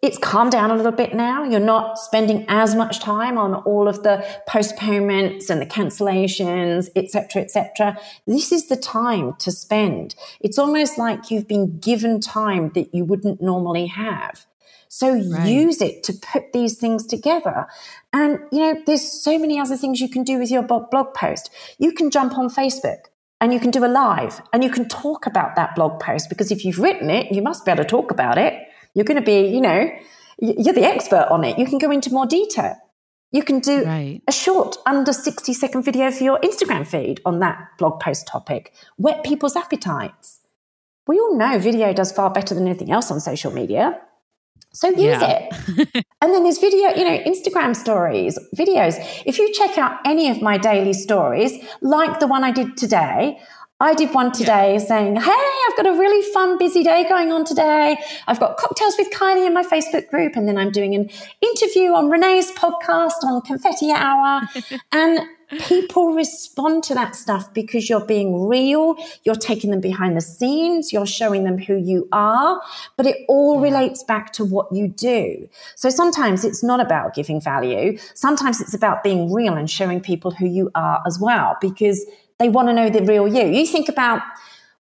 it's 0.03 0.17
calmed 0.17 0.51
down 0.51 0.69
a 0.69 0.75
little 0.75 0.91
bit 0.91 1.15
now. 1.15 1.45
You're 1.45 1.61
not 1.61 1.97
spending 1.97 2.45
as 2.49 2.75
much 2.75 2.99
time 2.99 3.37
on 3.37 3.55
all 3.55 3.87
of 3.87 4.03
the 4.03 4.25
postponements 4.45 5.49
and 5.49 5.61
the 5.61 5.65
cancellations, 5.65 6.89
etc., 6.93 7.41
etc. 7.41 7.97
This 8.27 8.51
is 8.51 8.67
the 8.67 8.75
time 8.75 9.35
to 9.39 9.49
spend. 9.49 10.13
It's 10.41 10.59
almost 10.59 10.97
like 10.97 11.31
you've 11.31 11.47
been 11.47 11.79
given 11.79 12.19
time 12.19 12.71
that 12.75 12.93
you 12.93 13.05
wouldn't 13.05 13.41
normally 13.41 13.87
have. 13.87 14.45
So 14.93 15.11
right. 15.11 15.47
use 15.47 15.81
it 15.81 16.03
to 16.03 16.13
put 16.13 16.53
these 16.53 16.77
things 16.77 17.07
together. 17.07 17.65
And, 18.13 18.37
you 18.51 18.59
know, 18.59 18.79
there's 18.85 19.01
so 19.01 19.39
many 19.39 19.59
other 19.59 19.75
things 19.75 19.99
you 19.99 20.07
can 20.07 20.23
do 20.23 20.37
with 20.37 20.51
your 20.51 20.61
blog 20.61 21.15
post. 21.15 21.49
You 21.79 21.93
can 21.93 22.11
jump 22.11 22.37
on 22.37 22.47
Facebook 22.47 23.05
and 23.41 23.51
you 23.51 23.59
can 23.59 23.71
do 23.71 23.83
a 23.83 23.87
live 23.87 24.39
and 24.53 24.63
you 24.63 24.69
can 24.69 24.87
talk 24.87 25.25
about 25.25 25.55
that 25.55 25.73
blog 25.75 25.99
post 25.99 26.29
because 26.29 26.51
if 26.51 26.63
you've 26.63 26.77
written 26.77 27.09
it, 27.09 27.31
you 27.31 27.41
must 27.41 27.65
be 27.65 27.71
able 27.71 27.83
to 27.83 27.89
talk 27.89 28.11
about 28.11 28.37
it. 28.37 28.53
You're 28.93 29.03
going 29.03 29.19
to 29.19 29.25
be, 29.25 29.47
you 29.47 29.61
know, 29.61 29.89
you're 30.37 30.75
the 30.75 30.85
expert 30.85 31.27
on 31.31 31.43
it. 31.43 31.57
You 31.57 31.65
can 31.65 31.79
go 31.79 31.89
into 31.89 32.11
more 32.11 32.27
detail. 32.27 32.75
You 33.31 33.41
can 33.41 33.61
do 33.61 33.85
right. 33.85 34.21
a 34.27 34.31
short, 34.31 34.77
under 34.85 35.11
60 35.11 35.55
second 35.55 35.81
video 35.81 36.11
for 36.11 36.23
your 36.23 36.39
Instagram 36.41 36.85
feed 36.85 37.19
on 37.25 37.39
that 37.39 37.57
blog 37.79 37.99
post 37.99 38.27
topic. 38.27 38.71
Whet 38.97 39.23
people's 39.23 39.55
appetites. 39.55 40.41
We 41.07 41.19
all 41.19 41.35
know 41.35 41.57
video 41.57 41.93
does 41.93 42.11
far 42.11 42.29
better 42.29 42.53
than 42.53 42.67
anything 42.67 42.91
else 42.91 43.09
on 43.09 43.19
social 43.19 43.51
media. 43.51 43.99
So 44.73 44.89
use 44.89 44.99
yeah. 45.01 45.49
it. 45.51 46.05
and 46.21 46.33
then 46.33 46.43
there's 46.43 46.57
video, 46.57 46.89
you 46.89 47.05
know, 47.05 47.19
Instagram 47.23 47.75
stories, 47.75 48.39
videos. 48.55 48.95
If 49.25 49.37
you 49.37 49.53
check 49.53 49.77
out 49.77 49.99
any 50.03 50.29
of 50.29 50.41
my 50.41 50.57
daily 50.57 50.93
stories, 50.93 51.53
like 51.81 52.19
the 52.19 52.27
one 52.27 52.43
I 52.43 52.51
did 52.51 52.75
today, 52.75 53.39
I 53.79 53.93
did 53.93 54.13
one 54.13 54.31
today 54.31 54.79
saying, 54.79 55.17
Hey, 55.17 55.31
I've 55.31 55.77
got 55.77 55.85
a 55.87 55.91
really 55.91 56.21
fun, 56.31 56.57
busy 56.57 56.83
day 56.83 57.05
going 57.07 57.31
on 57.31 57.45
today. 57.45 57.97
I've 58.27 58.39
got 58.39 58.57
cocktails 58.57 58.95
with 58.97 59.11
Kylie 59.11 59.45
in 59.45 59.53
my 59.53 59.63
Facebook 59.63 60.09
group. 60.09 60.35
And 60.35 60.47
then 60.47 60.57
I'm 60.57 60.71
doing 60.71 60.95
an 60.95 61.09
interview 61.41 61.91
on 61.91 62.09
Renee's 62.09 62.51
podcast 62.51 63.23
on 63.23 63.41
Confetti 63.41 63.91
Hour. 63.91 64.41
and 64.91 65.19
people 65.59 66.13
respond 66.13 66.83
to 66.85 66.93
that 66.93 67.15
stuff 67.15 67.53
because 67.53 67.89
you're 67.89 68.05
being 68.05 68.45
real, 68.47 68.95
you're 69.23 69.35
taking 69.35 69.71
them 69.71 69.81
behind 69.81 70.15
the 70.15 70.21
scenes, 70.21 70.93
you're 70.93 71.05
showing 71.05 71.43
them 71.43 71.57
who 71.57 71.75
you 71.75 72.07
are, 72.11 72.61
but 72.97 73.05
it 73.05 73.17
all 73.27 73.59
relates 73.59 74.03
back 74.03 74.33
to 74.33 74.45
what 74.45 74.71
you 74.71 74.87
do. 74.87 75.47
So 75.75 75.89
sometimes 75.89 76.43
it's 76.43 76.63
not 76.63 76.79
about 76.79 77.13
giving 77.13 77.41
value, 77.41 77.97
sometimes 78.13 78.61
it's 78.61 78.73
about 78.73 79.03
being 79.03 79.31
real 79.31 79.55
and 79.55 79.69
showing 79.69 80.01
people 80.01 80.31
who 80.31 80.47
you 80.47 80.71
are 80.75 81.01
as 81.05 81.19
well 81.19 81.57
because 81.61 82.05
they 82.39 82.49
want 82.49 82.67
to 82.67 82.73
know 82.73 82.89
the 82.89 83.03
real 83.03 83.27
you. 83.27 83.45
You 83.45 83.65
think 83.65 83.89
about 83.89 84.21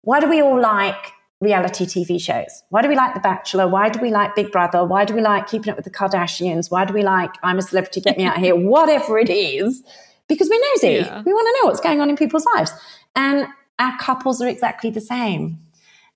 why 0.01 0.19
do 0.19 0.27
we 0.27 0.41
all 0.41 0.60
like 0.60 1.13
reality 1.41 1.86
TV 1.86 2.21
shows? 2.21 2.63
Why 2.69 2.81
do 2.81 2.88
we 2.88 2.95
like 2.95 3.13
The 3.13 3.19
Bachelor? 3.19 3.67
Why 3.67 3.89
do 3.89 3.99
we 3.99 4.12
like 4.12 4.36
Big 4.36 4.51
Brother? 4.51 4.86
Why 4.86 5.05
do 5.05 5.13
we 5.13 5.21
like 5.21 5.47
Keeping 5.47 5.71
Up 5.71 5.75
with 5.75 5.86
the 5.86 5.91
Kardashians? 5.91 6.71
Why 6.71 6.86
do 6.86 6.93
we 6.93 7.03
like 7.03 7.31
I'm 7.43 7.57
a 7.57 7.62
Celebrity, 7.62 8.01
Get 8.01 8.17
Me 8.17 8.25
Out 8.25 8.38
of 8.38 8.43
Here? 8.43 8.55
Whatever 8.75 9.17
it 9.17 9.29
is 9.29 9.84
because 10.32 10.50
we're 10.50 10.62
nosy. 10.74 11.06
Yeah. 11.06 11.22
We 11.26 11.34
want 11.34 11.46
to 11.46 11.62
know 11.62 11.67
what's 11.67 11.82
going 11.82 12.00
on 12.00 12.10
in 12.10 12.15
people's 12.15 12.46
lives. 12.56 12.72
And 13.17 13.48
our 13.80 13.98
couples 14.00 14.41
are 14.41 14.48
exactly 14.48 14.89
the 14.89 15.02
same. 15.02 15.58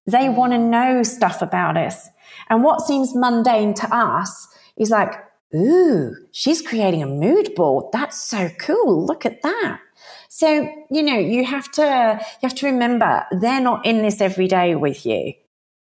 They 0.08 0.28
mm. 0.28 0.36
want 0.36 0.54
to 0.54 0.58
know 0.58 1.04
stuff 1.04 1.42
about 1.42 1.76
us. 1.76 2.10
And 2.50 2.64
what 2.64 2.80
seems 2.80 3.14
mundane 3.14 3.74
to 3.74 3.94
us 3.94 4.48
is 4.78 4.90
like, 4.90 5.14
ooh, 5.54 6.16
she's 6.32 6.62
creating 6.62 7.04
a 7.04 7.08
mood 7.08 7.54
board. 7.56 7.92
That's 7.92 8.24
so 8.24 8.50
cool. 8.58 9.06
Look 9.06 9.26
at 9.26 9.42
that. 9.42 9.80
So, 10.30 10.70
you 10.90 11.04
know, 11.04 11.18
you 11.18 11.44
have 11.44 11.70
to 11.74 12.20
you 12.22 12.48
have 12.48 12.56
to 12.56 12.68
remember 12.68 13.26
they're 13.32 13.60
not 13.60 13.86
in 13.86 14.02
this 14.02 14.22
every 14.22 14.48
day 14.48 14.76
with 14.76 15.06
you. 15.06 15.34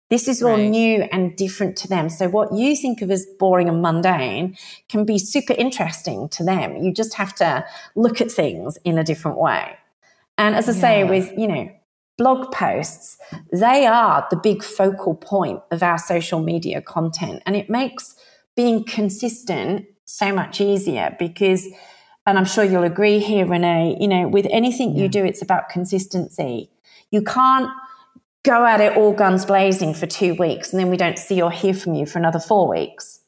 This 0.10 0.28
is 0.28 0.42
all 0.42 0.52
right. 0.56 0.70
new 0.70 1.02
and 1.12 1.36
different 1.36 1.76
to 1.78 1.88
them. 1.88 2.10
So 2.10 2.30
what 2.30 2.54
you 2.54 2.76
think 2.76 3.02
of 3.02 3.12
as 3.12 3.26
boring 3.40 3.68
and 3.68 3.82
mundane 3.82 4.58
can 4.88 5.04
be 5.04 5.18
super 5.18 5.54
interesting 5.54 6.30
to 6.30 6.44
them. 6.46 6.78
You 6.78 6.94
just 6.94 7.16
have 7.16 7.36
to 7.36 7.66
look 7.96 8.22
at 8.22 8.32
things 8.32 8.78
in 8.86 8.98
a 8.98 9.04
different 9.04 9.38
way. 9.38 9.76
And 10.38 10.56
as 10.56 10.70
I 10.70 10.72
yeah. 10.74 10.80
say, 10.80 11.04
with, 11.04 11.38
you 11.38 11.48
know, 11.48 11.70
blog 12.18 12.52
posts, 12.52 13.18
they 13.52 13.86
are 13.86 14.26
the 14.30 14.38
big 14.38 14.64
focal 14.64 15.14
point 15.14 15.62
of 15.72 15.84
our 15.84 15.98
social 15.98 16.40
media 16.42 16.82
content. 16.82 17.44
And 17.46 17.56
it 17.56 17.70
makes 17.70 18.16
being 18.56 18.84
consistent 18.86 19.86
so 20.06 20.34
much 20.34 20.62
easier 20.62 21.16
because, 21.20 21.68
and 22.26 22.38
I'm 22.38 22.46
sure 22.46 22.64
you'll 22.64 22.84
agree 22.84 23.20
here, 23.20 23.46
Renee, 23.46 23.98
you 24.00 24.08
know, 24.08 24.28
with 24.28 24.48
anything 24.50 24.96
yeah. 24.96 25.04
you 25.04 25.10
do, 25.10 25.26
it's 25.26 25.42
about 25.42 25.70
consistency. 25.70 26.72
You 27.12 27.22
can't 27.22 27.70
go 28.48 28.66
at 28.66 28.80
it 28.80 28.96
all 28.96 29.12
guns 29.12 29.46
blazing 29.46 29.94
for 29.94 30.06
two 30.08 30.34
weeks 30.36 30.72
and 30.72 30.80
then 30.80 30.90
we 30.90 30.96
don't 30.96 31.20
see 31.20 31.42
or 31.42 31.52
hear 31.52 31.74
from 31.74 31.94
you 31.94 32.06
for 32.06 32.18
another 32.18 32.40
four 32.40 32.70
weeks. 32.70 33.20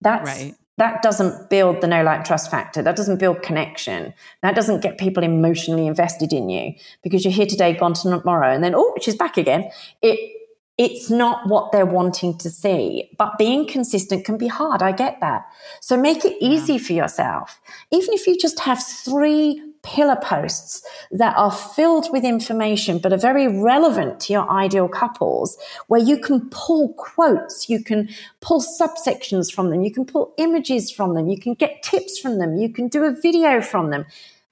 That's 0.00 0.30
right. 0.30 0.54
that 0.78 1.02
doesn't 1.02 1.50
build 1.50 1.80
the 1.80 1.88
know 1.88 2.04
like 2.04 2.24
trust 2.24 2.50
factor. 2.50 2.80
That 2.80 2.96
doesn't 2.96 3.18
build 3.18 3.42
connection. 3.42 4.14
That 4.42 4.54
doesn't 4.54 4.80
get 4.80 4.96
people 4.96 5.24
emotionally 5.24 5.86
invested 5.88 6.32
in 6.32 6.48
you 6.48 6.74
because 7.02 7.24
you're 7.24 7.34
here 7.34 7.46
today, 7.46 7.74
gone 7.74 7.94
tomorrow, 7.94 8.54
and 8.54 8.62
then 8.62 8.74
oh, 8.76 8.94
she's 9.02 9.16
back 9.16 9.36
again. 9.36 9.70
It 10.00 10.36
it's 10.78 11.10
not 11.10 11.46
what 11.46 11.72
they're 11.72 11.84
wanting 11.84 12.38
to 12.38 12.48
see. 12.48 13.10
But 13.18 13.36
being 13.36 13.66
consistent 13.66 14.24
can 14.24 14.38
be 14.38 14.46
hard. 14.46 14.82
I 14.82 14.92
get 14.92 15.20
that. 15.20 15.44
So 15.82 15.94
make 16.00 16.24
it 16.24 16.34
easy 16.40 16.74
yeah. 16.74 16.78
for 16.78 16.92
yourself. 16.94 17.60
Even 17.90 18.14
if 18.14 18.26
you 18.26 18.38
just 18.38 18.60
have 18.60 18.82
three 18.82 19.62
pillar 19.82 20.16
posts 20.16 20.82
that 21.10 21.36
are 21.36 21.50
filled 21.50 22.12
with 22.12 22.24
information 22.24 22.98
but 22.98 23.12
are 23.12 23.18
very 23.18 23.48
relevant 23.48 24.20
to 24.20 24.32
your 24.32 24.50
ideal 24.50 24.88
couples, 24.88 25.56
where 25.86 26.00
you 26.00 26.18
can 26.18 26.48
pull 26.50 26.92
quotes, 26.94 27.68
you 27.68 27.82
can 27.82 28.08
pull 28.40 28.60
subsections 28.60 29.52
from 29.52 29.70
them, 29.70 29.82
you 29.82 29.90
can 29.90 30.04
pull 30.04 30.34
images 30.38 30.90
from 30.90 31.14
them, 31.14 31.28
you 31.28 31.38
can 31.38 31.54
get 31.54 31.82
tips 31.82 32.18
from 32.18 32.38
them, 32.38 32.56
you 32.56 32.68
can 32.68 32.88
do 32.88 33.04
a 33.04 33.10
video 33.10 33.60
from 33.60 33.90
them. 33.90 34.04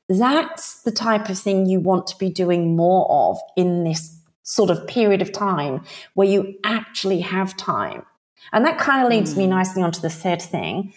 That's 0.08 0.82
the 0.82 0.92
type 0.92 1.28
of 1.28 1.38
thing 1.38 1.66
you 1.66 1.80
want 1.80 2.06
to 2.08 2.16
be 2.16 2.30
doing 2.30 2.74
more 2.74 3.06
of 3.10 3.38
in 3.56 3.84
this 3.84 4.18
sort 4.42 4.70
of 4.70 4.86
period 4.86 5.20
of 5.20 5.30
time 5.30 5.84
where 6.14 6.26
you 6.26 6.54
actually 6.64 7.20
have 7.20 7.54
time. 7.56 8.02
And 8.52 8.64
that 8.64 8.78
kind 8.78 9.04
of 9.04 9.10
leads 9.10 9.34
mm. 9.34 9.38
me 9.38 9.44
hmm. 9.44 9.50
nicely 9.50 9.82
onto 9.82 10.00
the 10.00 10.08
third 10.08 10.40
thing. 10.40 10.94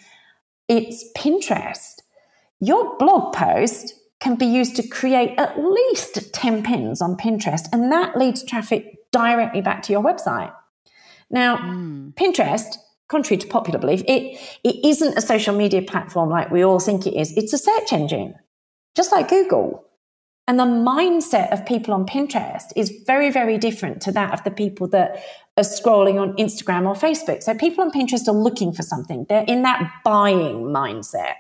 It's 0.70 1.12
Pinterest. 1.17 2.02
Your 2.62 2.98
blog 2.98 3.34
post 3.34 3.96
can 4.22 4.36
be 4.36 4.46
used 4.46 4.76
to 4.78 4.88
create 4.88 5.38
at 5.38 5.60
least 5.60 6.34
10 6.34 6.64
pins 6.64 7.02
on 7.02 7.18
Pinterest, 7.18 7.68
and 7.74 7.92
that 7.92 8.18
leads 8.18 8.44
traffic 8.44 9.00
directly 9.12 9.62
back 9.62 9.84
to 9.84 9.92
your 9.92 10.02
website. 10.02 10.54
Now, 11.30 11.58
mm. 11.58 12.14
Pinterest, 12.14 12.76
contrary 13.10 13.38
to 13.40 13.48
popular 13.48 13.80
belief, 13.80 14.02
it, 14.08 14.40
it 14.64 14.86
isn't 14.86 15.18
a 15.18 15.22
social 15.22 15.56
media 15.56 15.82
platform 15.82 16.30
like 16.30 16.52
we 16.52 16.64
all 16.64 16.80
think 16.80 17.08
it 17.08 17.16
is. 17.16 17.36
It's 17.36 17.52
a 17.52 17.58
search 17.58 17.92
engine, 17.92 18.36
just 18.96 19.12
like 19.12 19.28
Google. 19.28 19.86
And 20.48 20.60
the 20.60 20.66
mindset 20.66 21.52
of 21.52 21.66
people 21.66 21.94
on 21.94 22.06
Pinterest 22.06 22.66
is 22.76 22.92
very, 23.08 23.32
very 23.32 23.58
different 23.58 24.02
to 24.04 24.12
that 24.12 24.34
of 24.34 24.44
the 24.44 24.52
people 24.52 24.88
that 24.90 25.24
are 25.58 25.64
scrolling 25.64 26.20
on 26.20 26.34
Instagram 26.36 26.88
or 26.88 26.94
Facebook. 26.94 27.42
So 27.42 27.56
people 27.56 27.84
on 27.84 27.92
Pinterest 27.92 28.28
are 28.28 28.34
looking 28.34 28.74
for 28.74 28.84
something, 28.84 29.26
they're 29.30 29.46
in 29.48 29.64
that 29.64 29.92
buying 30.04 30.64
mindset. 30.66 31.36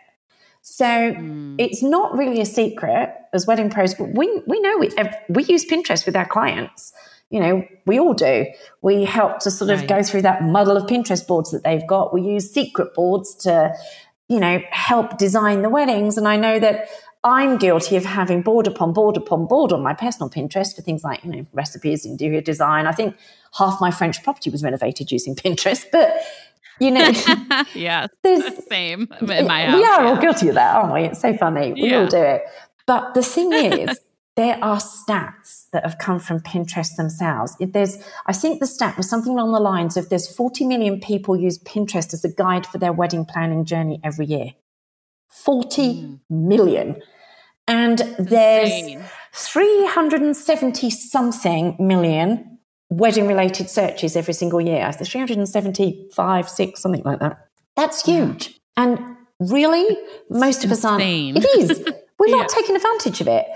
So 0.61 0.85
mm. 0.85 1.55
it's 1.57 1.81
not 1.81 2.15
really 2.15 2.39
a 2.39 2.45
secret 2.45 3.13
as 3.33 3.47
wedding 3.47 3.69
pros. 3.69 3.97
We, 3.97 4.41
we 4.45 4.59
know 4.59 4.77
we, 4.77 4.89
we 5.29 5.43
use 5.45 5.65
Pinterest 5.65 6.05
with 6.05 6.15
our 6.15 6.27
clients. 6.27 6.93
You 7.29 7.39
know, 7.39 7.67
we 7.85 7.99
all 7.99 8.13
do. 8.13 8.45
We 8.81 9.05
help 9.05 9.39
to 9.39 9.51
sort 9.51 9.71
of 9.71 9.79
right. 9.79 9.89
go 9.89 10.03
through 10.03 10.23
that 10.23 10.43
muddle 10.43 10.77
of 10.77 10.83
Pinterest 10.83 11.25
boards 11.25 11.51
that 11.51 11.63
they've 11.63 11.85
got. 11.87 12.13
We 12.13 12.21
use 12.21 12.51
secret 12.51 12.93
boards 12.93 13.33
to, 13.35 13.73
you 14.27 14.39
know, 14.39 14.61
help 14.69 15.17
design 15.17 15.61
the 15.61 15.69
weddings. 15.69 16.17
And 16.17 16.27
I 16.27 16.35
know 16.35 16.59
that 16.59 16.89
I'm 17.23 17.57
guilty 17.57 17.95
of 17.95 18.03
having 18.03 18.41
board 18.41 18.67
upon 18.67 18.93
board 18.93 19.15
upon 19.15 19.45
board 19.45 19.71
on 19.71 19.81
my 19.81 19.93
personal 19.93 20.29
Pinterest 20.29 20.75
for 20.75 20.81
things 20.81 21.03
like, 21.03 21.23
you 21.23 21.31
know, 21.31 21.45
recipes, 21.53 22.05
interior 22.05 22.41
design. 22.41 22.85
I 22.85 22.91
think 22.91 23.15
half 23.57 23.79
my 23.79 23.91
French 23.91 24.23
property 24.23 24.49
was 24.49 24.63
renovated 24.63 25.11
using 25.11 25.35
Pinterest, 25.37 25.85
but 25.91 26.13
you 26.81 26.89
know, 26.89 27.11
yeah, 27.75 28.07
there's 28.23 28.65
same 28.67 29.07
in 29.21 29.47
my 29.47 29.65
house. 29.65 29.75
We 29.75 29.85
are 29.85 30.03
yeah. 30.03 30.09
all 30.09 30.17
guilty 30.17 30.49
of 30.49 30.55
that, 30.55 30.75
aren't 30.75 30.93
we? 30.93 31.03
It's 31.03 31.21
so 31.21 31.37
funny. 31.37 31.73
We 31.73 31.91
yeah. 31.91 31.99
all 31.99 32.07
do 32.07 32.17
it. 32.17 32.41
But 32.87 33.13
the 33.13 33.21
thing 33.21 33.53
is, 33.53 33.99
there 34.35 34.57
are 34.63 34.77
stats 34.77 35.69
that 35.73 35.83
have 35.83 35.99
come 35.99 36.19
from 36.19 36.39
Pinterest 36.39 36.95
themselves. 36.95 37.55
If 37.59 37.73
there's, 37.73 38.03
I 38.25 38.33
think 38.33 38.59
the 38.59 38.65
stat 38.65 38.97
was 38.97 39.07
something 39.07 39.33
along 39.33 39.51
the 39.51 39.59
lines 39.59 39.95
of 39.95 40.09
there's 40.09 40.27
40 40.35 40.65
million 40.65 40.99
people 40.99 41.37
use 41.37 41.59
Pinterest 41.59 42.13
as 42.15 42.25
a 42.25 42.29
guide 42.33 42.65
for 42.65 42.79
their 42.79 42.91
wedding 42.91 43.25
planning 43.25 43.63
journey 43.63 44.01
every 44.03 44.25
year. 44.25 44.53
40 45.29 45.81
mm. 45.81 46.19
million, 46.29 46.99
And 47.67 47.99
there's 48.17 48.71
Insane. 48.71 49.03
370 49.33 50.89
something 50.89 51.75
million 51.79 52.50
wedding 52.91 53.25
related 53.25 53.69
searches 53.69 54.15
every 54.15 54.33
single 54.33 54.61
year. 54.61 54.91
There's 54.91 55.09
375, 55.09 56.49
six, 56.49 56.81
something 56.81 57.01
like 57.03 57.19
that. 57.19 57.47
That's 57.75 58.03
huge. 58.03 58.59
And 58.77 58.99
really, 59.39 59.97
most 60.29 60.63
of 60.63 60.71
us 60.71 60.85
aren't. 60.85 61.03
It 61.03 61.45
is. 61.57 61.79
We're 62.19 62.27
yeah. 62.27 62.35
not 62.35 62.49
taking 62.49 62.75
advantage 62.75 63.21
of 63.21 63.27
it. 63.27 63.47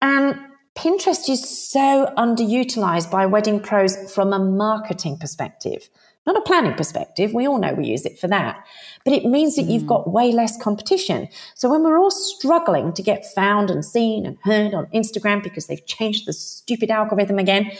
And 0.00 0.38
Pinterest 0.76 1.28
is 1.28 1.68
so 1.68 2.10
underutilized 2.16 3.10
by 3.10 3.26
wedding 3.26 3.60
pros 3.60 4.12
from 4.12 4.32
a 4.32 4.38
marketing 4.38 5.18
perspective 5.18 5.88
not 6.26 6.36
a 6.36 6.40
planning 6.40 6.74
perspective. 6.74 7.34
We 7.34 7.46
all 7.46 7.58
know 7.58 7.74
we 7.74 7.86
use 7.86 8.06
it 8.06 8.18
for 8.18 8.28
that. 8.28 8.64
But 9.04 9.12
it 9.12 9.26
means 9.26 9.56
that 9.56 9.66
mm. 9.66 9.72
you've 9.72 9.86
got 9.86 10.10
way 10.10 10.32
less 10.32 10.60
competition. 10.60 11.28
So 11.54 11.68
when 11.68 11.82
we're 11.82 11.98
all 11.98 12.10
struggling 12.10 12.92
to 12.94 13.02
get 13.02 13.26
found 13.34 13.70
and 13.70 13.84
seen 13.84 14.24
and 14.24 14.38
heard 14.42 14.72
on 14.72 14.86
Instagram 14.86 15.42
because 15.42 15.66
they've 15.66 15.84
changed 15.84 16.26
the 16.26 16.32
stupid 16.32 16.90
algorithm 16.90 17.38
again, 17.38 17.70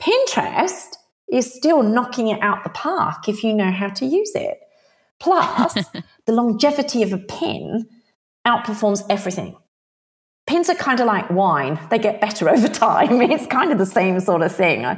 Pinterest 0.00 0.96
is 1.30 1.52
still 1.52 1.82
knocking 1.82 2.28
it 2.28 2.40
out 2.40 2.64
the 2.64 2.70
park 2.70 3.28
if 3.28 3.42
you 3.42 3.52
know 3.52 3.70
how 3.70 3.88
to 3.88 4.06
use 4.06 4.32
it. 4.34 4.58
Plus, 5.18 5.74
the 6.26 6.32
longevity 6.32 7.02
of 7.02 7.12
a 7.12 7.18
pin 7.18 7.86
outperforms 8.46 9.02
everything 9.10 9.56
pins 10.46 10.70
are 10.70 10.74
kind 10.74 11.00
of 11.00 11.06
like 11.06 11.28
wine. 11.30 11.78
They 11.90 11.98
get 11.98 12.20
better 12.20 12.48
over 12.50 12.68
time. 12.68 13.20
It's 13.22 13.46
kind 13.46 13.72
of 13.72 13.78
the 13.78 13.86
same 13.86 14.18
sort 14.20 14.42
of 14.42 14.54
thing. 14.54 14.84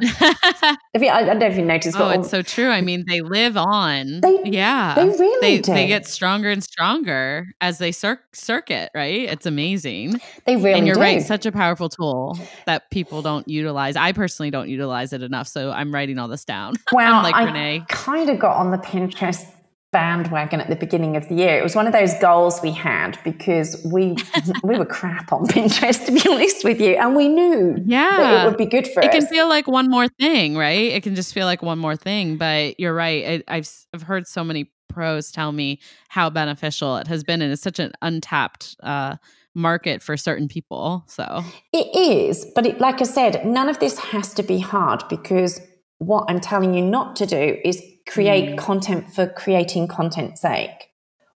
If 0.95 1.03
you, 1.03 1.11
I, 1.11 1.19
I, 1.19 1.25
don't 1.25 1.39
know 1.39 1.47
if 1.47 1.57
you 1.57 1.65
noticed 1.65 1.97
oh 2.01 2.09
it's 2.09 2.31
so 2.31 2.43
true. 2.43 2.71
I 2.71 2.81
mean 2.81 3.05
they 3.07 3.21
live 3.21 3.57
on. 3.57 4.21
They, 4.21 4.41
yeah. 4.45 4.95
they 4.97 5.05
really 5.05 5.41
they, 5.41 5.61
do. 5.61 5.73
they 5.73 5.87
get 5.87 6.07
stronger 6.07 6.51
and 6.51 6.65
stronger 6.65 7.47
as 7.61 7.79
they 7.79 7.93
cir- 7.93 8.21
circuit 8.33 8.91
right? 8.95 9.29
It's 9.29 9.47
amazing. 9.47 10.21
They 10.45 10.57
really 10.57 10.73
and 10.73 10.87
you're 10.87 10.97
do. 10.97 11.01
right 11.01 11.23
such 11.23 11.47
a 11.47 11.53
powerful 11.53 11.89
tool 11.89 12.37
that 12.67 12.91
people 12.91 13.23
don't 13.23 13.47
utilize. 13.47 13.95
I 13.95 14.11
personally 14.13 14.51
don't 14.51 14.69
utilize 14.69 15.13
it 15.13 15.23
enough 15.23 15.47
so 15.47 15.71
i'm 15.71 15.95
writing 15.95 16.19
all 16.19 16.29
this 16.29 16.45
down. 16.45 16.75
Well 16.93 17.23
like 17.23 17.35
I 17.35 17.45
renee. 17.45 17.85
kind 17.89 18.29
of 18.29 18.39
got 18.41 18.57
on 18.57 18.73
the 18.73 18.79
pinterest 18.79 19.47
bandwagon 19.91 20.61
at 20.61 20.69
the 20.69 20.77
beginning 20.77 21.17
of 21.17 21.29
the 21.29 21.35
year. 21.35 21.59
It 21.59 21.63
was 21.63 21.75
one 21.75 21.87
of 21.87 21.93
those 21.93 22.15
goals 22.15 22.61
we 22.63 22.73
had 22.73 23.19
because 23.25 23.83
we 23.85 24.17
we 24.63 24.77
were 24.77 24.85
crap 24.85 25.33
on 25.33 25.47
Pinterest 25.47 26.05
to 26.07 26.13
be 26.13 26.23
honest 26.29 26.65
with 26.65 26.81
you, 26.81 26.95
and 26.95 27.17
we 27.17 27.29
knew 27.29 27.77
yeah 27.85 28.43
it 28.43 28.47
would 28.47 28.57
be 28.57 28.67
good 28.67 28.87
for 28.87 29.01
it 29.01 29.07
us. 29.07 29.15
can 29.15 29.27
feel 29.27 29.49
like 29.49 29.67
one 29.67 29.91
more 29.91 30.09
thing, 30.09 30.57
right? 30.57 30.93
It 30.93 31.03
can 31.03 31.15
just 31.15 31.33
feel 31.33 31.47
like 31.47 31.63
one 31.63 31.79
more 31.79 31.97
thing. 31.97 32.37
But 32.37 32.79
you're 32.79 32.95
right. 32.95 33.43
I've 33.49 33.69
I've 33.95 34.03
heard 34.03 34.27
so 34.27 34.45
many 34.45 34.71
pros 34.89 35.31
tell 35.31 35.53
me 35.53 35.81
how 36.09 36.31
beneficial 36.31 36.97
it 36.97 37.07
has 37.07 37.25
been, 37.25 37.43
and 37.43 37.53
it's 37.53 37.63
such 37.63 37.79
an 37.79 37.93
untapped. 38.03 38.77
Uh, 38.83 39.17
market 39.55 40.05
for 40.05 40.17
certain 40.17 40.47
people 40.47 41.03
so 41.09 41.43
it 41.73 41.89
is 41.97 42.47
but 42.55 42.65
it, 42.65 42.81
like 42.81 43.01
i 43.01 43.05
said 43.05 43.45
none 43.45 43.69
of 43.69 43.81
this 43.81 43.99
has 43.99 44.33
to 44.33 44.43
be 44.45 44.61
hard 44.61 45.03
because 45.11 45.61
what 45.99 46.25
i'm 46.29 46.39
telling 46.39 46.75
you 46.75 46.83
not 46.83 47.17
to 47.17 47.27
do 47.27 47.59
is 47.65 47.83
create 48.09 48.51
mm. 48.51 48.59
content 48.59 49.13
for 49.13 49.27
creating 49.27 49.89
content's 49.89 50.41
sake. 50.41 50.91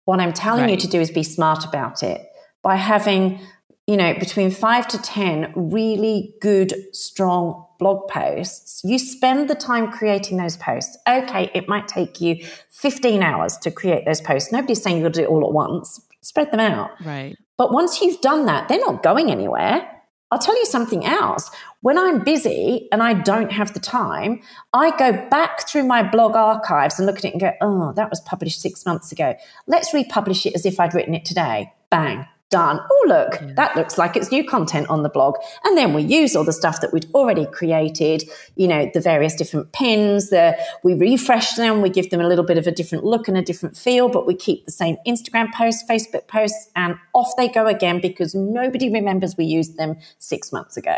What 0.05 0.19
I'm 0.19 0.33
telling 0.33 0.63
right. 0.63 0.71
you 0.71 0.77
to 0.77 0.87
do 0.87 0.99
is 0.99 1.11
be 1.11 1.23
smart 1.23 1.65
about 1.65 2.03
it 2.03 2.25
by 2.63 2.75
having, 2.75 3.39
you 3.87 3.97
know, 3.97 4.13
between 4.15 4.51
five 4.51 4.87
to 4.89 5.01
10 5.01 5.53
really 5.55 6.33
good, 6.41 6.73
strong 6.95 7.65
blog 7.79 8.07
posts. 8.09 8.81
You 8.83 8.99
spend 8.99 9.49
the 9.49 9.55
time 9.55 9.91
creating 9.91 10.37
those 10.37 10.57
posts. 10.57 10.97
Okay, 11.07 11.49
it 11.53 11.67
might 11.67 11.87
take 11.87 12.19
you 12.19 12.43
15 12.71 13.23
hours 13.23 13.57
to 13.59 13.71
create 13.71 14.05
those 14.05 14.21
posts. 14.21 14.51
Nobody's 14.51 14.81
saying 14.81 14.99
you'll 14.99 15.09
do 15.09 15.23
it 15.23 15.29
all 15.29 15.45
at 15.45 15.53
once. 15.53 16.01
Spread 16.21 16.51
them 16.51 16.59
out. 16.59 16.91
Right. 17.05 17.37
But 17.57 17.71
once 17.71 18.01
you've 18.01 18.21
done 18.21 18.45
that, 18.45 18.67
they're 18.67 18.79
not 18.79 19.03
going 19.03 19.31
anywhere. 19.31 19.89
I'll 20.31 20.39
tell 20.39 20.57
you 20.57 20.65
something 20.65 21.05
else. 21.05 21.49
When 21.81 21.97
I'm 21.97 22.23
busy 22.23 22.89
and 22.91 23.01
I 23.01 23.13
don't 23.13 23.53
have 23.53 23.73
the 23.73 23.79
time, 23.79 24.41
I 24.73 24.95
go 24.97 25.13
back 25.29 25.67
through 25.67 25.83
my 25.83 26.03
blog 26.03 26.35
archives 26.35 26.99
and 26.99 27.05
look 27.05 27.17
at 27.17 27.25
it 27.25 27.31
and 27.31 27.39
go, 27.39 27.53
oh, 27.61 27.93
that 27.93 28.09
was 28.09 28.19
published 28.21 28.61
six 28.61 28.85
months 28.85 29.13
ago. 29.13 29.35
Let's 29.65 29.93
republish 29.93 30.45
it 30.45 30.55
as 30.55 30.65
if 30.65 30.79
I'd 30.79 30.93
written 30.93 31.15
it 31.15 31.23
today. 31.23 31.71
Bang 31.89 32.25
done. 32.49 32.79
Oh, 32.91 33.05
look, 33.07 33.39
yeah. 33.41 33.53
that 33.55 33.75
looks 33.75 33.97
like 33.97 34.15
it's 34.15 34.31
new 34.31 34.43
content 34.43 34.89
on 34.89 35.03
the 35.03 35.09
blog. 35.09 35.35
And 35.63 35.77
then 35.77 35.93
we 35.93 36.01
use 36.01 36.35
all 36.35 36.43
the 36.43 36.53
stuff 36.53 36.81
that 36.81 36.91
we'd 36.91 37.05
already 37.13 37.45
created, 37.45 38.23
you 38.55 38.67
know, 38.67 38.89
the 38.93 39.01
various 39.01 39.35
different 39.35 39.71
pins, 39.71 40.29
the, 40.29 40.57
we 40.83 40.95
refresh 40.95 41.53
them, 41.53 41.81
we 41.81 41.89
give 41.89 42.09
them 42.09 42.19
a 42.19 42.27
little 42.27 42.45
bit 42.45 42.57
of 42.57 42.65
a 42.65 42.71
different 42.71 43.03
look 43.03 43.27
and 43.27 43.37
a 43.37 43.41
different 43.41 43.77
feel, 43.77 44.09
but 44.09 44.25
we 44.25 44.35
keep 44.35 44.65
the 44.65 44.71
same 44.71 44.97
Instagram 45.07 45.53
posts, 45.53 45.83
Facebook 45.89 46.27
posts, 46.27 46.69
and 46.75 46.95
off 47.13 47.31
they 47.37 47.47
go 47.47 47.67
again 47.67 48.01
because 48.01 48.33
nobody 48.33 48.91
remembers 48.91 49.37
we 49.37 49.45
used 49.45 49.77
them 49.77 49.97
six 50.17 50.51
months 50.51 50.75
ago. 50.75 50.95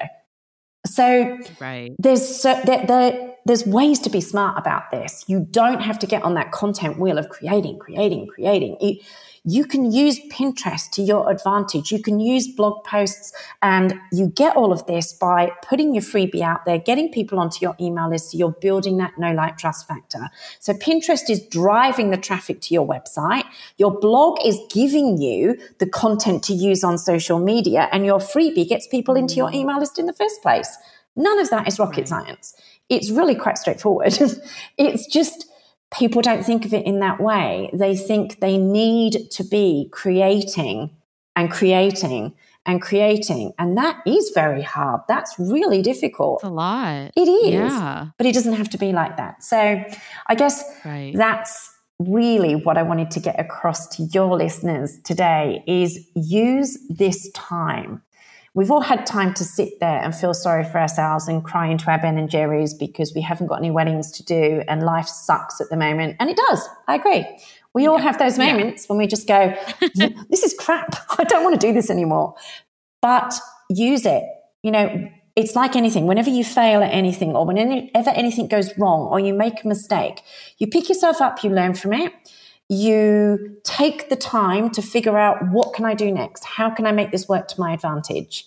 So 0.85 1.37
right. 1.59 1.93
there's 1.99 2.41
so 2.41 2.59
there, 2.65 2.85
there, 2.85 3.35
there's 3.45 3.65
ways 3.65 3.99
to 3.99 4.09
be 4.09 4.21
smart 4.21 4.57
about 4.57 4.91
this. 4.91 5.23
You 5.27 5.47
don't 5.51 5.81
have 5.81 5.99
to 5.99 6.07
get 6.07 6.23
on 6.23 6.33
that 6.35 6.51
content 6.51 6.99
wheel 6.99 7.17
of 7.17 7.29
creating, 7.29 7.79
creating, 7.79 8.27
creating. 8.27 8.77
You, 8.81 8.99
you 9.43 9.65
can 9.65 9.91
use 9.91 10.19
Pinterest 10.31 10.89
to 10.91 11.01
your 11.01 11.31
advantage. 11.31 11.91
You 11.91 12.01
can 12.01 12.19
use 12.19 12.47
blog 12.47 12.83
posts 12.83 13.33
and 13.63 13.99
you 14.11 14.27
get 14.27 14.55
all 14.55 14.71
of 14.71 14.85
this 14.85 15.13
by 15.13 15.51
putting 15.67 15.95
your 15.95 16.03
freebie 16.03 16.41
out 16.41 16.65
there, 16.65 16.77
getting 16.77 17.11
people 17.11 17.39
onto 17.39 17.57
your 17.59 17.75
email 17.79 18.07
list. 18.07 18.31
So 18.31 18.37
you're 18.37 18.51
building 18.51 18.97
that 18.97 19.17
know 19.17 19.33
like 19.33 19.57
trust 19.57 19.87
factor. 19.87 20.29
So 20.59 20.73
Pinterest 20.73 21.27
is 21.27 21.43
driving 21.47 22.11
the 22.11 22.17
traffic 22.17 22.61
to 22.61 22.73
your 22.73 22.87
website. 22.87 23.45
Your 23.77 23.99
blog 23.99 24.37
is 24.45 24.59
giving 24.69 25.19
you 25.19 25.57
the 25.79 25.87
content 25.87 26.43
to 26.43 26.53
use 26.53 26.83
on 26.83 26.99
social 26.99 27.39
media 27.39 27.89
and 27.91 28.05
your 28.05 28.19
freebie 28.19 28.69
gets 28.69 28.85
people 28.85 29.15
into 29.15 29.35
your 29.35 29.51
email 29.51 29.79
list 29.79 29.97
in 29.97 30.05
the 30.05 30.13
first 30.13 30.41
place. 30.43 30.77
None 31.15 31.39
of 31.39 31.49
that 31.49 31.67
is 31.67 31.79
rocket 31.79 32.01
right. 32.01 32.07
science. 32.07 32.53
It's 32.89 33.09
really 33.09 33.35
quite 33.35 33.57
straightforward. 33.57 34.13
it's 34.77 35.07
just 35.07 35.50
people 35.93 36.21
don't 36.21 36.43
think 36.43 36.65
of 36.65 36.73
it 36.73 36.85
in 36.85 36.99
that 36.99 37.19
way. 37.19 37.69
They 37.73 37.95
think 37.95 38.39
they 38.39 38.57
need 38.57 39.29
to 39.31 39.43
be 39.43 39.89
creating 39.91 40.95
and 41.35 41.51
creating 41.51 42.33
and 42.65 42.81
creating. 42.81 43.53
And 43.57 43.77
that 43.77 44.01
is 44.05 44.31
very 44.33 44.61
hard. 44.61 45.01
That's 45.07 45.35
really 45.37 45.81
difficult. 45.81 46.39
It's 46.41 46.47
a 46.47 46.49
lot. 46.49 47.11
It 47.15 47.27
is. 47.27 47.53
Yeah. 47.53 48.07
But 48.17 48.27
it 48.27 48.33
doesn't 48.33 48.53
have 48.53 48.69
to 48.69 48.77
be 48.77 48.91
like 48.91 49.17
that. 49.17 49.43
So 49.43 49.83
I 50.27 50.35
guess 50.35 50.63
right. 50.85 51.13
that's 51.15 51.69
really 51.99 52.55
what 52.55 52.77
I 52.77 52.83
wanted 52.83 53.11
to 53.11 53.19
get 53.19 53.39
across 53.39 53.87
to 53.95 54.03
your 54.13 54.35
listeners 54.35 54.99
today 55.03 55.63
is 55.67 56.07
use 56.15 56.77
this 56.89 57.29
time 57.31 58.01
we've 58.53 58.71
all 58.71 58.81
had 58.81 59.05
time 59.05 59.33
to 59.35 59.43
sit 59.43 59.79
there 59.79 60.01
and 60.01 60.13
feel 60.15 60.33
sorry 60.33 60.63
for 60.63 60.79
ourselves 60.79 61.27
and 61.27 61.43
cry 61.43 61.67
into 61.67 61.89
our 61.89 61.99
Ben 61.99 62.17
and 62.17 62.29
Jerry's 62.29 62.73
because 62.73 63.13
we 63.15 63.21
haven't 63.21 63.47
got 63.47 63.59
any 63.59 63.71
weddings 63.71 64.11
to 64.13 64.23
do 64.23 64.63
and 64.67 64.83
life 64.83 65.07
sucks 65.07 65.61
at 65.61 65.69
the 65.69 65.77
moment. 65.77 66.17
And 66.19 66.29
it 66.29 66.37
does. 66.49 66.67
I 66.87 66.95
agree. 66.95 67.25
We 67.73 67.87
all 67.87 67.97
have 67.97 68.19
those 68.19 68.37
moments 68.37 68.83
yeah. 68.83 68.87
when 68.89 68.97
we 68.97 69.07
just 69.07 69.27
go, 69.27 69.55
this 70.29 70.43
is 70.43 70.53
crap. 70.59 70.95
I 71.17 71.23
don't 71.23 71.43
want 71.43 71.59
to 71.59 71.65
do 71.65 71.73
this 71.73 71.89
anymore. 71.89 72.35
But 73.01 73.33
use 73.69 74.05
it. 74.05 74.23
You 74.63 74.71
know, 74.71 75.09
it's 75.35 75.55
like 75.55 75.77
anything. 75.77 76.05
Whenever 76.05 76.29
you 76.29 76.43
fail 76.43 76.83
at 76.83 76.91
anything 76.91 77.33
or 77.33 77.45
whenever 77.45 78.09
anything 78.09 78.47
goes 78.49 78.77
wrong 78.77 79.07
or 79.07 79.19
you 79.19 79.33
make 79.33 79.63
a 79.63 79.67
mistake, 79.67 80.21
you 80.57 80.67
pick 80.67 80.89
yourself 80.89 81.21
up, 81.21 81.43
you 81.43 81.49
learn 81.49 81.73
from 81.73 81.93
it 81.93 82.13
you 82.71 83.57
take 83.65 84.07
the 84.07 84.15
time 84.15 84.69
to 84.69 84.81
figure 84.81 85.17
out 85.17 85.45
what 85.51 85.73
can 85.73 85.83
I 85.83 85.93
do 85.93 86.09
next? 86.09 86.45
How 86.45 86.69
can 86.69 86.87
I 86.87 86.93
make 86.93 87.11
this 87.11 87.27
work 87.27 87.49
to 87.49 87.59
my 87.59 87.73
advantage? 87.73 88.45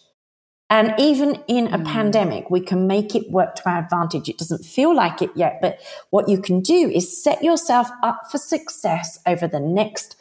And 0.70 0.94
even 0.98 1.44
in 1.46 1.66
a 1.66 1.78
mm. 1.78 1.84
pandemic, 1.84 2.48
we 2.48 2.60
can 2.60 2.86
make 2.86 3.14
it 3.14 3.30
work 3.30 3.54
to 3.56 3.68
our 3.68 3.80
advantage. 3.80 4.30
It 4.30 4.38
doesn't 4.38 4.64
feel 4.64 4.96
like 4.96 5.20
it 5.20 5.30
yet, 5.34 5.58
but 5.60 5.78
what 6.08 6.26
you 6.26 6.40
can 6.40 6.62
do 6.62 6.90
is 6.90 7.22
set 7.22 7.44
yourself 7.44 7.90
up 8.02 8.22
for 8.30 8.38
success 8.38 9.18
over 9.26 9.46
the 9.46 9.60
next 9.60 10.16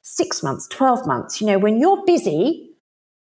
six 0.00 0.42
months, 0.42 0.66
12 0.68 1.06
months. 1.06 1.42
You 1.42 1.46
know, 1.46 1.58
when 1.58 1.78
you're 1.78 2.02
busy, 2.06 2.71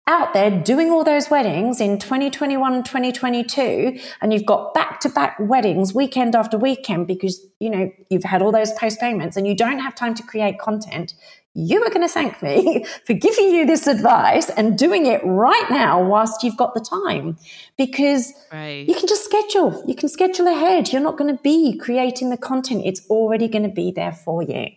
out 0.10 0.34
there 0.34 0.50
doing 0.50 0.90
all 0.90 1.04
those 1.04 1.30
weddings 1.30 1.80
in 1.80 2.00
2021 2.00 2.74
and 2.74 2.84
2022 2.84 4.00
and 4.22 4.34
you've 4.34 4.46
got 4.46 4.74
back 4.74 5.00
to 5.00 5.08
back 5.08 5.38
weddings 5.40 5.94
weekend 5.94 6.36
after 6.36 6.58
weekend 6.58 7.06
because 7.06 7.46
you 7.60 7.70
know 7.70 7.92
you've 8.10 8.24
had 8.24 8.42
all 8.42 8.52
those 8.52 8.74
postponements 8.74 9.38
and 9.38 9.48
you 9.48 9.56
don't 9.56 9.78
have 9.78 9.94
time 9.94 10.16
to 10.16 10.24
create 10.24 10.58
content 10.58 11.14
you 11.54 11.84
are 11.84 11.90
going 11.90 12.02
to 12.02 12.12
thank 12.12 12.42
me 12.42 12.84
for 13.06 13.14
giving 13.14 13.50
you 13.50 13.68
this 13.68 13.86
advice 13.86 14.50
and 14.50 14.80
doing 14.80 15.06
it 15.06 15.22
right 15.24 15.68
now 15.70 16.04
whilst 16.04 16.42
you've 16.44 16.58
got 16.58 16.74
the 16.74 16.80
time 16.80 17.38
because 17.78 18.34
right. 18.52 18.88
you 18.88 18.96
can 18.96 19.08
just 19.08 19.26
schedule 19.26 19.84
you 19.86 19.94
can 19.94 20.10
schedule 20.10 20.48
ahead 20.48 20.92
you're 20.92 21.04
not 21.04 21.18
going 21.18 21.36
to 21.36 21.42
be 21.44 21.78
creating 21.78 22.32
the 22.32 22.38
content 22.38 22.82
it's 22.84 23.08
already 23.12 23.48
going 23.48 23.64
to 23.64 23.70
be 23.70 23.92
there 23.92 24.14
for 24.14 24.42
you 24.42 24.72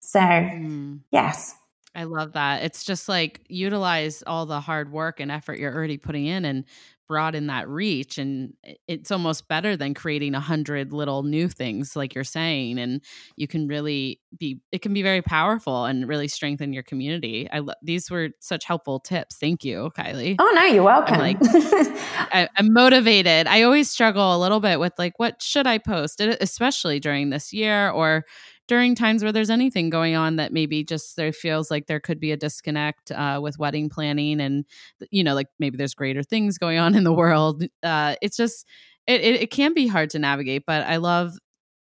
so 0.00 0.18
mm. 0.18 0.98
yes 1.12 1.54
I 1.94 2.04
love 2.04 2.32
that. 2.32 2.62
It's 2.62 2.84
just 2.84 3.08
like 3.08 3.42
utilize 3.48 4.22
all 4.26 4.46
the 4.46 4.60
hard 4.60 4.90
work 4.90 5.20
and 5.20 5.30
effort 5.30 5.58
you're 5.58 5.74
already 5.74 5.96
putting 5.96 6.26
in 6.26 6.44
and 6.44 6.64
broaden 7.06 7.48
that 7.48 7.68
reach. 7.68 8.16
And 8.18 8.54
it's 8.88 9.10
almost 9.10 9.46
better 9.46 9.76
than 9.76 9.94
creating 9.94 10.34
a 10.34 10.40
hundred 10.40 10.92
little 10.92 11.22
new 11.22 11.48
things, 11.48 11.94
like 11.94 12.14
you're 12.14 12.24
saying. 12.24 12.78
And 12.78 13.02
you 13.36 13.46
can 13.46 13.68
really 13.68 14.20
be, 14.38 14.60
it 14.72 14.80
can 14.80 14.94
be 14.94 15.02
very 15.02 15.20
powerful 15.20 15.84
and 15.84 16.08
really 16.08 16.28
strengthen 16.28 16.72
your 16.72 16.82
community. 16.82 17.48
I 17.52 17.58
lo- 17.58 17.74
these 17.82 18.10
were 18.10 18.30
such 18.40 18.64
helpful 18.64 19.00
tips. 19.00 19.36
Thank 19.36 19.64
you, 19.64 19.90
Kylie. 19.96 20.36
Oh, 20.38 20.52
no, 20.56 20.64
you're 20.64 20.82
welcome. 20.82 21.16
I'm 21.16 21.20
like, 21.20 21.36
I, 21.42 22.48
I'm 22.56 22.72
motivated. 22.72 23.46
I 23.46 23.62
always 23.62 23.90
struggle 23.90 24.34
a 24.34 24.38
little 24.38 24.60
bit 24.60 24.80
with 24.80 24.94
like, 24.98 25.18
what 25.18 25.42
should 25.42 25.66
I 25.66 25.78
post, 25.78 26.20
especially 26.20 27.00
during 27.00 27.30
this 27.30 27.52
year 27.52 27.90
or, 27.90 28.24
during 28.68 28.94
times 28.94 29.22
where 29.22 29.32
there's 29.32 29.50
anything 29.50 29.90
going 29.90 30.14
on 30.16 30.36
that 30.36 30.52
maybe 30.52 30.82
just 30.84 31.16
there 31.16 31.32
feels 31.32 31.70
like 31.70 31.86
there 31.86 32.00
could 32.00 32.18
be 32.20 32.32
a 32.32 32.36
disconnect 32.36 33.10
uh, 33.12 33.38
with 33.42 33.58
wedding 33.58 33.88
planning 33.88 34.40
and 34.40 34.64
you 35.10 35.22
know 35.24 35.34
like 35.34 35.48
maybe 35.58 35.76
there's 35.76 35.94
greater 35.94 36.22
things 36.22 36.58
going 36.58 36.78
on 36.78 36.94
in 36.94 37.04
the 37.04 37.12
world 37.12 37.64
uh, 37.82 38.14
it's 38.22 38.36
just 38.36 38.66
it, 39.06 39.20
it, 39.20 39.42
it 39.42 39.50
can 39.50 39.74
be 39.74 39.86
hard 39.86 40.10
to 40.10 40.18
navigate 40.18 40.64
but 40.66 40.82
i 40.86 40.96
love 40.96 41.34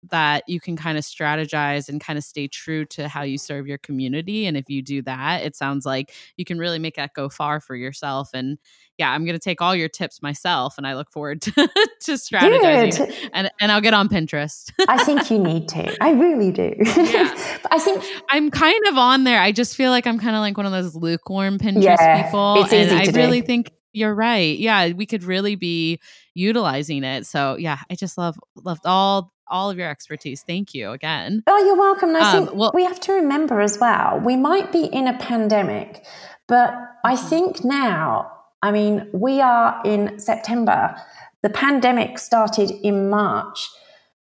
that 0.08 0.44
you 0.48 0.60
can 0.60 0.76
kind 0.76 0.96
of 0.96 1.04
strategize 1.04 1.88
and 1.88 2.00
kind 2.00 2.16
of 2.16 2.24
stay 2.24 2.48
true 2.48 2.86
to 2.86 3.08
how 3.08 3.22
you 3.22 3.36
serve 3.36 3.66
your 3.66 3.78
community. 3.78 4.46
And 4.46 4.56
if 4.56 4.68
you 4.68 4.82
do 4.82 5.02
that, 5.02 5.42
it 5.42 5.54
sounds 5.54 5.84
like 5.84 6.12
you 6.36 6.44
can 6.44 6.58
really 6.58 6.78
make 6.78 6.96
that 6.96 7.12
go 7.14 7.28
far 7.28 7.60
for 7.60 7.76
yourself. 7.76 8.30
And 8.32 8.58
yeah, 8.98 9.10
I'm 9.10 9.24
going 9.24 9.34
to 9.34 9.42
take 9.42 9.60
all 9.60 9.74
your 9.74 9.88
tips 9.88 10.22
myself 10.22 10.78
and 10.78 10.86
I 10.86 10.94
look 10.94 11.10
forward 11.10 11.42
to, 11.42 11.52
to 11.52 12.12
strategizing. 12.12 13.14
And, 13.32 13.50
and 13.60 13.70
I'll 13.70 13.80
get 13.82 13.94
on 13.94 14.08
Pinterest. 14.08 14.72
I 14.88 15.04
think 15.04 15.30
you 15.30 15.38
need 15.38 15.68
to. 15.70 16.02
I 16.02 16.12
really 16.12 16.50
do. 16.50 16.74
Yeah. 16.78 17.58
I 17.70 17.78
think 17.78 18.04
I'm 18.30 18.50
kind 18.50 18.86
of 18.88 18.96
on 18.96 19.24
there. 19.24 19.40
I 19.40 19.52
just 19.52 19.76
feel 19.76 19.90
like 19.90 20.06
I'm 20.06 20.18
kind 20.18 20.34
of 20.34 20.40
like 20.40 20.56
one 20.56 20.66
of 20.66 20.72
those 20.72 20.94
lukewarm 20.94 21.58
Pinterest 21.58 21.82
yeah, 21.82 22.22
people. 22.22 22.62
It's 22.62 22.72
easy 22.72 22.90
and 22.90 23.16
I 23.16 23.20
really 23.20 23.42
think 23.42 23.72
you're 23.92 24.14
right. 24.14 24.58
Yeah, 24.58 24.92
we 24.92 25.06
could 25.06 25.24
really 25.24 25.56
be 25.56 26.00
utilizing 26.34 27.04
it. 27.04 27.26
So 27.26 27.56
yeah, 27.56 27.78
I 27.90 27.94
just 27.94 28.18
love 28.18 28.38
loved 28.56 28.82
all 28.84 29.32
all 29.48 29.70
of 29.70 29.78
your 29.78 29.90
expertise. 29.90 30.42
Thank 30.46 30.74
you 30.74 30.92
again. 30.92 31.42
Oh, 31.46 31.64
you're 31.64 31.76
welcome. 31.76 32.14
I 32.16 32.20
um, 32.20 32.46
think 32.46 32.56
well, 32.56 32.70
we 32.74 32.84
have 32.84 33.00
to 33.00 33.12
remember 33.12 33.60
as 33.60 33.78
well, 33.78 34.20
we 34.24 34.36
might 34.36 34.72
be 34.72 34.84
in 34.84 35.06
a 35.06 35.18
pandemic, 35.18 36.04
but 36.46 36.74
I 37.04 37.14
mm-hmm. 37.14 37.28
think 37.28 37.64
now, 37.64 38.30
I 38.62 38.70
mean, 38.70 39.08
we 39.12 39.40
are 39.40 39.80
in 39.84 40.18
September. 40.18 40.96
The 41.42 41.50
pandemic 41.50 42.18
started 42.18 42.70
in 42.82 43.08
March. 43.08 43.68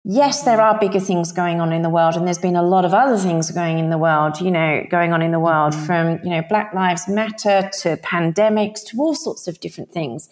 Yes, 0.03 0.43
there 0.43 0.59
are 0.59 0.79
bigger 0.79 0.99
things 0.99 1.31
going 1.31 1.61
on 1.61 1.71
in 1.71 1.83
the 1.83 1.89
world, 1.89 2.15
and 2.15 2.25
there's 2.25 2.39
been 2.39 2.55
a 2.55 2.63
lot 2.63 2.85
of 2.85 2.93
other 2.93 3.17
things 3.17 3.51
going 3.51 3.77
in 3.77 3.91
the 3.91 3.99
world, 3.99 4.41
you 4.41 4.49
know, 4.49 4.83
going 4.89 5.13
on 5.13 5.21
in 5.21 5.31
the 5.31 5.39
world 5.39 5.73
mm-hmm. 5.73 5.85
from, 5.85 6.19
you 6.23 6.31
know, 6.31 6.41
Black 6.49 6.73
Lives 6.73 7.07
Matter 7.07 7.69
to 7.81 7.97
pandemics 7.97 8.83
to 8.87 8.97
all 8.97 9.13
sorts 9.13 9.47
of 9.47 9.59
different 9.59 9.91
things. 9.91 10.27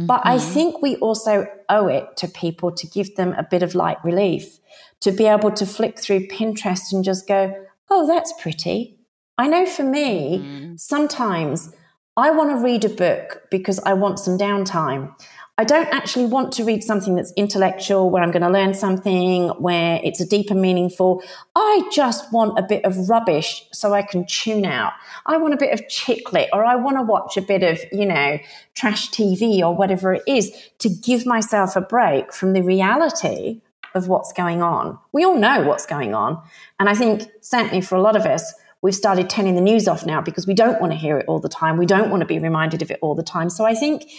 Mm-hmm. 0.00 0.06
But 0.06 0.22
I 0.24 0.36
mm-hmm. 0.36 0.54
think 0.54 0.82
we 0.82 0.96
also 0.96 1.46
owe 1.68 1.86
it 1.86 2.16
to 2.16 2.28
people 2.28 2.72
to 2.72 2.86
give 2.86 3.16
them 3.16 3.34
a 3.34 3.42
bit 3.42 3.62
of 3.62 3.74
light 3.74 4.02
relief, 4.02 4.58
to 5.00 5.12
be 5.12 5.26
able 5.26 5.50
to 5.52 5.66
flick 5.66 5.98
through 5.98 6.28
Pinterest 6.28 6.92
and 6.92 7.04
just 7.04 7.28
go, 7.28 7.54
oh, 7.90 8.06
that's 8.06 8.32
pretty. 8.40 8.98
I 9.36 9.46
know 9.46 9.66
for 9.66 9.82
me, 9.82 10.38
mm-hmm. 10.38 10.76
sometimes 10.76 11.72
I 12.16 12.30
want 12.30 12.50
to 12.50 12.56
read 12.56 12.84
a 12.84 12.88
book 12.88 13.42
because 13.50 13.78
I 13.80 13.92
want 13.94 14.18
some 14.18 14.38
downtime. 14.38 15.14
I 15.60 15.64
don't 15.64 15.92
actually 15.92 16.24
want 16.24 16.52
to 16.52 16.64
read 16.64 16.82
something 16.82 17.16
that's 17.16 17.34
intellectual, 17.36 18.08
where 18.08 18.22
I'm 18.22 18.30
going 18.30 18.40
to 18.40 18.48
learn 18.48 18.72
something, 18.72 19.48
where 19.58 20.00
it's 20.02 20.18
a 20.18 20.26
deeper 20.26 20.54
meaningful. 20.54 21.22
I 21.54 21.86
just 21.92 22.32
want 22.32 22.58
a 22.58 22.62
bit 22.62 22.82
of 22.86 23.10
rubbish 23.10 23.66
so 23.70 23.92
I 23.92 24.00
can 24.00 24.24
tune 24.24 24.64
out. 24.64 24.94
I 25.26 25.36
want 25.36 25.52
a 25.52 25.58
bit 25.58 25.74
of 25.74 25.86
chick 25.86 26.32
lit, 26.32 26.48
or 26.54 26.64
I 26.64 26.76
want 26.76 26.96
to 26.96 27.02
watch 27.02 27.36
a 27.36 27.42
bit 27.42 27.62
of, 27.62 27.78
you 27.92 28.06
know, 28.06 28.38
trash 28.72 29.10
TV 29.10 29.60
or 29.60 29.76
whatever 29.76 30.14
it 30.14 30.22
is 30.26 30.50
to 30.78 30.88
give 30.88 31.26
myself 31.26 31.76
a 31.76 31.82
break 31.82 32.32
from 32.32 32.54
the 32.54 32.62
reality 32.62 33.60
of 33.94 34.08
what's 34.08 34.32
going 34.32 34.62
on. 34.62 34.98
We 35.12 35.26
all 35.26 35.36
know 35.36 35.64
what's 35.64 35.84
going 35.84 36.14
on. 36.14 36.42
And 36.78 36.88
I 36.88 36.94
think 36.94 37.24
certainly 37.42 37.82
for 37.82 37.96
a 37.96 38.00
lot 38.00 38.16
of 38.16 38.24
us, 38.24 38.54
we've 38.80 38.94
started 38.94 39.28
turning 39.28 39.56
the 39.56 39.60
news 39.60 39.86
off 39.86 40.06
now 40.06 40.22
because 40.22 40.46
we 40.46 40.54
don't 40.54 40.80
want 40.80 40.94
to 40.94 40.98
hear 40.98 41.18
it 41.18 41.26
all 41.28 41.38
the 41.38 41.50
time. 41.50 41.76
We 41.76 41.84
don't 41.84 42.08
want 42.08 42.22
to 42.22 42.26
be 42.26 42.38
reminded 42.38 42.80
of 42.80 42.90
it 42.90 42.98
all 43.02 43.14
the 43.14 43.22
time. 43.22 43.50
So 43.50 43.66
I 43.66 43.74
think 43.74 44.10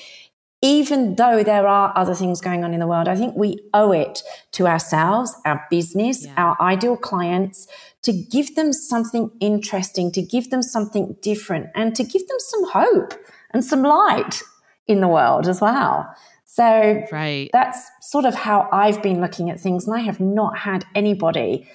even 0.61 1.15
though 1.15 1.43
there 1.43 1.67
are 1.67 1.91
other 1.95 2.13
things 2.13 2.39
going 2.39 2.63
on 2.63 2.73
in 2.73 2.79
the 2.79 2.87
world, 2.87 3.07
I 3.07 3.15
think 3.15 3.35
we 3.35 3.59
owe 3.73 3.91
it 3.91 4.21
to 4.53 4.67
ourselves, 4.67 5.33
our 5.45 5.65
business, 5.71 6.25
yeah. 6.25 6.33
our 6.37 6.61
ideal 6.61 6.97
clients 6.97 7.67
to 8.03 8.13
give 8.13 8.55
them 8.55 8.71
something 8.71 9.31
interesting, 9.39 10.11
to 10.11 10.21
give 10.21 10.49
them 10.51 10.61
something 10.61 11.15
different, 11.21 11.69
and 11.75 11.95
to 11.95 12.03
give 12.03 12.27
them 12.27 12.37
some 12.39 12.69
hope 12.69 13.13
and 13.51 13.65
some 13.65 13.81
light 13.81 14.41
in 14.87 15.01
the 15.01 15.07
world 15.07 15.47
as 15.47 15.61
well. 15.61 16.07
So 16.45 17.03
right. 17.11 17.49
that's 17.53 17.89
sort 18.01 18.25
of 18.25 18.35
how 18.35 18.67
I've 18.71 19.01
been 19.01 19.21
looking 19.21 19.49
at 19.49 19.59
things. 19.59 19.87
And 19.87 19.95
I 19.95 20.01
have 20.01 20.19
not 20.19 20.57
had 20.57 20.85
anybody 20.93 21.67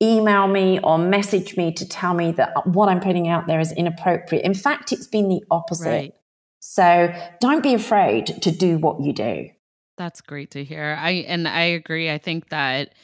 email 0.00 0.46
me 0.48 0.78
or 0.80 0.98
message 0.98 1.56
me 1.56 1.72
to 1.72 1.88
tell 1.88 2.14
me 2.14 2.32
that 2.32 2.66
what 2.66 2.88
I'm 2.88 3.00
putting 3.00 3.28
out 3.28 3.46
there 3.46 3.60
is 3.60 3.72
inappropriate. 3.72 4.44
In 4.44 4.54
fact, 4.54 4.92
it's 4.92 5.06
been 5.06 5.28
the 5.28 5.42
opposite. 5.50 5.88
Right. 5.88 6.14
So 6.64 7.12
don't 7.40 7.60
be 7.60 7.74
afraid 7.74 8.40
to 8.42 8.52
do 8.52 8.78
what 8.78 9.00
you 9.00 9.12
do. 9.12 9.48
That's 9.98 10.20
great 10.20 10.52
to 10.52 10.62
hear. 10.62 10.96
I 10.98 11.10
and 11.26 11.48
I 11.48 11.62
agree. 11.62 12.08
I 12.08 12.18
think 12.18 12.50
that 12.50 12.94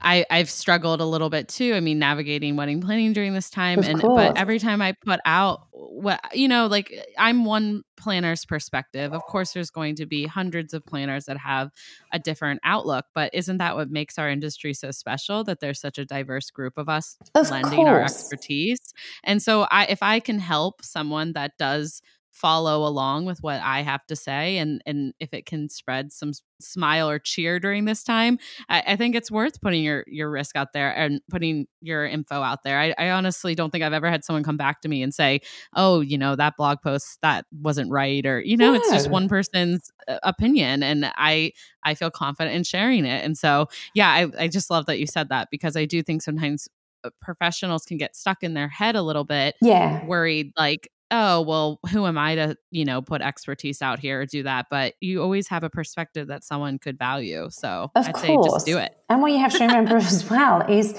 I, 0.00 0.24
I've 0.30 0.48
struggled 0.48 1.00
a 1.00 1.04
little 1.04 1.28
bit 1.28 1.48
too. 1.48 1.74
I 1.74 1.80
mean, 1.80 1.98
navigating 1.98 2.56
wedding 2.56 2.80
planning 2.80 3.12
during 3.12 3.34
this 3.34 3.50
time. 3.50 3.80
Of 3.80 3.88
and 3.88 4.00
course. 4.00 4.28
but 4.28 4.38
every 4.38 4.60
time 4.60 4.80
I 4.80 4.94
put 5.04 5.18
out 5.24 5.66
what 5.72 6.20
you 6.32 6.46
know, 6.46 6.68
like 6.68 6.94
I'm 7.18 7.44
one 7.44 7.82
planner's 7.96 8.44
perspective. 8.44 9.12
Of 9.12 9.22
course, 9.24 9.52
there's 9.52 9.70
going 9.70 9.96
to 9.96 10.06
be 10.06 10.24
hundreds 10.26 10.72
of 10.72 10.86
planners 10.86 11.24
that 11.24 11.36
have 11.36 11.70
a 12.12 12.20
different 12.20 12.60
outlook, 12.62 13.06
but 13.12 13.34
isn't 13.34 13.58
that 13.58 13.74
what 13.74 13.90
makes 13.90 14.18
our 14.18 14.30
industry 14.30 14.72
so 14.72 14.92
special? 14.92 15.42
That 15.42 15.58
there's 15.58 15.80
such 15.80 15.98
a 15.98 16.04
diverse 16.04 16.48
group 16.50 16.74
of 16.78 16.88
us 16.88 17.18
Of 17.34 17.50
lending 17.50 17.88
our 17.88 18.02
expertise. 18.02 18.94
And 19.24 19.42
so 19.42 19.62
I 19.62 19.86
if 19.86 20.00
I 20.00 20.20
can 20.20 20.38
help 20.38 20.84
someone 20.84 21.32
that 21.32 21.58
does 21.58 22.02
follow 22.40 22.86
along 22.86 23.26
with 23.26 23.42
what 23.42 23.60
I 23.62 23.82
have 23.82 24.06
to 24.06 24.16
say 24.16 24.58
and 24.58 24.82
and 24.86 25.12
if 25.20 25.34
it 25.34 25.46
can 25.46 25.68
spread 25.68 26.12
some 26.12 26.32
smile 26.60 27.08
or 27.08 27.18
cheer 27.18 27.58
during 27.58 27.84
this 27.86 28.02
time, 28.04 28.38
I, 28.68 28.82
I 28.88 28.96
think 28.96 29.14
it's 29.14 29.30
worth 29.30 29.60
putting 29.60 29.82
your 29.82 30.04
your 30.06 30.30
risk 30.30 30.56
out 30.56 30.72
there 30.72 30.90
and 30.96 31.20
putting 31.30 31.66
your 31.80 32.06
info 32.06 32.42
out 32.42 32.62
there. 32.64 32.78
I, 32.78 32.94
I 32.98 33.10
honestly 33.10 33.54
don't 33.54 33.70
think 33.70 33.84
I've 33.84 33.92
ever 33.92 34.10
had 34.10 34.24
someone 34.24 34.42
come 34.44 34.56
back 34.56 34.80
to 34.82 34.88
me 34.88 35.02
and 35.02 35.14
say, 35.14 35.40
"Oh, 35.74 36.00
you 36.00 36.18
know 36.18 36.36
that 36.36 36.56
blog 36.56 36.78
post 36.82 37.18
that 37.22 37.46
wasn't 37.60 37.90
right," 37.90 38.24
or 38.26 38.40
you 38.40 38.56
know, 38.56 38.72
it's 38.74 38.90
just 38.90 39.10
one 39.10 39.28
person's 39.28 39.90
uh, 40.08 40.18
opinion, 40.22 40.82
and 40.82 41.10
I 41.16 41.52
I 41.84 41.94
feel 41.94 42.10
confident 42.10 42.56
in 42.56 42.64
sharing 42.64 43.04
it. 43.06 43.24
And 43.24 43.36
so, 43.36 43.68
yeah, 43.94 44.08
I 44.10 44.44
I 44.44 44.48
just 44.48 44.70
love 44.70 44.86
that 44.86 44.98
you 44.98 45.06
said 45.06 45.28
that 45.30 45.48
because 45.50 45.76
I 45.76 45.84
do 45.86 46.02
think 46.02 46.22
sometimes 46.22 46.68
uh, 47.04 47.10
professionals 47.20 47.84
can 47.84 47.96
get 47.98 48.16
stuck 48.16 48.42
in 48.42 48.54
their 48.54 48.68
head 48.68 48.96
a 48.96 49.02
little 49.02 49.24
bit 49.24 49.54
Yeah. 49.60 49.98
worried 50.02 50.52
like 50.56 50.90
oh 51.10 51.40
well 51.40 51.80
who 51.90 52.06
am 52.06 52.18
i 52.18 52.34
to 52.34 52.56
you 52.70 52.84
know 52.84 53.02
put 53.02 53.20
expertise 53.20 53.82
out 53.82 53.98
here 53.98 54.20
or 54.20 54.26
do 54.26 54.42
that 54.42 54.66
but 54.70 54.94
you 55.00 55.22
always 55.22 55.48
have 55.48 55.64
a 55.64 55.70
perspective 55.70 56.28
that 56.28 56.44
someone 56.44 56.78
could 56.78 56.98
value 56.98 57.48
so 57.50 57.90
Of 57.94 58.06
i'd 58.06 58.14
course. 58.14 58.26
say 58.26 58.36
just 58.50 58.66
do 58.66 58.78
it 58.78 58.96
And 59.08 59.22
what 59.22 59.32
you 59.32 59.38
have 59.38 59.52
to 59.52 59.66
remember 59.66 59.96
as 59.96 60.28
well 60.30 60.62
is 60.68 60.94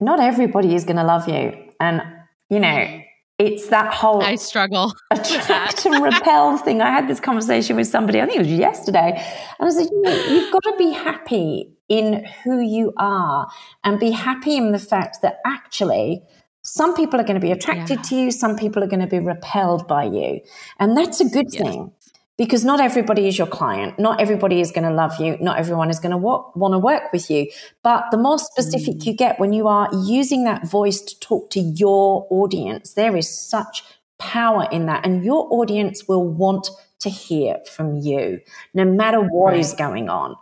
not 0.00 0.18
everybody 0.18 0.74
is 0.74 0.84
going 0.84 0.96
to 0.96 1.04
love 1.04 1.28
you. 1.28 1.52
And, 1.78 2.02
you 2.48 2.58
know, 2.58 2.68
mm-hmm. 2.68 3.02
it's 3.38 3.68
that 3.68 3.92
whole 3.92 4.22
i 4.22 4.34
struggle 4.34 4.92
attract 5.10 5.84
and 5.86 6.02
repel 6.02 6.56
thing. 6.58 6.80
I 6.80 6.90
had 6.90 7.08
this 7.08 7.20
conversation 7.20 7.76
with 7.76 7.86
somebody, 7.86 8.20
I 8.20 8.26
think 8.26 8.36
it 8.36 8.46
was 8.46 8.52
yesterday. 8.52 9.22
And 9.58 9.68
I 9.68 9.70
said, 9.70 9.88
you 9.90 10.02
know, 10.02 10.24
you've 10.26 10.52
got 10.52 10.62
to 10.64 10.74
be 10.78 10.90
happy 10.90 11.70
in 11.88 12.24
who 12.44 12.60
you 12.60 12.92
are 12.96 13.48
and 13.84 13.98
be 13.98 14.10
happy 14.10 14.56
in 14.56 14.72
the 14.72 14.78
fact 14.78 15.18
that 15.22 15.40
actually 15.44 16.22
some 16.62 16.94
people 16.94 17.18
are 17.20 17.24
going 17.24 17.40
to 17.40 17.46
be 17.46 17.52
attracted 17.52 17.98
Yeah. 17.98 18.02
to 18.02 18.16
you, 18.16 18.30
some 18.30 18.56
people 18.56 18.82
are 18.84 18.86
going 18.86 19.00
to 19.00 19.06
be 19.06 19.18
repelled 19.18 19.86
by 19.88 20.04
you. 20.04 20.40
And 20.78 20.96
that's 20.96 21.20
a 21.20 21.24
good 21.28 21.52
Yes. 21.52 21.62
thing 21.62 21.92
because 22.36 22.64
not 22.64 22.80
everybody 22.80 23.26
is 23.28 23.36
your 23.38 23.46
client. 23.46 23.98
Not 23.98 24.20
everybody 24.20 24.60
is 24.60 24.70
going 24.72 24.84
to 24.88 24.94
love 24.94 25.18
you. 25.20 25.36
Not 25.40 25.58
everyone 25.58 25.90
is 25.90 25.98
going 26.00 26.12
to 26.12 26.16
wa- 26.18 26.44
want 26.54 26.72
to 26.72 26.78
work 26.78 27.12
with 27.12 27.30
you. 27.30 27.46
But 27.82 28.04
the 28.10 28.18
more 28.18 28.38
specific 28.38 28.96
Mm. 28.96 29.06
you 29.06 29.12
get 29.14 29.38
when 29.40 29.52
you 29.52 29.68
are 29.68 29.88
using 30.06 30.44
that 30.44 30.66
voice 30.66 31.00
to 31.02 31.18
talk 31.20 31.50
to 31.50 31.60
your 31.60 32.26
audience, 32.30 32.94
there 32.94 33.16
is 33.16 33.28
such 33.28 33.82
power 34.18 34.66
in 34.70 34.86
that. 34.86 35.04
And 35.06 35.24
your 35.24 35.46
audience 35.50 36.06
will 36.08 36.24
want 36.24 36.70
to 37.00 37.08
hear 37.08 37.56
from 37.66 37.96
you 37.96 38.40
no 38.74 38.84
matter 38.84 39.20
what 39.20 39.56
is 39.56 39.70
Right. 39.70 39.78
going 39.78 40.08
on. 40.10 40.36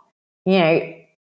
You 0.45 0.59
know, 0.59 0.81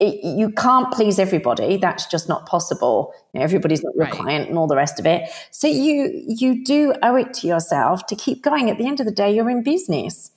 it, 0.06 0.24
you 0.24 0.50
can't 0.50 0.92
please 0.92 1.18
everybody. 1.18 1.76
That's 1.76 2.06
just 2.06 2.28
not 2.28 2.46
possible. 2.46 3.12
You 3.32 3.38
know, 3.40 3.44
everybody's 3.44 3.82
not 3.82 3.94
your 3.94 4.04
Right. 4.04 4.12
client 4.12 4.48
and 4.48 4.58
all 4.58 4.66
the 4.66 4.76
rest 4.76 4.98
of 5.00 5.06
it. 5.06 5.28
So 5.50 5.66
you 5.66 6.10
you 6.26 6.64
do 6.64 6.94
owe 7.02 7.16
it 7.16 7.34
to 7.34 7.46
yourself 7.46 8.06
to 8.06 8.16
keep 8.16 8.42
going. 8.42 8.70
At 8.70 8.78
the 8.78 8.86
end 8.86 9.00
of 9.00 9.06
the 9.06 9.12
day, 9.12 9.34
you're 9.34 9.50
in 9.50 9.62
business. 9.62 10.30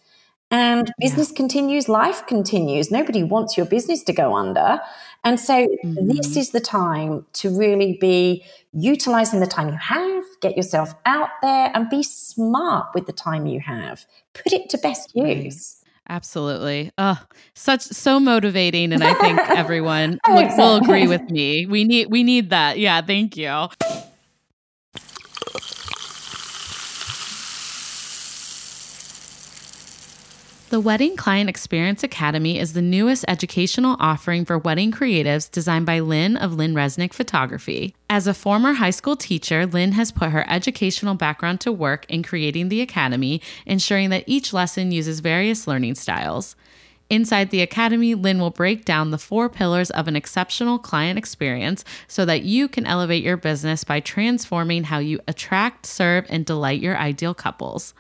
And 0.49 0.89
business 1.01 1.29
continues, 1.33 1.89
life 1.89 2.25
continues. 2.25 2.89
Nobody 2.89 3.21
wants 3.21 3.57
your 3.57 3.65
business 3.65 4.01
to 4.03 4.13
go 4.13 4.33
under. 4.33 4.79
And 5.25 5.37
so 5.41 5.67
this 5.95 6.29
Mhm. 6.29 6.37
is 6.37 6.51
the 6.51 6.61
time 6.61 7.25
to 7.33 7.49
really 7.49 7.97
be 7.99 8.45
utilizing 8.71 9.41
the 9.41 9.47
time 9.47 9.67
you 9.67 9.77
have, 9.77 10.23
get 10.41 10.55
yourself 10.55 10.93
out 11.05 11.31
there 11.41 11.69
and 11.73 11.89
be 11.89 12.01
smart 12.01 12.85
with 12.95 13.07
the 13.07 13.11
time 13.11 13.45
you 13.45 13.59
have. 13.59 14.05
Put 14.33 14.53
it 14.53 14.69
to 14.69 14.77
best 14.77 15.13
use. 15.13 15.83
Absolutely. 16.09 16.91
Oh 16.97 17.19
such 17.53 17.81
so 17.81 18.19
motivating 18.19 18.93
and 18.93 19.03
i 19.03 19.13
think 19.15 19.39
everyone 19.49 20.19
hope 20.25 20.51
so. 20.51 20.57
will 20.57 20.75
agree 20.77 21.07
with 21.07 21.29
me. 21.29 21.65
We 21.65 21.83
need 21.83 22.07
we 22.09 22.23
need 22.23 22.49
that. 22.51 22.77
Yeah 22.79 23.01
thank 23.01 23.37
you 23.37 23.67
The 30.69 30.81
Wedding 30.81 31.15
Client 31.15 31.49
Experience 31.49 32.03
Academy 32.03 32.59
is 32.59 32.73
the 32.73 32.81
newest 32.81 33.23
educational 33.29 33.95
offering 34.01 34.43
for 34.43 34.57
wedding 34.57 34.91
creatives 34.91 35.49
designed 35.49 35.85
by 35.85 35.99
Lynne 36.01 36.35
of 36.35 36.55
Lynne 36.55 36.73
Reznick 36.73 37.13
Photography. 37.13 37.95
As 38.09 38.27
a 38.27 38.33
former 38.33 38.73
high 38.73 38.89
school 38.89 39.15
teacher, 39.15 39.65
Lynne 39.65 39.93
has 39.93 40.11
put 40.11 40.31
her 40.31 40.45
educational 40.49 41.15
background 41.15 41.61
to 41.61 41.71
work 41.71 42.05
in 42.09 42.21
creating 42.21 42.67
the 42.67 42.81
academy, 42.81 43.41
ensuring 43.65 44.09
that 44.09 44.25
each 44.27 44.51
lesson 44.51 44.91
uses 44.91 45.21
various 45.21 45.67
learning 45.67 45.95
styles. 45.95 46.57
Inside 47.09 47.51
the 47.51 47.61
Academy, 47.61 48.13
Lynne 48.13 48.39
will 48.39 48.49
break 48.49 48.83
down 48.83 49.11
the 49.11 49.17
four 49.17 49.47
pillars 49.47 49.89
of 49.91 50.09
an 50.09 50.17
exceptional 50.17 50.77
client 50.77 51.17
experience 51.17 51.85
so 52.09 52.25
that 52.25 52.43
you 52.43 52.67
can 52.67 52.85
elevate 52.85 53.23
your 53.23 53.37
business 53.37 53.85
by 53.85 54.01
transforming 54.01 54.83
how 54.83 54.97
you 54.97 55.21
attract, 55.29 55.85
serve, 55.85 56.25
and 56.27 56.45
delight 56.45 56.81
your 56.81 56.97
ideal 56.97 57.33
couples. 57.33 57.93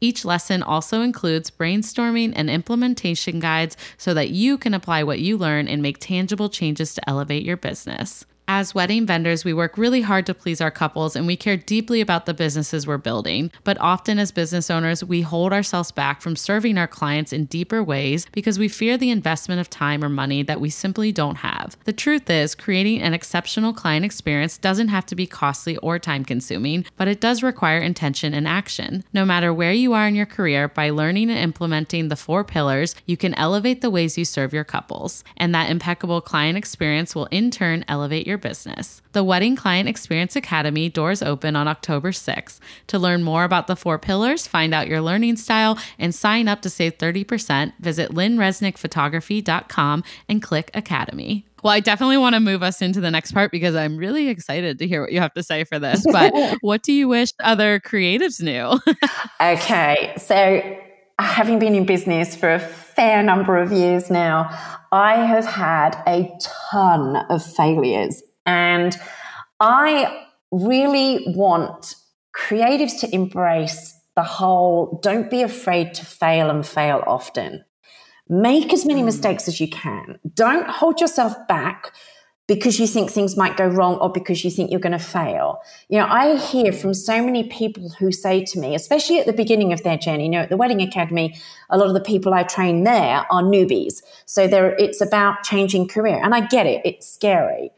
Each 0.00 0.24
lesson 0.24 0.62
also 0.62 1.02
includes 1.02 1.50
brainstorming 1.50 2.32
and 2.34 2.48
implementation 2.48 3.38
guides 3.38 3.76
so 3.98 4.14
that 4.14 4.30
you 4.30 4.56
can 4.56 4.72
apply 4.72 5.02
what 5.02 5.20
you 5.20 5.36
learn 5.36 5.68
and 5.68 5.82
make 5.82 5.98
tangible 5.98 6.48
changes 6.48 6.94
to 6.94 7.08
elevate 7.08 7.44
your 7.44 7.58
business. 7.58 8.24
As 8.52 8.74
wedding 8.74 9.06
vendors, 9.06 9.44
we 9.44 9.54
work 9.54 9.78
really 9.78 10.00
hard 10.00 10.26
to 10.26 10.34
please 10.34 10.60
our 10.60 10.72
couples 10.72 11.14
and 11.14 11.24
we 11.24 11.36
care 11.36 11.56
deeply 11.56 12.00
about 12.00 12.26
the 12.26 12.34
businesses 12.34 12.84
we're 12.84 12.98
building. 12.98 13.52
But 13.62 13.78
often, 13.80 14.18
as 14.18 14.32
business 14.32 14.68
owners, 14.68 15.04
we 15.04 15.20
hold 15.20 15.52
ourselves 15.52 15.92
back 15.92 16.20
from 16.20 16.34
serving 16.34 16.76
our 16.76 16.88
clients 16.88 17.32
in 17.32 17.44
deeper 17.44 17.80
ways 17.80 18.26
because 18.32 18.58
we 18.58 18.66
fear 18.66 18.98
the 18.98 19.10
investment 19.10 19.60
of 19.60 19.70
time 19.70 20.02
or 20.02 20.08
money 20.08 20.42
that 20.42 20.60
we 20.60 20.68
simply 20.68 21.12
don't 21.12 21.36
have. 21.36 21.76
The 21.84 21.92
truth 21.92 22.28
is, 22.28 22.56
creating 22.56 23.00
an 23.00 23.14
exceptional 23.14 23.72
client 23.72 24.04
experience 24.04 24.58
doesn't 24.58 24.88
have 24.88 25.06
to 25.06 25.14
be 25.14 25.28
costly 25.28 25.76
or 25.76 26.00
time 26.00 26.24
consuming, 26.24 26.86
but 26.96 27.06
it 27.06 27.20
does 27.20 27.44
require 27.44 27.78
intention 27.78 28.34
and 28.34 28.48
action. 28.48 29.04
No 29.12 29.24
matter 29.24 29.54
where 29.54 29.72
you 29.72 29.92
are 29.92 30.08
in 30.08 30.16
your 30.16 30.26
career, 30.26 30.66
by 30.66 30.90
learning 30.90 31.30
and 31.30 31.38
implementing 31.38 32.08
the 32.08 32.16
four 32.16 32.42
pillars, 32.42 32.96
you 33.06 33.16
can 33.16 33.32
elevate 33.34 33.80
the 33.80 33.90
ways 33.90 34.18
you 34.18 34.24
serve 34.24 34.52
your 34.52 34.64
couples. 34.64 35.22
And 35.36 35.54
that 35.54 35.70
impeccable 35.70 36.20
client 36.20 36.58
experience 36.58 37.14
will 37.14 37.26
in 37.26 37.52
turn 37.52 37.84
elevate 37.86 38.26
your 38.26 38.39
business. 38.40 39.02
The 39.12 39.24
Wedding 39.24 39.56
Client 39.56 39.88
Experience 39.88 40.36
Academy 40.36 40.88
doors 40.88 41.22
open 41.22 41.56
on 41.56 41.68
October 41.68 42.10
6th. 42.12 42.58
To 42.88 42.98
learn 42.98 43.22
more 43.22 43.44
about 43.44 43.66
the 43.66 43.76
four 43.76 43.98
pillars, 43.98 44.46
find 44.46 44.74
out 44.74 44.88
your 44.88 45.00
learning 45.00 45.36
style, 45.36 45.78
and 45.98 46.14
sign 46.14 46.48
up 46.48 46.62
to 46.62 46.70
save 46.70 46.98
30%, 46.98 47.74
visit 47.78 48.10
lynnresnickphotography.com 48.10 50.04
and 50.28 50.42
click 50.42 50.70
Academy. 50.74 51.46
Well, 51.62 51.72
I 51.72 51.80
definitely 51.80 52.16
want 52.16 52.34
to 52.34 52.40
move 52.40 52.62
us 52.62 52.80
into 52.80 53.00
the 53.00 53.10
next 53.10 53.32
part 53.32 53.50
because 53.50 53.74
I'm 53.74 53.96
really 53.96 54.28
excited 54.28 54.78
to 54.78 54.86
hear 54.86 55.02
what 55.02 55.12
you 55.12 55.20
have 55.20 55.34
to 55.34 55.42
say 55.42 55.64
for 55.64 55.78
this. 55.78 56.04
But 56.10 56.32
what 56.60 56.82
do 56.82 56.92
you 56.92 57.08
wish 57.08 57.32
other 57.40 57.80
creatives 57.80 58.40
knew? 58.40 58.80
Okay, 59.42 60.12
so 60.18 60.60
having 61.18 61.58
been 61.58 61.74
in 61.74 61.86
business 61.86 62.36
for 62.36 62.52
a 62.52 62.58
fair 62.58 63.22
number 63.22 63.56
of 63.56 63.72
years 63.72 64.10
now, 64.10 64.50
I 64.92 65.14
have 65.14 65.46
had 65.46 66.02
a 66.06 66.30
ton 66.70 67.16
of 67.30 67.44
failures. 67.44 68.22
And 68.46 68.96
I 69.58 70.26
really 70.50 71.32
want 71.34 71.94
creatives 72.36 73.00
to 73.00 73.14
embrace 73.14 73.96
the 74.16 74.22
whole 74.22 75.00
don't 75.02 75.30
be 75.30 75.42
afraid 75.42 75.94
to 75.94 76.04
fail 76.04 76.50
and 76.50 76.66
fail 76.66 77.02
often. 77.06 77.64
Make 78.28 78.72
as 78.72 78.86
many 78.86 79.00
hmm. 79.00 79.06
mistakes 79.06 79.48
as 79.48 79.60
you 79.60 79.68
can. 79.68 80.18
Don't 80.34 80.68
hold 80.68 81.00
yourself 81.00 81.34
back 81.48 81.92
because 82.50 82.80
you 82.80 82.86
think 82.88 83.10
things 83.10 83.36
might 83.36 83.56
go 83.56 83.66
wrong 83.66 83.94
or 83.98 84.10
because 84.10 84.44
you 84.44 84.50
think 84.50 84.72
you're 84.72 84.80
going 84.80 84.90
to 84.90 84.98
fail. 84.98 85.60
You 85.88 85.98
know, 85.98 86.06
I 86.06 86.36
hear 86.36 86.72
from 86.72 86.94
so 86.94 87.24
many 87.24 87.44
people 87.44 87.90
who 87.90 88.10
say 88.10 88.44
to 88.46 88.58
me, 88.58 88.74
especially 88.74 89.20
at 89.20 89.26
the 89.26 89.32
beginning 89.32 89.72
of 89.72 89.84
their 89.84 89.96
journey, 89.96 90.24
you 90.24 90.30
know, 90.30 90.40
at 90.40 90.50
the 90.50 90.56
Wedding 90.56 90.82
Academy, 90.82 91.38
a 91.70 91.78
lot 91.78 91.86
of 91.86 91.94
the 91.94 92.00
people 92.00 92.34
I 92.34 92.42
train 92.42 92.82
there 92.82 93.24
are 93.30 93.42
newbies. 93.42 94.02
So 94.26 94.48
there, 94.48 94.74
it's 94.78 95.00
about 95.00 95.44
changing 95.44 95.86
career. 95.86 96.20
And 96.20 96.34
I 96.34 96.44
get 96.44 96.66
it, 96.66 96.82
it's 96.84 97.08
scary. 97.08 97.70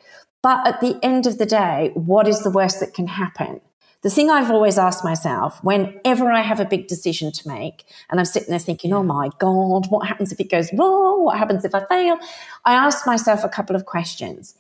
But 0.43 0.67
at 0.67 0.81
the 0.81 0.99
end 1.03 1.27
of 1.27 1.39
the 1.39 1.47
day, 1.47 1.93
what 1.95 2.27
is 2.27 2.41
the 2.41 2.51
worst 2.51 2.81
that 2.81 2.95
can 2.95 3.07
happen? 3.07 3.61
The 4.03 4.11
thing 4.11 4.31
I've 4.31 4.51
always 4.51 4.79
asked 4.79 5.05
myself 5.05 5.63
whenever 5.63 6.33
I 6.33 6.41
have 6.41 6.59
a 6.59 6.65
big 6.65 6.89
decision 6.89 7.31
to 7.31 7.49
make, 7.49 7.85
and 8.11 8.19
I'm 8.19 8.27
sitting 8.27 8.51
there 8.51 8.59
thinking, 8.59 8.93
oh 8.93 9.05
my 9.05 9.31
God, 9.39 9.87
what 9.91 10.09
happens 10.09 10.33
if 10.33 10.41
it 10.41 10.51
goes 10.51 10.73
wrong? 10.73 11.25
What 11.25 11.39
happens 11.39 11.65
if 11.65 11.73
I 11.73 11.85
fail? 11.87 12.19
I 12.65 12.75
ask 12.75 13.07
myself 13.07 13.45
a 13.45 13.49
couple 13.49 13.77
of 13.77 13.87
questions. 13.87 14.57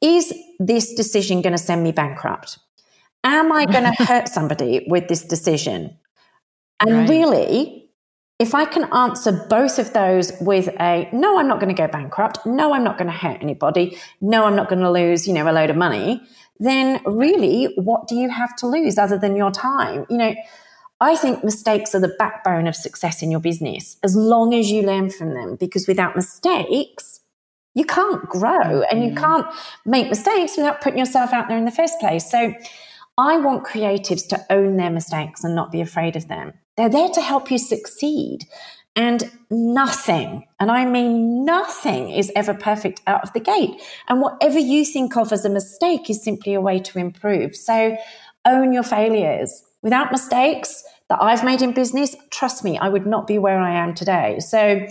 Is 0.00 0.32
this 0.60 0.94
decision 0.94 1.42
going 1.42 1.54
to 1.54 1.58
send 1.58 1.82
me 1.82 1.90
bankrupt? 1.90 2.58
Am 3.24 3.50
I 3.50 3.66
going 3.66 3.84
to 3.92 4.04
hurt 4.04 4.28
somebody 4.28 4.86
with 4.88 5.08
this 5.08 5.24
decision? 5.24 5.98
And 6.80 6.92
Right. 6.92 7.08
really, 7.08 7.83
if 8.38 8.54
I 8.54 8.64
can 8.64 8.84
answer 8.92 9.46
both 9.48 9.78
of 9.78 9.92
those 9.92 10.32
with 10.40 10.68
a 10.80 11.08
no, 11.12 11.38
I'm 11.38 11.46
not 11.46 11.60
going 11.60 11.74
to 11.74 11.80
go 11.80 11.86
bankrupt, 11.86 12.44
no, 12.44 12.74
I'm 12.74 12.82
not 12.82 12.98
going 12.98 13.10
to 13.10 13.16
hurt 13.16 13.38
anybody, 13.40 13.96
no, 14.20 14.44
I'm 14.44 14.56
not 14.56 14.68
going 14.68 14.82
to 14.82 14.90
lose, 14.90 15.28
you 15.28 15.34
know, 15.34 15.48
a 15.48 15.52
load 15.52 15.70
of 15.70 15.76
money, 15.76 16.20
then 16.58 17.00
really, 17.04 17.72
what 17.76 18.08
do 18.08 18.16
you 18.16 18.28
have 18.28 18.56
to 18.56 18.66
lose 18.66 18.98
other 18.98 19.18
than 19.18 19.36
your 19.36 19.50
time? 19.50 20.04
You 20.10 20.18
know, 20.18 20.34
I 21.00 21.16
think 21.16 21.44
mistakes 21.44 21.94
are 21.94 22.00
the 22.00 22.14
backbone 22.18 22.66
of 22.66 22.74
success 22.74 23.22
in 23.22 23.30
your 23.30 23.40
business 23.40 23.96
as 24.02 24.16
long 24.16 24.54
as 24.54 24.70
you 24.70 24.82
learn 24.82 25.10
from 25.10 25.34
them, 25.34 25.56
because 25.56 25.86
without 25.86 26.16
mistakes, 26.16 27.20
you 27.74 27.84
can't 27.84 28.28
grow 28.28 28.82
and 28.90 29.02
you 29.02 29.10
mm-hmm. 29.10 29.18
can't 29.18 29.46
make 29.84 30.08
mistakes 30.08 30.56
without 30.56 30.80
putting 30.80 30.98
yourself 30.98 31.32
out 31.32 31.48
there 31.48 31.58
in 31.58 31.64
the 31.64 31.70
first 31.70 31.98
place. 32.00 32.30
So 32.30 32.54
I 33.18 33.36
want 33.38 33.66
creatives 33.66 34.26
to 34.28 34.44
own 34.50 34.76
their 34.76 34.90
mistakes 34.90 35.44
and 35.44 35.54
not 35.54 35.70
be 35.70 35.80
afraid 35.80 36.16
of 36.16 36.28
them. 36.28 36.54
They're 36.76 36.88
there 36.88 37.10
to 37.10 37.20
help 37.20 37.50
you 37.50 37.58
succeed. 37.58 38.46
And 38.96 39.28
nothing, 39.50 40.46
and 40.60 40.70
I 40.70 40.84
mean 40.84 41.44
nothing, 41.44 42.10
is 42.10 42.30
ever 42.36 42.54
perfect 42.54 43.02
out 43.08 43.24
of 43.24 43.32
the 43.32 43.40
gate. 43.40 43.82
And 44.08 44.20
whatever 44.20 44.60
you 44.60 44.84
think 44.84 45.16
of 45.16 45.32
as 45.32 45.44
a 45.44 45.50
mistake 45.50 46.08
is 46.08 46.22
simply 46.22 46.54
a 46.54 46.60
way 46.60 46.78
to 46.78 47.00
improve. 47.00 47.56
So 47.56 47.96
own 48.44 48.72
your 48.72 48.84
failures. 48.84 49.64
Without 49.82 50.12
mistakes 50.12 50.84
that 51.08 51.20
I've 51.20 51.44
made 51.44 51.60
in 51.60 51.72
business, 51.72 52.14
trust 52.30 52.62
me, 52.62 52.78
I 52.78 52.88
would 52.88 53.04
not 53.04 53.26
be 53.26 53.36
where 53.36 53.58
I 53.58 53.74
am 53.74 53.94
today. 53.94 54.38
So 54.38 54.86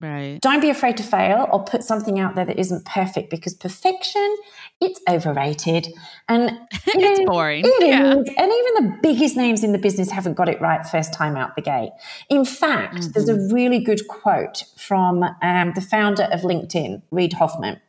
Right. 0.00 0.38
Don't 0.40 0.60
be 0.60 0.70
afraid 0.70 0.96
to 0.98 1.02
fail 1.02 1.48
or 1.52 1.64
put 1.64 1.82
something 1.82 2.20
out 2.20 2.36
there 2.36 2.44
that 2.44 2.56
isn't 2.56 2.84
perfect 2.84 3.30
because 3.30 3.54
perfection, 3.54 4.36
it's 4.80 5.00
overrated. 5.10 5.88
And 6.28 6.56
it's 6.86 7.18
know, 7.18 7.26
boring. 7.26 7.64
It 7.66 7.88
yeah. 7.88 8.12
is. 8.12 8.16
And 8.16 8.28
even 8.28 8.34
the 8.36 8.98
biggest 9.02 9.36
names 9.36 9.64
in 9.64 9.72
the 9.72 9.78
business 9.78 10.10
haven't 10.10 10.34
got 10.34 10.48
it 10.48 10.60
right 10.60 10.86
first 10.86 11.12
time 11.12 11.36
out 11.36 11.56
the 11.56 11.62
gate. 11.62 11.90
In 12.28 12.44
fact, 12.44 12.94
mm-hmm. 12.94 13.10
there's 13.10 13.28
a 13.28 13.52
really 13.52 13.80
good 13.80 14.06
quote 14.06 14.62
from 14.76 15.24
um, 15.42 15.72
the 15.74 15.80
founder 15.80 16.24
of 16.24 16.42
LinkedIn, 16.42 17.02
Reid 17.10 17.32
Hoffman. 17.32 17.80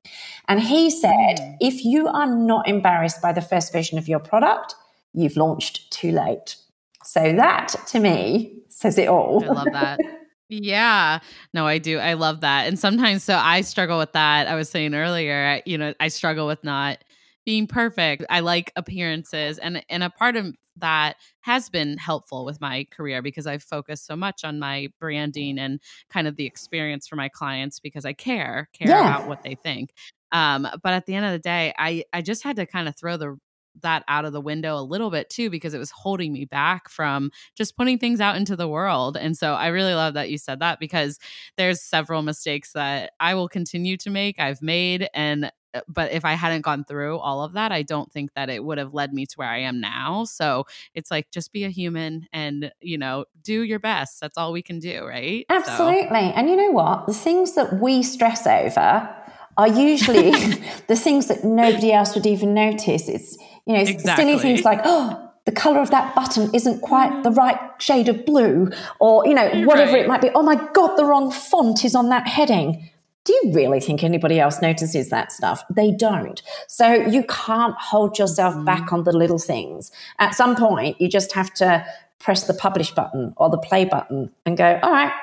And 0.47 0.62
he 0.62 0.89
said, 0.89 1.57
if 1.62 1.86
you 1.86 2.07
are 2.07 2.26
not 2.26 2.68
embarrassed 2.68 3.22
by 3.22 3.34
the 3.34 3.41
first 3.41 3.72
version 3.72 3.99
of 3.99 4.07
your 4.07 4.20
product, 4.20 4.74
you've 5.14 5.38
launched 5.38 5.91
too 5.91 6.12
late. 6.12 6.55
So 7.03 7.34
that 7.34 7.76
to 7.89 7.99
me 7.99 8.64
says 8.68 8.97
it 8.97 9.07
all. 9.07 9.43
I 9.43 9.47
love 9.53 9.68
that. 9.74 9.99
Yeah. 10.50 11.20
No, 11.54 11.68
I 11.68 11.78
do. 11.78 12.00
I 12.00 12.14
love 12.14 12.41
that. 12.41 12.68
And 12.68 12.78
sometimes, 12.78 13.24
so 13.24 13.36
I 13.38 13.62
struggle 13.62 14.00
with 14.00 14.14
that. 14.14 14.47
I 14.47 14.56
was 14.56 14.70
saying 14.70 14.95
earlier, 14.95 15.62
you 15.66 15.78
know, 15.78 15.93
I 16.00 16.08
struggle 16.08 16.47
with 16.47 16.64
not 16.64 17.04
being 17.45 17.68
perfect. 17.68 18.26
I 18.30 18.39
like 18.39 18.72
appearances. 18.76 19.60
And, 19.60 19.84
and 19.89 20.04
a 20.04 20.10
part 20.10 20.36
of 20.36 20.56
that 20.78 21.18
has 21.41 21.70
been 21.70 21.97
helpful 21.97 22.45
with 22.45 22.60
my 22.60 22.88
career 22.89 23.22
because 23.22 23.45
I've 23.45 23.64
focused 23.64 24.08
so 24.08 24.16
much 24.16 24.43
on 24.43 24.60
my 24.60 24.88
branding 25.00 25.60
and 25.60 25.80
kind 26.10 26.28
of 26.28 26.36
the 26.36 26.45
experience 26.45 27.08
for 27.08 27.16
my 27.16 27.30
clients 27.30 27.80
because 27.80 28.06
I 28.06 28.14
care, 28.14 28.70
care 28.74 28.89
yeah. 28.89 29.16
about 29.16 29.28
what 29.28 29.43
they 29.43 29.56
think. 29.56 29.93
Um, 30.32 30.68
but 30.82 30.93
at 30.93 31.06
the 31.06 31.14
end 31.14 31.26
of 31.26 31.32
the 31.32 31.39
day, 31.39 31.74
I, 31.78 32.06
I 32.12 32.22
just 32.22 32.43
had 32.43 32.56
to 32.56 32.66
kind 32.66 32.88
of 32.88 32.95
throw 32.95 33.18
the 33.18 33.38
that 33.82 34.04
out 34.08 34.26
of 34.26 34.34
the 34.34 34.42
window 34.42 34.78
a 34.78 34.82
little 34.82 35.10
bit 35.10 35.30
too 35.30 35.50
because 35.50 35.74
it 35.74 35.80
was 35.80 35.92
holding 35.92 36.34
me 36.34 36.46
back 36.46 36.90
from 36.90 37.32
just 37.56 37.78
putting 37.78 37.98
things 37.98 38.20
out 38.20 38.36
into 38.36 38.56
the 38.56 38.68
world. 38.68 39.18
And 39.18 39.38
so 39.38 39.54
I 39.54 39.68
really 39.68 39.94
love 39.94 40.14
that 40.14 40.30
you 40.30 40.38
said 40.38 40.60
that 40.60 40.80
because 40.80 41.20
there's 41.58 41.82
several 41.82 42.22
mistakes 42.22 42.74
that 42.74 43.12
I 43.20 43.36
will 43.36 43.50
continue 43.50 43.98
to 43.98 44.10
make, 44.10 44.40
I've 44.40 44.62
made 44.62 45.08
and 45.14 45.52
uh, 45.74 45.82
but 45.88 46.12
if 46.12 46.26
I 46.26 46.34
hadn't 46.34 46.62
gone 46.62 46.84
through 46.84 47.20
all 47.20 47.44
of 47.44 47.54
that, 47.54 47.72
I 47.72 47.84
don't 47.84 48.12
think 48.12 48.34
that 48.34 48.50
it 48.50 48.64
would 48.64 48.78
have 48.78 48.94
led 48.94 49.14
me 49.14 49.26
to 49.26 49.36
where 49.36 49.50
I 49.50 49.60
am 49.60 49.80
now. 49.80 50.24
So 50.26 50.66
it's 50.94 51.12
like 51.12 51.30
just 51.32 51.52
be 51.52 51.64
a 51.64 51.70
human 51.70 52.28
and, 52.34 52.72
you 52.82 52.98
know, 52.98 53.26
do 53.44 53.62
your 53.62 53.80
best. 53.80 54.20
That's 54.20 54.38
all 54.38 54.52
we 54.52 54.62
can 54.62 54.80
do, 54.80 55.06
right? 55.06 55.46
Absolutely. 55.50 56.08
So. 56.10 56.16
And 56.16 56.50
you 56.50 56.56
know 56.56 56.72
what? 56.72 57.08
The 57.08 57.14
things 57.14 57.56
that 57.56 57.80
we 57.80 58.02
stress 58.04 58.48
over 58.48 59.16
are 59.58 59.68
usually 59.68 60.32
the 60.88 60.96
things 60.96 61.28
that 61.28 61.44
nobody 61.44 61.92
else 61.92 62.16
would 62.16 62.26
even 62.26 62.54
notice. 62.54 63.08
It's 63.08 63.38
you 63.66 63.74
know, 63.74 63.82
exactly. 63.82 64.26
silly 64.26 64.39
things 64.39 64.64
like, 64.64 64.82
oh, 64.84 65.30
the 65.45 65.51
color 65.51 65.80
of 65.80 65.89
that 65.91 66.14
button 66.16 66.53
isn't 66.53 66.82
quite 66.82 67.24
the 67.24 67.32
right 67.32 67.60
shade 67.80 68.07
of 68.07 68.26
blue, 68.26 68.70
or, 68.99 69.26
you 69.26 69.34
know, 69.34 69.47
whatever 69.66 69.93
right. 69.93 70.01
it 70.01 70.07
might 70.07 70.22
be. 70.22 70.30
Oh 70.36 70.43
my 70.43 70.55
God, 70.74 70.95
the 70.95 71.05
wrong 71.05 71.32
font 71.32 71.84
is 71.84 71.95
on 71.95 72.10
that 72.10 72.28
heading. 72.28 72.89
Do 73.26 73.34
you 73.34 73.53
really 73.53 73.80
think 73.80 74.03
anybody 74.03 74.39
else 74.39 74.62
notices 74.62 75.10
that 75.10 75.32
stuff? 75.32 75.64
They 75.70 75.91
don't. 75.91 76.41
So 76.68 76.93
you 76.93 77.24
can't 77.24 77.76
hold 77.80 78.18
yourself 78.18 78.55
mm-hmm. 78.55 78.66
back 78.66 78.93
on 78.93 79.03
the 79.03 79.12
little 79.12 79.39
things. 79.39 79.91
At 80.20 80.36
some 80.36 80.55
point, 80.55 80.99
you 80.99 81.07
just 81.07 81.34
have 81.34 81.53
to 81.55 81.86
press 82.20 82.45
the 82.45 82.53
publish 82.53 82.91
button 82.91 83.34
or 83.38 83.49
the 83.49 83.57
play 83.57 83.86
button 83.86 84.32
and 84.45 84.57
go, 84.57 84.80
all 84.82 84.91
right, 84.91 85.14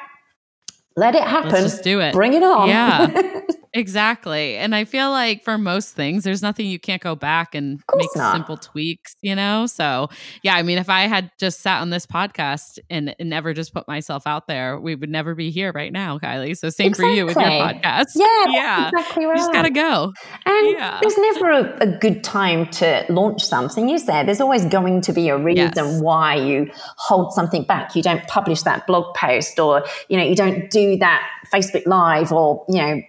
let 0.96 1.14
it 1.14 1.22
happen. 1.22 1.50
Let's 1.50 1.64
just 1.64 1.84
do 1.84 2.00
it. 2.00 2.12
Bring 2.12 2.32
it 2.32 2.42
on. 2.42 2.68
Yeah. 2.68 3.40
Exactly. 3.76 4.56
And 4.56 4.74
I 4.74 4.86
feel 4.86 5.10
like 5.10 5.44
for 5.44 5.58
most 5.58 5.94
things, 5.94 6.24
there's 6.24 6.40
nothing 6.40 6.64
you 6.64 6.78
can't 6.78 7.02
go 7.02 7.14
back 7.14 7.54
and 7.54 7.82
make 7.94 8.08
not. 8.16 8.32
simple 8.32 8.56
tweaks, 8.56 9.16
you 9.20 9.34
know? 9.34 9.66
So, 9.66 10.08
yeah, 10.42 10.54
I 10.56 10.62
mean, 10.62 10.78
if 10.78 10.88
I 10.88 11.02
had 11.02 11.30
just 11.38 11.60
sat 11.60 11.82
on 11.82 11.90
this 11.90 12.06
podcast 12.06 12.78
and, 12.88 13.14
and, 13.18 13.26
never 13.26 13.52
just 13.52 13.74
put 13.74 13.86
myself 13.86 14.22
out 14.24 14.46
there, 14.46 14.80
we 14.80 14.94
would 14.94 15.10
never 15.10 15.34
be 15.34 15.50
here 15.50 15.72
right 15.74 15.92
now, 15.92 16.18
Kylie. 16.18 16.56
So, 16.56 16.70
same 16.70 16.88
exactly. 16.88 17.10
for 17.10 17.16
you 17.16 17.26
with 17.26 17.36
your 17.36 17.44
podcast. 17.44 18.12
Yeah. 18.14 18.44
yeah. 18.48 18.88
Exactly 18.88 19.26
right. 19.26 19.36
You 19.36 19.42
just 19.42 19.52
got 19.52 19.62
to 19.62 19.70
go. 19.70 20.12
And 20.46 20.70
yeah. 20.70 20.98
there's 21.02 21.18
never 21.18 21.50
a, 21.50 21.78
a, 21.82 21.98
good 21.98 22.24
time 22.24 22.68
to 22.70 23.04
launch 23.10 23.44
something, 23.44 23.90
is 23.90 24.06
there? 24.06 24.24
There's 24.24 24.40
always 24.40 24.64
going 24.64 25.02
to 25.02 25.12
be 25.12 25.28
a 25.28 25.36
reason 25.36 25.72
yes. 25.74 26.00
why 26.00 26.36
you 26.36 26.70
hold 26.96 27.34
something 27.34 27.64
back. 27.64 27.94
You 27.94 28.02
don't 28.02 28.26
publish 28.26 28.62
that 28.62 28.86
blog 28.86 29.14
post 29.14 29.58
or, 29.58 29.84
you 30.08 30.16
know, 30.16 30.24
you 30.24 30.36
don't 30.36 30.70
do 30.70 30.96
that 30.98 31.28
Facebook 31.52 31.86
Live 31.86 32.32
or, 32.32 32.64
you 32.68 32.78
know, 32.78 33.02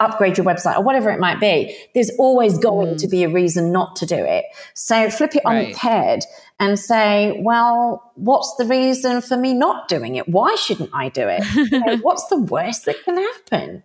upgrade 0.00 0.36
your 0.36 0.46
website 0.46 0.76
or 0.76 0.82
whatever 0.82 1.10
it 1.10 1.20
might 1.20 1.40
be, 1.40 1.76
there's 1.94 2.10
always 2.18 2.58
going 2.58 2.94
mm. 2.94 2.98
to 2.98 3.08
be 3.08 3.24
a 3.24 3.28
reason 3.28 3.72
not 3.72 3.96
to 3.96 4.06
do 4.06 4.16
it. 4.16 4.44
So 4.74 5.10
flip 5.10 5.36
it 5.36 5.42
on 5.44 5.56
its 5.56 5.78
head 5.78 6.24
and 6.60 6.78
say, 6.78 7.40
well, 7.42 8.12
what's 8.14 8.54
the 8.56 8.64
reason 8.64 9.20
for 9.20 9.36
me 9.36 9.54
not 9.54 9.88
doing 9.88 10.16
it? 10.16 10.28
Why 10.28 10.54
shouldn't 10.56 10.90
I 10.92 11.08
do 11.08 11.26
it? 11.28 11.44
you 11.72 11.80
know, 11.80 11.96
what's 11.98 12.26
the 12.26 12.38
worst 12.38 12.84
that 12.86 13.02
can 13.04 13.16
happen? 13.16 13.82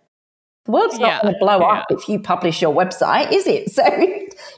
The 0.66 0.72
world's 0.72 0.98
not 0.98 1.08
yeah, 1.08 1.22
going 1.22 1.34
to 1.34 1.40
blow 1.40 1.60
yeah. 1.60 1.66
up 1.66 1.86
if 1.90 2.08
you 2.08 2.20
publish 2.20 2.60
your 2.60 2.74
website, 2.74 3.32
is 3.32 3.46
it? 3.46 3.70
So 3.80 3.82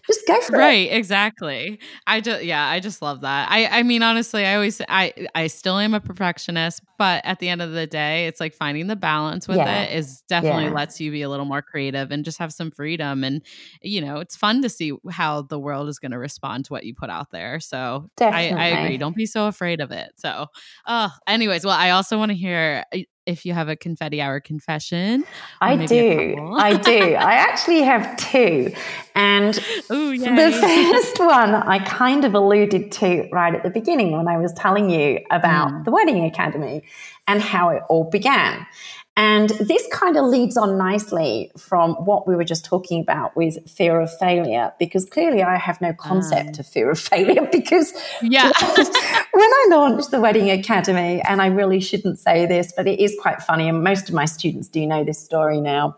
just 0.06 0.26
go 0.26 0.40
for 0.40 0.52
right, 0.56 0.60
it. 0.60 0.90
Right, 0.90 0.92
exactly. 0.92 1.78
I 2.06 2.20
just 2.20 2.44
yeah, 2.44 2.66
I 2.66 2.80
just 2.80 3.02
love 3.02 3.20
that. 3.20 3.48
I 3.50 3.66
I 3.66 3.82
mean 3.82 4.02
honestly, 4.02 4.44
I 4.44 4.54
always 4.54 4.80
I 4.88 5.12
I 5.34 5.46
still 5.46 5.78
am 5.78 5.94
a 5.94 6.00
perfectionist, 6.00 6.82
but 6.98 7.24
at 7.24 7.38
the 7.38 7.48
end 7.48 7.62
of 7.62 7.72
the 7.72 7.86
day, 7.86 8.26
it's 8.26 8.40
like 8.40 8.54
finding 8.54 8.86
the 8.86 8.96
balance 8.96 9.46
with 9.46 9.58
yeah. 9.58 9.82
it 9.82 9.96
is 9.96 10.22
definitely 10.28 10.70
lets 10.70 11.00
you 11.00 11.10
be 11.10 11.22
a 11.22 11.28
little 11.28 11.46
more 11.46 11.62
creative 11.62 12.10
and 12.10 12.24
just 12.24 12.38
have 12.38 12.52
some 12.52 12.70
freedom 12.70 13.24
and 13.24 13.42
you 13.82 14.00
know, 14.00 14.18
it's 14.18 14.36
fun 14.36 14.62
to 14.62 14.68
see 14.68 14.92
how 15.10 15.42
the 15.42 15.58
world 15.58 15.88
is 15.88 15.98
going 15.98 16.12
to 16.12 16.18
respond 16.18 16.64
to 16.66 16.72
what 16.72 16.84
you 16.84 16.94
put 16.94 17.10
out 17.10 17.30
there. 17.30 17.60
So 17.60 18.10
I, 18.20 18.50
I, 18.50 18.66
agree. 18.66 18.98
Don't 18.98 19.16
be 19.16 19.26
so 19.26 19.46
afraid 19.46 19.80
of 19.80 19.90
it. 19.90 20.12
So, 20.16 20.46
uh, 20.86 21.08
anyways, 21.26 21.64
well, 21.64 21.76
I 21.76 21.90
also 21.90 22.18
want 22.18 22.30
to 22.30 22.36
hear 22.36 22.84
if 23.26 23.46
you 23.46 23.52
have 23.54 23.68
a 23.68 23.76
confetti 23.76 24.20
hour 24.20 24.40
confession. 24.40 25.24
I 25.60 25.86
do. 25.86 26.54
I 26.56 26.76
do. 26.76 27.14
I 27.14 27.34
actually 27.34 27.82
have 27.82 28.16
two. 28.16 28.72
And 29.14 29.56
Ooh, 29.90 30.18
the 30.18 30.52
first 30.92 31.18
one 31.18 31.54
I 31.54 31.78
kind 31.80 32.24
of 32.24 32.34
alluded 32.34 32.90
to 32.92 33.28
right 33.32 33.54
at 33.54 33.62
the 33.62 33.70
beginning 33.70 34.16
when 34.16 34.28
I 34.28 34.38
was 34.38 34.52
telling 34.54 34.90
you 34.90 35.20
about 35.30 35.70
mm. 35.70 35.84
the 35.84 35.90
Wedding 35.90 36.24
Academy 36.24 36.82
and 37.28 37.40
how 37.40 37.68
it 37.70 37.82
all 37.88 38.04
began. 38.04 38.66
And 39.14 39.50
this 39.50 39.86
kind 39.92 40.16
of 40.16 40.24
leads 40.24 40.56
on 40.56 40.78
nicely 40.78 41.52
from 41.58 41.92
what 41.96 42.26
we 42.26 42.34
were 42.34 42.44
just 42.44 42.64
talking 42.64 43.02
about 43.02 43.36
with 43.36 43.68
fear 43.68 44.00
of 44.00 44.10
failure, 44.16 44.72
because 44.78 45.04
clearly 45.04 45.42
I 45.42 45.58
have 45.58 45.80
no 45.82 45.92
concept 45.92 46.58
uh. 46.58 46.60
of 46.60 46.66
fear 46.66 46.90
of 46.90 46.98
failure. 46.98 47.46
Because 47.52 47.92
yeah. 48.22 48.50
when 48.76 49.50
I 49.50 49.66
launched 49.70 50.10
the 50.10 50.20
Wedding 50.20 50.50
Academy, 50.50 51.20
and 51.22 51.42
I 51.42 51.46
really 51.46 51.80
shouldn't 51.80 52.18
say 52.18 52.46
this, 52.46 52.72
but 52.74 52.88
it 52.88 52.98
is 52.98 53.14
quite 53.20 53.42
funny, 53.42 53.68
and 53.68 53.84
most 53.84 54.08
of 54.08 54.14
my 54.14 54.24
students 54.24 54.68
do 54.68 54.86
know 54.86 55.04
this 55.04 55.18
story 55.18 55.60
now. 55.60 55.96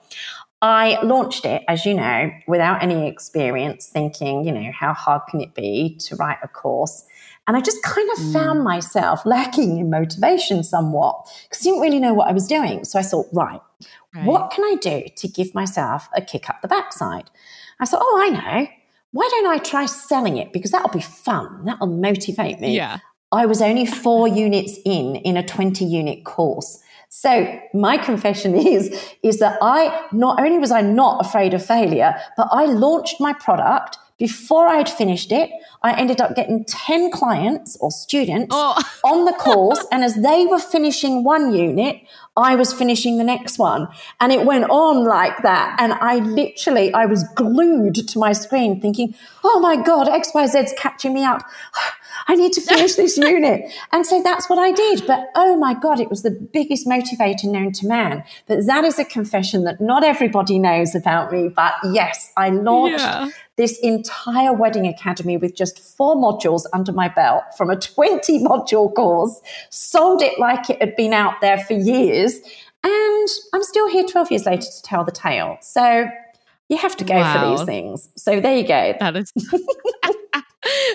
I 0.61 1.01
launched 1.03 1.45
it, 1.45 1.63
as 1.69 1.85
you 1.85 1.95
know, 1.95 2.31
without 2.49 2.83
any 2.83 3.07
experience, 3.07 3.87
thinking, 3.87 4.45
you 4.45 4.53
know, 4.53 4.73
how 4.73 4.95
hard 4.95 5.23
can 5.29 5.41
it 5.41 5.55
be 5.55 5.97
to 6.01 6.17
write 6.17 6.39
a 6.43 6.49
course? 6.49 7.05
And 7.47 7.57
I 7.57 7.61
just 7.61 7.83
kind 7.83 8.09
of 8.13 8.19
mm. 8.19 8.33
found 8.33 8.65
myself 8.65 9.21
lacking 9.27 9.79
in 9.79 9.91
motivation 9.91 10.65
somewhat 10.65 11.31
because 11.45 11.63
I 11.63 11.71
didn't 11.71 11.81
really 11.81 12.01
know 12.01 12.15
what 12.15 12.29
I 12.29 12.33
was 12.33 12.47
doing. 12.47 12.85
So 12.85 12.99
I 12.99 13.03
thought, 13.03 13.27
right, 13.33 13.61
right, 14.15 14.25
what 14.25 14.51
can 14.51 14.65
I 14.65 14.77
do 14.81 15.05
to 15.15 15.29
give 15.29 15.55
myself 15.55 16.09
a 16.17 16.23
kick 16.23 16.49
up 16.49 16.63
the 16.63 16.69
backside? 16.69 17.31
I 17.81 17.87
thought, 17.87 18.01
oh, 18.03 18.23
I 18.23 18.29
know. 18.31 18.69
Why 19.11 19.29
don't 19.31 19.47
I 19.47 19.59
try 19.59 19.87
selling 19.87 20.39
it? 20.39 20.53
Because 20.53 20.73
that'll 20.73 20.89
be 20.89 21.01
fun. 21.01 21.65
That'll 21.65 21.87
motivate 21.87 22.61
me. 22.61 22.75
Yeah. 22.75 22.99
I 23.31 23.47
was 23.47 23.61
only 23.61 23.87
four 23.87 24.27
units 24.45 24.79
in 24.85 25.17
in 25.17 25.37
a 25.37 25.47
20 25.47 25.85
unit 25.85 26.25
course. 26.25 26.81
So 27.11 27.61
my 27.73 27.97
confession 27.97 28.55
is, 28.75 28.91
is 29.23 29.39
that 29.39 29.59
I 29.63 30.07
not 30.11 30.41
only 30.41 30.59
was 30.59 30.73
I 30.73 30.81
not 30.81 31.25
afraid 31.25 31.55
of 31.55 31.65
failure, 31.65 32.15
but 32.37 32.49
I 32.51 32.65
launched 32.65 33.21
my 33.21 33.33
product 33.33 33.99
before 34.19 34.69
I'd 34.69 34.89
finished 34.89 35.33
it, 35.33 35.51
I 35.83 35.99
ended 35.99 36.21
up 36.21 36.37
getting 36.37 36.65
10 36.65 37.11
clients 37.11 37.77
or 37.81 37.91
students 37.91 38.55
Oh. 38.57 38.81
on 39.05 39.25
the 39.25 39.33
course. 39.33 39.85
And 39.91 40.05
as 40.05 40.15
they 40.15 40.47
were 40.47 40.61
finishing 40.61 41.25
one 41.25 41.53
unit, 41.53 42.01
I 42.37 42.55
was 42.55 42.73
finishing 42.73 43.19
the 43.19 43.25
next 43.25 43.59
one. 43.59 43.89
And 44.21 44.33
it 44.33 44.47
went 44.47 44.71
on 44.71 45.05
like 45.05 45.43
that. 45.43 45.77
And 45.79 45.93
I 45.95 46.17
literally, 46.19 46.93
I 46.95 47.07
was 47.07 47.25
glued 47.35 47.95
to 48.09 48.19
my 48.19 48.33
screen 48.33 48.81
thinking, 48.81 49.15
oh 49.43 49.61
my 49.61 49.77
God, 49.77 50.07
XYZ's 50.07 50.75
catching 50.79 51.13
me 51.15 51.25
up. 51.25 51.43
I 52.27 52.35
need 52.37 52.53
to 52.55 52.61
finish 52.61 52.95
this 52.95 53.17
unit. 53.19 53.71
And 53.93 54.07
so 54.07 54.23
that's 54.23 54.49
what 54.49 54.59
I 54.59 54.73
did. 54.73 55.07
But 55.07 55.31
oh 55.35 55.57
my 55.57 55.75
God, 55.75 56.01
it 56.01 56.09
was 56.09 56.23
the 56.23 56.31
biggest 56.31 56.87
motivator 56.87 57.45
known 57.45 57.73
to 57.73 57.87
man. 57.87 58.25
But 58.47 58.67
that 58.67 58.85
is 58.85 58.99
a 58.99 59.05
confession 59.05 59.65
that 59.65 59.81
not 59.81 60.05
everybody 60.05 60.59
knows 60.59 60.95
about 60.95 61.33
me. 61.33 61.49
But 61.49 61.75
yes, 61.93 62.33
I 62.37 62.49
launched 62.51 63.01
Yeah. 63.01 63.29
this 63.57 63.79
entire 63.81 64.53
wedding 64.53 64.87
academy 64.87 65.37
with 65.37 65.55
just 65.55 65.79
four 65.79 66.17
modules 66.17 66.63
under 66.73 66.93
my 66.93 67.09
belt 67.09 67.45
from 67.59 67.71
a 67.71 67.77
20 67.77 68.39
module 68.43 68.93
course, 68.95 69.41
sold 69.71 70.23
it 70.23 70.39
like 70.39 70.71
it 70.71 70.81
had 70.81 70.97
been 70.97 71.13
out 71.13 71.41
there 71.41 71.59
for 71.59 71.75
years. 71.75 72.41
And 72.83 73.29
I'm 73.53 73.63
still 73.63 73.89
here 73.89 74.05
12 74.05 74.31
years 74.31 74.47
later 74.47 74.63
to 74.67 74.83
tell 74.83 75.05
the 75.05 75.13
tale. 75.13 75.57
So 75.61 76.07
you 76.69 76.79
have 76.79 76.97
to 76.97 77.05
go 77.05 77.15
Wow. 77.17 77.35
for 77.43 77.51
these 77.59 77.67
things. 77.67 78.09
So 78.17 78.41
there 78.41 78.57
you 78.57 78.67
go. 78.67 78.95
That 78.99 79.17
is. 79.17 79.33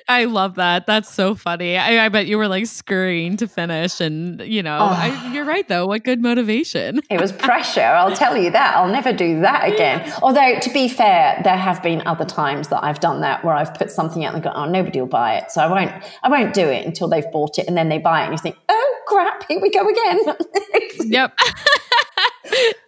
I 0.07 0.26
love 0.26 0.55
that. 0.55 0.86
That's 0.86 1.13
so 1.13 1.36
funny. 1.36 1.78
I, 1.78 2.05
I 2.05 2.09
bet 2.09 2.28
you 2.28 2.38
were 2.38 2.47
like 2.47 2.65
scurrying 2.65 3.38
to 3.38 3.47
finish, 3.47 4.01
and 4.01 4.41
you 4.41 4.63
know, 4.63 4.78
I, 4.78 5.11
oh. 5.11 5.34
you're 5.34 5.45
right 5.45 5.67
though. 5.67 5.88
What 5.88 6.03
good 6.03 6.22
motivation. 6.22 7.01
It 7.09 7.20
was 7.20 7.32
pressure, 7.32 7.82
I'll 7.82 8.15
tell 8.15 8.38
you 8.38 8.51
that. 8.51 8.76
I'll 8.76 8.91
never 8.91 9.13
do 9.13 9.41
that 9.41 9.72
again. 9.72 10.11
Although, 10.22 10.59
to 10.59 10.70
be 10.72 10.88
fair, 10.88 11.39
there 11.43 11.57
have 11.57 11.82
been 11.84 12.05
other 12.05 12.26
times 12.26 12.70
that 12.70 12.84
I've 12.84 12.99
done 12.99 13.22
that 13.22 13.43
where 13.43 13.53
I've 13.53 13.74
put 13.74 13.91
something 13.91 14.26
out 14.26 14.34
and 14.34 14.43
go, 14.43 14.51
oh, 14.53 14.70
nobody 14.70 14.99
will 14.99 15.07
buy 15.07 15.38
it. 15.38 15.51
So 15.51 15.61
I 15.61 15.67
won't, 15.67 16.03
I 16.24 16.30
won't 16.30 16.53
do 16.53 16.67
it 16.67 16.86
until 16.86 17.07
they've 17.07 17.30
bought 17.32 17.57
it 17.57 17.67
and 17.67 17.78
then 17.78 17.89
they 17.89 17.97
buy 17.97 18.22
it 18.22 18.26
and 18.26 18.34
you 18.34 18.38
think, 18.38 18.57
oh 18.70 18.95
crap, 19.07 19.45
here 19.47 19.59
we 19.61 19.70
go 19.70 19.88
again. 19.88 20.20
Yep. 21.01 21.39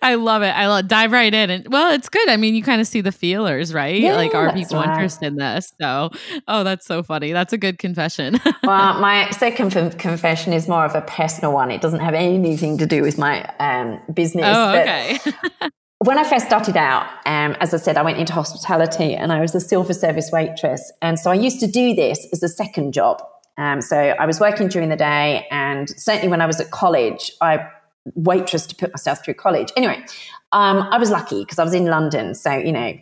I 0.02 0.16
love 0.16 0.41
it. 0.41 0.49
I 0.49 0.68
love 0.68 0.88
dive 0.88 1.12
right 1.12 1.34
in, 1.34 1.49
and 1.49 1.68
well, 1.70 1.93
it's 1.93 2.10
good. 2.10 2.28
I 2.28 2.38
mean, 2.38 2.56
you 2.56 2.64
kind 2.64 2.82
of 2.82 2.88
see 2.88 3.02
the 3.02 3.12
feelers, 3.12 3.74
right? 3.74 3.99
Yeah, 3.99 4.16
like, 4.16 4.34
are 4.34 4.52
people 4.52 4.78
right. 4.78 4.89
interested 4.89 5.28
in 5.28 5.36
this? 5.36 5.74
So, 5.80 6.10
oh, 6.47 6.64
that's 6.64 6.86
so 6.86 7.04
funny. 7.04 7.32
That's 7.32 7.54
a 7.54 7.58
good 7.58 7.78
confession. 7.78 8.39
well, 8.64 8.99
my 8.99 9.30
second 9.32 9.76
f- 9.76 9.97
confession 9.97 10.54
is 10.54 10.68
more 10.68 10.86
of 10.86 10.95
a 10.95 11.02
personal 11.02 11.54
one. 11.54 11.70
It 11.70 11.82
doesn't 11.82 11.99
have 11.99 12.16
anything 12.16 12.78
to 12.80 12.86
do 12.86 13.04
with 13.04 13.18
my 13.18 13.43
um, 13.60 14.02
business. 14.14 14.45
oh, 14.47 14.72
but 14.72 14.88
okay. 14.88 15.20
when 15.99 16.18
I 16.18 16.24
first 16.24 16.47
started 16.47 16.78
out, 16.78 17.06
um, 17.28 17.56
as 17.60 17.74
I 17.74 17.78
said, 17.78 17.95
I 17.95 18.02
went 18.02 18.18
into 18.18 18.34
hospitality 18.34 19.14
and 19.14 19.32
I 19.32 19.39
was 19.39 19.54
a 19.54 19.60
silver 19.60 19.93
service 19.93 20.32
waitress. 20.32 20.91
And 21.02 21.20
so 21.20 21.30
I 21.30 21.36
used 21.36 21.60
to 21.60 21.68
do 21.68 21.93
this 21.93 22.28
as 22.34 22.41
a 22.41 22.49
second 22.49 22.93
job. 22.93 23.22
Um, 23.58 23.82
so 23.82 23.95
I 23.97 24.26
was 24.26 24.39
working 24.39 24.70
during 24.70 24.89
the 24.89 24.95
day, 24.95 25.45
and 25.52 25.88
certainly 25.89 26.30
when 26.30 26.41
I 26.41 26.47
was 26.47 26.60
at 26.60 26.72
college, 26.72 27.32
I 27.41 27.68
waitress 28.16 28.66
to 28.68 28.76
put 28.76 28.91
myself 28.91 29.24
through 29.24 29.36
college. 29.36 29.72
Anyway, 29.78 30.04
um, 30.52 30.88
I 30.91 30.97
was 30.97 31.12
lucky 31.12 31.41
because 31.41 31.60
I 31.60 31.64
was 31.64 31.74
in 31.74 31.86
London, 31.86 32.34
so 32.36 32.54
you 32.54 32.72
know 32.72 32.93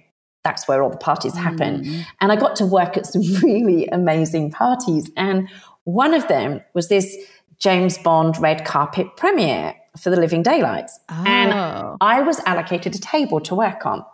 that's 0.44 0.68
where 0.68 0.82
all 0.84 0.90
the 0.90 0.98
parties 0.98 1.36
happen. 1.36 2.06
And 2.22 2.32
I 2.32 2.36
got 2.36 2.56
to 2.58 2.66
work 2.66 2.96
at 2.98 3.06
some 3.06 3.22
really 3.44 3.88
amazing 3.88 4.52
parties, 4.52 5.10
and 5.18 5.50
one 5.84 6.14
of 6.14 6.28
them 6.28 6.62
was 6.74 6.88
this 6.90 7.16
James 7.58 7.98
Bond 7.98 8.38
red 8.40 8.66
carpet 8.66 9.08
premiere 9.18 9.76
for 10.02 10.10
the 10.10 10.16
Living 10.18 10.44
Daylights, 10.44 11.00
and 11.10 11.54
Oh. 11.54 11.98
I 12.02 12.22
was 12.22 12.40
allocated 12.46 12.96
a 12.96 13.00
table 13.00 13.40
to 13.42 13.56
work 13.56 13.86
on. 13.86 14.06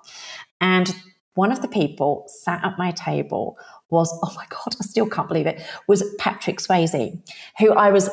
And 0.62 0.96
one 1.36 1.52
of 1.52 1.62
the 1.62 1.68
people 1.68 2.24
sat 2.28 2.64
at 2.64 2.78
my 2.78 2.92
table 2.92 3.58
was, 3.90 4.10
oh 4.24 4.34
my 4.36 4.46
God, 4.50 4.76
I 4.82 4.86
still 4.86 5.08
can't 5.08 5.28
believe 5.28 5.46
it, 5.48 5.62
was 5.88 6.02
Patrick 6.18 6.60
Swayze, 6.60 7.20
who 7.60 7.74
I 7.74 7.92
was 7.92 8.10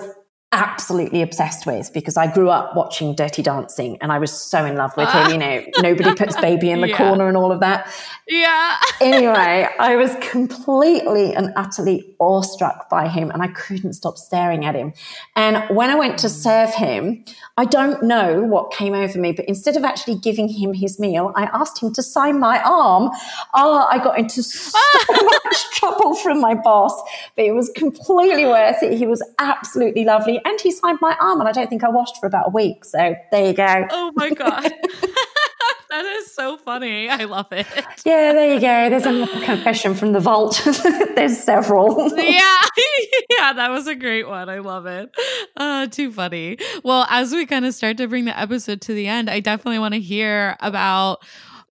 absolutely 0.53 1.23
obsessed 1.23 1.67
with 1.67 1.93
because 1.93 2.17
I 2.17 2.33
grew 2.33 2.51
up 2.51 2.77
watching 2.77 3.15
Dirty 3.15 3.43
Dancing 3.43 3.97
and 4.01 4.13
I 4.13 4.19
was 4.19 4.31
so 4.31 4.65
in 4.65 4.77
love 4.77 4.93
with 4.97 5.09
him. 5.09 5.31
You 5.31 5.39
know, 5.39 5.65
nobody 5.81 6.15
puts 6.15 6.39
baby 6.41 6.71
in 6.71 6.81
the 6.81 6.89
Yeah. 6.89 6.99
corner 6.99 7.27
and 7.29 7.37
all 7.37 7.51
of 7.51 7.61
that. 7.61 7.91
yeah. 8.29 8.77
Anyway, 9.01 9.69
I 9.79 9.97
was 9.97 10.15
completely 10.21 11.35
and 11.35 11.53
utterly 11.57 12.15
awestruck 12.21 12.89
by 12.91 13.09
him 13.09 13.31
and 13.31 13.43
I 13.43 13.49
couldn't 13.49 13.95
stop 13.95 14.19
staring 14.19 14.65
at 14.65 14.75
him. 14.75 14.93
And 15.35 15.65
when 15.75 15.91
I 15.91 15.95
went 15.95 16.19
to 16.19 16.27
mm. 16.27 16.31
serve 16.31 16.75
him, 16.75 17.25
I 17.57 17.65
don't 17.65 18.03
know 18.03 18.43
what 18.43 18.73
came 18.73 18.95
over 18.95 19.19
me, 19.19 19.33
but 19.33 19.47
instead 19.47 19.77
of 19.77 19.85
actually 19.85 20.19
giving 20.19 20.49
him 20.49 20.75
his 20.75 20.99
meal, 20.99 21.33
I 21.35 21.45
asked 21.53 21.83
him 21.83 21.93
to 21.95 22.03
sign 22.03 22.39
my 22.39 22.61
arm. 22.63 23.11
Oh, 23.55 23.87
I 23.91 23.99
got 23.99 24.19
into 24.19 24.43
so 24.43 24.79
much 25.11 25.71
trouble 25.73 26.15
from 26.15 26.41
my 26.41 26.55
boss, 26.55 27.01
but 27.37 27.45
it 27.45 27.53
was 27.53 27.71
completely 27.75 28.45
worth 28.45 28.83
it. 28.83 28.97
He 28.99 29.07
was 29.07 29.23
absolutely 29.39 30.05
lovely 30.05 30.41
and 30.45 30.61
he 30.61 30.71
signed 30.71 30.99
my 31.01 31.17
arm 31.21 31.41
and 31.41 31.49
I 31.49 31.53
don't 31.53 31.69
think 31.69 31.85
I 31.85 31.89
washed 31.91 32.19
for 32.19 32.27
about 32.27 32.49
a 32.49 32.51
week. 32.51 32.85
So 32.85 33.15
there 33.31 33.47
you 33.47 33.53
go. 33.53 33.87
Oh 33.91 34.13
my 34.15 34.31
god. 34.31 34.73
that 35.91 36.05
is 36.05 36.35
so 36.35 36.57
funny. 36.57 37.09
I 37.09 37.25
love 37.25 37.53
it. 37.53 37.67
Yeah, 38.05 38.33
there 38.33 38.55
you 38.55 38.61
go. 38.61 38.91
There's 38.91 39.07
a 39.07 39.27
confession 39.45 39.95
from 39.95 40.13
the 40.13 40.21
vault. 40.21 40.61
There's 41.15 41.39
several. 41.39 42.09
yeah 42.17 42.61
yeah 43.39 43.53
that 43.53 43.71
was 43.71 43.87
a 43.87 43.95
great 43.95 44.27
one 44.27 44.49
i 44.49 44.59
love 44.59 44.87
it 44.87 45.11
uh 45.57 45.87
too 45.89 46.11
funny 46.13 46.57
well 46.83 47.07
as 47.11 47.33
we 47.33 47.45
kind 47.47 47.65
of 47.65 47.75
start 47.75 47.97
to 47.97 48.09
bring 48.09 48.25
the 48.25 48.39
episode 48.39 48.81
to 48.81 48.95
the 48.95 49.07
end 49.07 49.29
i 49.29 49.41
definitely 49.41 49.79
want 49.79 49.95
to 49.95 50.01
hear 50.01 50.57
about 50.61 51.23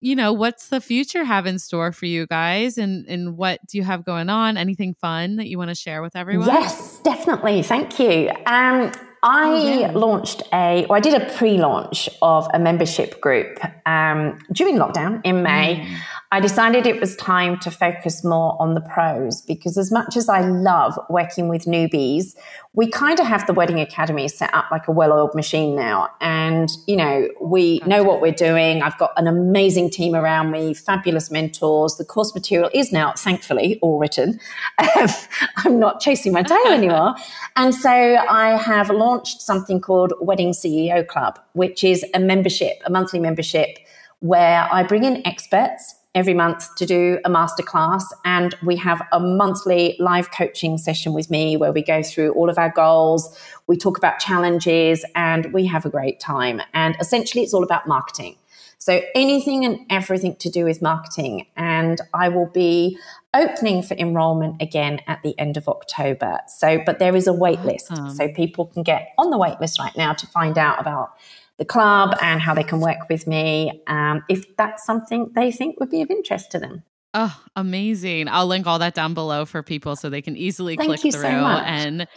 you 0.00 0.16
know 0.16 0.32
what's 0.32 0.68
the 0.68 0.80
future 0.80 1.24
have 1.24 1.46
in 1.46 1.58
store 1.58 1.92
for 1.92 2.06
you 2.06 2.26
guys 2.26 2.78
and 2.78 3.06
and 3.06 3.36
what 3.36 3.64
do 3.66 3.78
you 3.78 3.84
have 3.84 4.04
going 4.04 4.28
on 4.28 4.56
anything 4.56 4.94
fun 4.94 5.36
that 5.36 5.46
you 5.46 5.58
want 5.58 5.68
to 5.68 5.74
share 5.74 6.02
with 6.02 6.16
everyone 6.16 6.46
Yes, 6.46 7.00
definitely. 7.00 7.62
Thank 7.62 7.98
you. 7.98 8.30
Um, 8.46 8.92
I 9.22 9.80
yeah. 9.80 9.92
launched 9.92 10.42
a, 10.52 10.86
or 10.88 10.96
I 10.96 11.00
did 11.00 11.20
a 11.20 11.32
pre-launch 11.34 12.08
of 12.22 12.48
a 12.54 12.58
membership 12.58 13.20
group 13.20 13.58
um, 13.86 14.38
during 14.52 14.76
lockdown 14.76 15.20
in 15.24 15.42
May. 15.42 15.86
I 16.32 16.38
decided 16.38 16.86
it 16.86 17.00
was 17.00 17.16
time 17.16 17.58
to 17.58 17.72
focus 17.72 18.22
more 18.24 18.56
on 18.62 18.74
the 18.74 18.80
pros 18.80 19.42
because 19.42 19.76
as 19.76 19.90
much 19.90 20.16
as 20.16 20.28
I 20.28 20.42
love 20.42 20.96
working 21.10 21.48
with 21.48 21.64
newbies, 21.64 22.36
we 22.72 22.88
kind 22.88 23.18
of 23.18 23.26
have 23.26 23.48
the 23.48 23.52
Wedding 23.52 23.80
Academy 23.80 24.28
set 24.28 24.54
up 24.54 24.66
like 24.70 24.86
a 24.86 24.92
well-oiled 24.92 25.34
machine 25.34 25.74
now. 25.74 26.08
And, 26.20 26.70
you 26.86 26.94
know, 26.94 27.28
we 27.40 27.80
know 27.84 28.04
what 28.04 28.20
we're 28.20 28.30
doing. 28.30 28.80
I've 28.80 28.96
got 28.96 29.10
an 29.16 29.26
amazing 29.26 29.90
team 29.90 30.14
around 30.14 30.52
me, 30.52 30.72
fabulous 30.72 31.32
mentors. 31.32 31.96
The 31.96 32.04
course 32.04 32.32
material 32.32 32.70
is 32.72 32.92
now, 32.92 33.12
thankfully, 33.16 33.80
all 33.82 33.98
written. 33.98 34.38
I'm 34.78 35.80
not 35.80 36.00
chasing 36.00 36.32
my 36.32 36.44
tail 36.44 36.58
anymore. 36.68 37.16
And 37.56 37.74
so 37.74 37.90
I 37.90 38.56
have 38.56 38.88
launched 38.88 39.09
something 39.26 39.80
called 39.80 40.12
Wedding 40.20 40.52
CEO 40.52 41.06
Club, 41.06 41.38
which 41.52 41.84
is 41.84 42.04
a 42.14 42.18
membership, 42.18 42.82
a 42.86 42.90
monthly 42.90 43.20
membership 43.20 43.78
where 44.20 44.68
I 44.70 44.82
bring 44.82 45.04
in 45.04 45.26
experts 45.26 45.94
every 46.14 46.34
month 46.34 46.74
to 46.76 46.86
do 46.86 47.18
a 47.24 47.30
masterclass. 47.30 48.02
And 48.24 48.54
we 48.64 48.76
have 48.76 49.00
a 49.12 49.20
monthly 49.20 49.96
live 49.98 50.30
coaching 50.30 50.76
session 50.78 51.12
with 51.12 51.30
me 51.30 51.56
where 51.56 51.72
we 51.72 51.82
go 51.82 52.02
through 52.02 52.32
all 52.32 52.50
of 52.50 52.58
our 52.58 52.70
goals. 52.70 53.38
We 53.66 53.76
talk 53.76 53.96
about 53.96 54.18
challenges 54.18 55.04
and 55.14 55.52
we 55.52 55.66
have 55.66 55.86
a 55.86 55.90
great 55.90 56.20
time. 56.20 56.60
And 56.74 56.96
essentially, 57.00 57.44
it's 57.44 57.54
all 57.54 57.64
about 57.64 57.86
marketing. 57.86 58.36
So 58.78 59.02
anything 59.14 59.66
and 59.66 59.78
everything 59.90 60.36
to 60.36 60.48
do 60.48 60.64
with 60.64 60.80
marketing. 60.80 61.46
And 61.54 62.00
I 62.14 62.28
will 62.28 62.46
be 62.46 62.98
opening 63.34 63.82
for 63.82 63.94
enrollment 63.94 64.60
again 64.60 65.00
at 65.06 65.22
the 65.22 65.38
end 65.38 65.56
of 65.56 65.68
October. 65.68 66.40
So, 66.48 66.82
but 66.84 66.98
there 66.98 67.14
is 67.14 67.26
a 67.26 67.32
wait 67.32 67.60
list. 67.60 67.92
So 68.16 68.28
people 68.32 68.66
can 68.66 68.82
get 68.82 69.12
on 69.18 69.30
the 69.30 69.38
wait 69.38 69.60
list 69.60 69.78
right 69.78 69.96
now 69.96 70.12
to 70.14 70.26
find 70.26 70.58
out 70.58 70.80
about 70.80 71.12
the 71.58 71.64
club 71.66 72.16
and 72.22 72.40
how 72.40 72.54
they 72.54 72.62
can 72.64 72.80
work 72.80 73.08
with 73.10 73.26
me 73.26 73.82
um, 73.86 74.24
if 74.30 74.56
that's 74.56 74.84
something 74.84 75.30
they 75.34 75.52
think 75.52 75.78
would 75.78 75.90
be 75.90 76.00
of 76.00 76.10
interest 76.10 76.50
to 76.50 76.58
them. 76.58 76.82
oh 77.12 77.38
amazing 77.54 78.28
i'll 78.28 78.46
link 78.46 78.66
all 78.66 78.78
that 78.78 78.94
down 78.94 79.12
below 79.12 79.44
for 79.44 79.62
people 79.62 79.94
so 79.94 80.08
they 80.08 80.22
can 80.22 80.36
easily 80.38 80.74
Thank 80.76 81.00
click 81.00 81.12
so 81.12 81.20
through 81.20 81.40
much. 81.42 81.64
and 81.66 82.08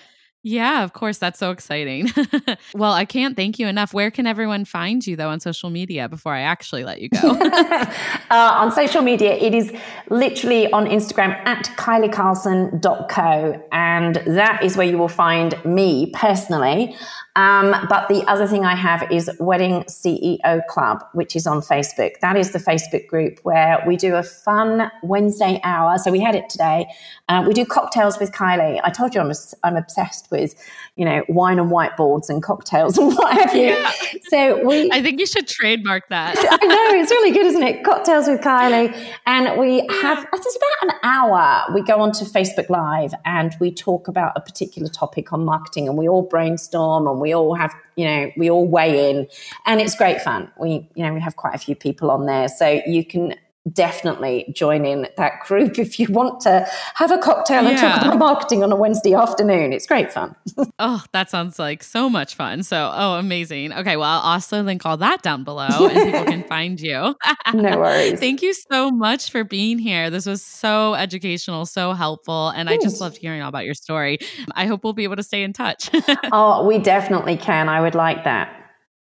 yeah, 0.43 0.83
of 0.83 0.91
course. 0.91 1.17
That's 1.17 1.39
so 1.39 1.51
exciting. 1.51 2.09
well, 2.73 2.91
I 2.91 3.05
can't 3.05 3.37
thank 3.37 3.59
you 3.59 3.67
enough. 3.67 3.93
Where 3.93 4.11
can 4.11 4.27
everyone 4.27 4.65
find 4.65 5.05
you, 5.07 5.15
though, 5.15 5.29
on 5.29 5.39
social 5.39 5.69
media 5.69 6.09
before 6.09 6.33
I 6.33 6.41
actually 6.41 6.83
let 6.83 7.01
you 7.01 7.07
go? 7.07 7.31
uh, 7.41 7.89
on 8.29 8.69
social 8.73 9.01
media, 9.01 9.35
it 9.35 9.55
is 9.55 9.73
literally 10.09 10.69
on 10.73 10.85
Instagram 10.85 11.29
at 11.45 11.65
kyliecarlson.co. 11.77 13.67
And 13.71 14.15
that 14.27 14.61
is 14.61 14.75
where 14.75 14.85
you 14.85 14.97
will 14.97 15.07
find 15.07 15.55
me 15.63 16.11
personally. 16.13 16.93
Um, 17.35 17.75
but 17.89 18.09
the 18.09 18.23
other 18.27 18.45
thing 18.45 18.63
I 18.63 18.75
have 18.75 19.11
is 19.11 19.29
Wedding 19.39 19.83
CEO 19.83 20.65
Club, 20.67 21.03
which 21.13 21.35
is 21.35 21.47
on 21.47 21.61
Facebook. 21.61 22.19
That 22.21 22.37
is 22.37 22.51
the 22.51 22.59
Facebook 22.59 23.07
group 23.07 23.39
where 23.41 23.83
we 23.87 23.97
do 23.97 24.15
a 24.15 24.23
fun 24.23 24.91
Wednesday 25.01 25.59
hour. 25.63 25.97
So 25.97 26.11
we 26.11 26.19
had 26.19 26.35
it 26.35 26.47
today. 26.47 26.85
Uh, 27.29 27.43
we 27.47 27.53
do 27.53 27.65
cocktails 27.65 28.19
with 28.19 28.31
Kylie. 28.31 28.79
I 28.83 28.91
told 28.91 29.15
you 29.15 29.21
I'm, 29.21 29.31
a, 29.31 29.35
I'm 29.63 29.75
obsessed 29.75 30.29
with, 30.29 30.53
you 30.95 31.05
know, 31.05 31.23
wine 31.27 31.57
and 31.57 31.71
whiteboards 31.71 32.29
and 32.29 32.43
cocktails 32.43 32.97
and 32.99 33.15
what 33.15 33.33
have 33.33 33.55
you. 33.55 33.69
Yeah. 33.69 33.91
So 34.23 34.63
we. 34.63 34.91
I 34.91 35.01
think 35.01 35.19
you 35.19 35.25
should 35.25 35.47
trademark 35.47 36.09
that. 36.09 36.35
I 36.37 36.65
know 36.65 37.01
it's 37.01 37.09
really 37.09 37.31
good, 37.31 37.47
isn't 37.47 37.63
it? 37.63 37.83
Cocktails 37.83 38.27
with 38.27 38.41
Kylie, 38.41 38.93
and 39.25 39.59
we 39.59 39.87
have. 40.01 40.27
It's 40.33 40.57
about 40.57 40.93
an 40.93 40.99
hour. 41.01 41.73
We 41.73 41.81
go 41.81 41.99
onto 41.99 42.25
Facebook 42.25 42.69
Live 42.69 43.13
and 43.25 43.55
we 43.59 43.71
talk 43.71 44.07
about 44.07 44.33
a 44.35 44.41
particular 44.41 44.89
topic 44.89 45.33
on 45.33 45.45
marketing, 45.45 45.87
and 45.87 45.97
we 45.97 46.07
all 46.07 46.21
brainstorm 46.21 47.07
and 47.07 47.22
we 47.23 47.33
all 47.33 47.55
have, 47.55 47.73
you 47.95 48.05
know, 48.05 48.31
we 48.37 48.51
all 48.51 48.67
weigh 48.67 49.09
in, 49.09 49.27
and 49.65 49.81
it's 49.81 49.95
great 49.95 50.21
fun. 50.21 50.51
We, 50.59 50.87
you 50.93 51.03
know, 51.03 51.13
we 51.13 51.21
have 51.21 51.35
quite 51.35 51.55
a 51.55 51.57
few 51.57 51.75
people 51.75 52.11
on 52.11 52.25
there, 52.27 52.47
so 52.47 52.81
you 52.85 53.03
can 53.03 53.33
definitely 53.71 54.51
join 54.53 54.85
in 54.85 55.07
that 55.15 55.39
group 55.41 55.79
if 55.79 55.99
you 55.99 56.07
want 56.09 56.41
to 56.41 56.67
have 56.95 57.11
a 57.11 57.17
cocktail 57.17 57.65
and 57.65 57.77
talk 57.77 58.01
about 58.01 58.17
marketing 58.17 58.63
on 58.63 58.71
a 58.71 58.75
Wednesday 58.75 59.13
afternoon. 59.13 59.71
It's 59.71 59.85
great 59.85 60.11
fun. 60.11 60.35
oh, 60.79 61.03
that 61.13 61.29
sounds 61.29 61.59
like 61.59 61.83
so 61.83 62.09
much 62.09 62.35
fun. 62.35 62.63
So, 62.63 62.91
oh, 62.93 63.13
amazing. 63.13 63.73
Okay, 63.73 63.95
well, 63.95 64.09
I'll 64.09 64.33
also 64.33 64.61
link 64.63 64.85
all 64.85 64.97
that 64.97 65.21
down 65.21 65.43
below 65.43 65.87
and 65.87 66.11
people 66.11 66.25
can 66.31 66.43
find 66.43 66.79
you. 66.79 67.15
no 67.53 67.77
worries. 67.77 68.19
Thank 68.19 68.41
you 68.41 68.53
so 68.53 68.91
much 68.91 69.31
for 69.31 69.43
being 69.43 69.79
here. 69.79 70.09
This 70.09 70.25
was 70.25 70.43
so 70.43 70.95
educational, 70.95 71.65
so 71.65 71.93
helpful, 71.93 72.49
and 72.49 72.67
Thanks. 72.67 72.83
I 72.83 72.87
just 72.87 73.01
loved 73.01 73.17
hearing 73.17 73.41
all 73.41 73.49
about 73.49 73.65
your 73.65 73.73
story. 73.73 74.19
I 74.55 74.65
hope 74.65 74.83
we'll 74.83 74.93
be 74.93 75.03
able 75.03 75.15
to 75.15 75.23
stay 75.23 75.43
in 75.43 75.53
touch. 75.53 75.89
oh, 76.31 76.65
we 76.65 76.79
definitely 76.79 77.37
can. 77.37 77.69
I 77.69 77.81
would 77.81 77.95
like 77.95 78.23
that. 78.23 78.59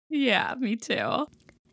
Yeah, 0.10 0.54
me 0.60 0.76
too. 0.76 1.28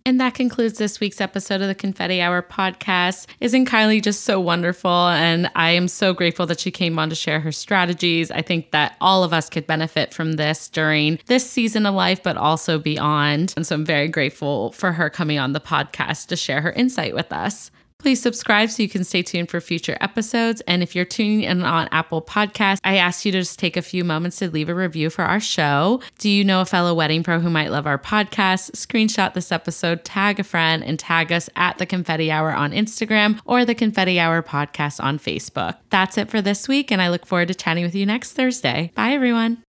And 0.07 0.19
that 0.21 0.35
concludes 0.35 0.79
this 0.79 0.99
week's 0.99 1.21
episode 1.21 1.61
of 1.61 1.69
the 1.69 1.75
Confetti 1.75 2.21
Hour 2.21 2.43
podcast. 2.43 3.27
Isn't 3.39 3.69
Kylie 3.69 4.03
just 4.03 4.25
so 4.25 4.41
wonderful? 4.41 4.91
And 4.91 5.51
I 5.55 5.71
am 5.71 5.89
so 5.89 6.15
grateful 6.15 6.47
that 6.47 6.59
she 6.59 6.71
came 6.71 6.99
on 6.99 7.11
to 7.11 7.15
share 7.15 7.41
her 7.41 7.53
strategies. 7.53 8.31
I 8.31 8.41
think 8.41 8.71
that 8.71 8.97
all 9.01 9.25
of 9.25 9.35
us 9.35 9.51
could 9.51 9.67
benefit 9.67 10.15
from 10.15 10.33
this 10.33 10.69
during 10.69 11.19
this 11.27 11.49
season 11.49 11.85
of 11.85 11.95
life, 11.95 12.23
but 12.23 12.39
also 12.39 12.79
beyond. 12.79 13.53
And 13.57 13.67
so 13.67 13.75
I'm 13.75 13.85
very 13.85 14.09
grateful 14.09 14.73
for 14.73 14.93
her 14.93 15.11
coming 15.11 15.39
on 15.39 15.53
the 15.53 15.61
podcast 15.61 16.29
to 16.29 16.37
share 16.37 16.63
her 16.63 16.73
insight 16.73 17.15
with 17.15 17.31
us. 17.33 17.71
Please 18.01 18.21
subscribe 18.23 18.71
so 18.71 18.83
you 18.83 18.89
can 18.89 19.05
stay 19.05 19.23
tuned 19.23 19.51
for 19.51 19.61
future 19.61 19.99
episodes. 20.01 20.63
And 20.63 20.83
if 20.83 20.97
you're 20.97 21.05
tuning 21.05 21.43
in 21.43 21.63
on 21.63 21.87
Apple 21.93 22.23
Podcasts, 22.23 22.81
I 22.83 22.97
ask 22.97 23.27
you 23.27 23.33
to 23.33 23.41
just 23.41 23.59
take 23.59 23.77
a 23.77 23.83
few 23.83 24.05
moments 24.05 24.39
to 24.39 24.51
leave 24.51 24.71
a 24.71 24.75
review 24.75 25.11
for 25.11 25.23
our 25.23 25.39
show. 25.39 26.01
Do 26.19 26.31
you 26.31 26.43
know 26.43 26.63
a 26.63 26.65
fellow 26.65 26.95
wedding 26.95 27.23
pro 27.23 27.41
who 27.41 27.51
might 27.51 27.71
love 27.71 27.87
our 27.87 27.99
podcast? 27.99 28.73
Screenshot 28.73 29.35
this 29.35 29.53
episode, 29.53 30.03
tag 30.03 30.41
a 30.41 30.45
friend, 30.45 30.83
and 30.83 30.99
tag 30.99 31.31
us 31.31 31.51
at 31.57 31.77
the 31.77 31.85
Confetti 31.85 32.31
Hour 32.31 32.53
on 32.53 32.73
Instagram 32.73 33.39
or 33.45 33.67
the 33.67 33.75
Confetti 33.75 34.19
Hour 34.19 34.43
podcast 34.43 35.03
on 35.03 35.19
Facebook. 35.19 35.77
That's 35.91 36.17
it 36.17 36.31
for 36.31 36.41
this 36.41 36.69
week, 36.69 36.91
and 36.91 37.03
I 37.03 37.11
look 37.11 37.27
forward 37.27 37.49
to 37.49 37.55
chatting 37.55 37.85
with 37.85 37.95
you 37.95 38.07
next 38.07 38.33
Thursday. 38.33 38.93
Bye, 38.95 39.13
everyone. 39.13 39.59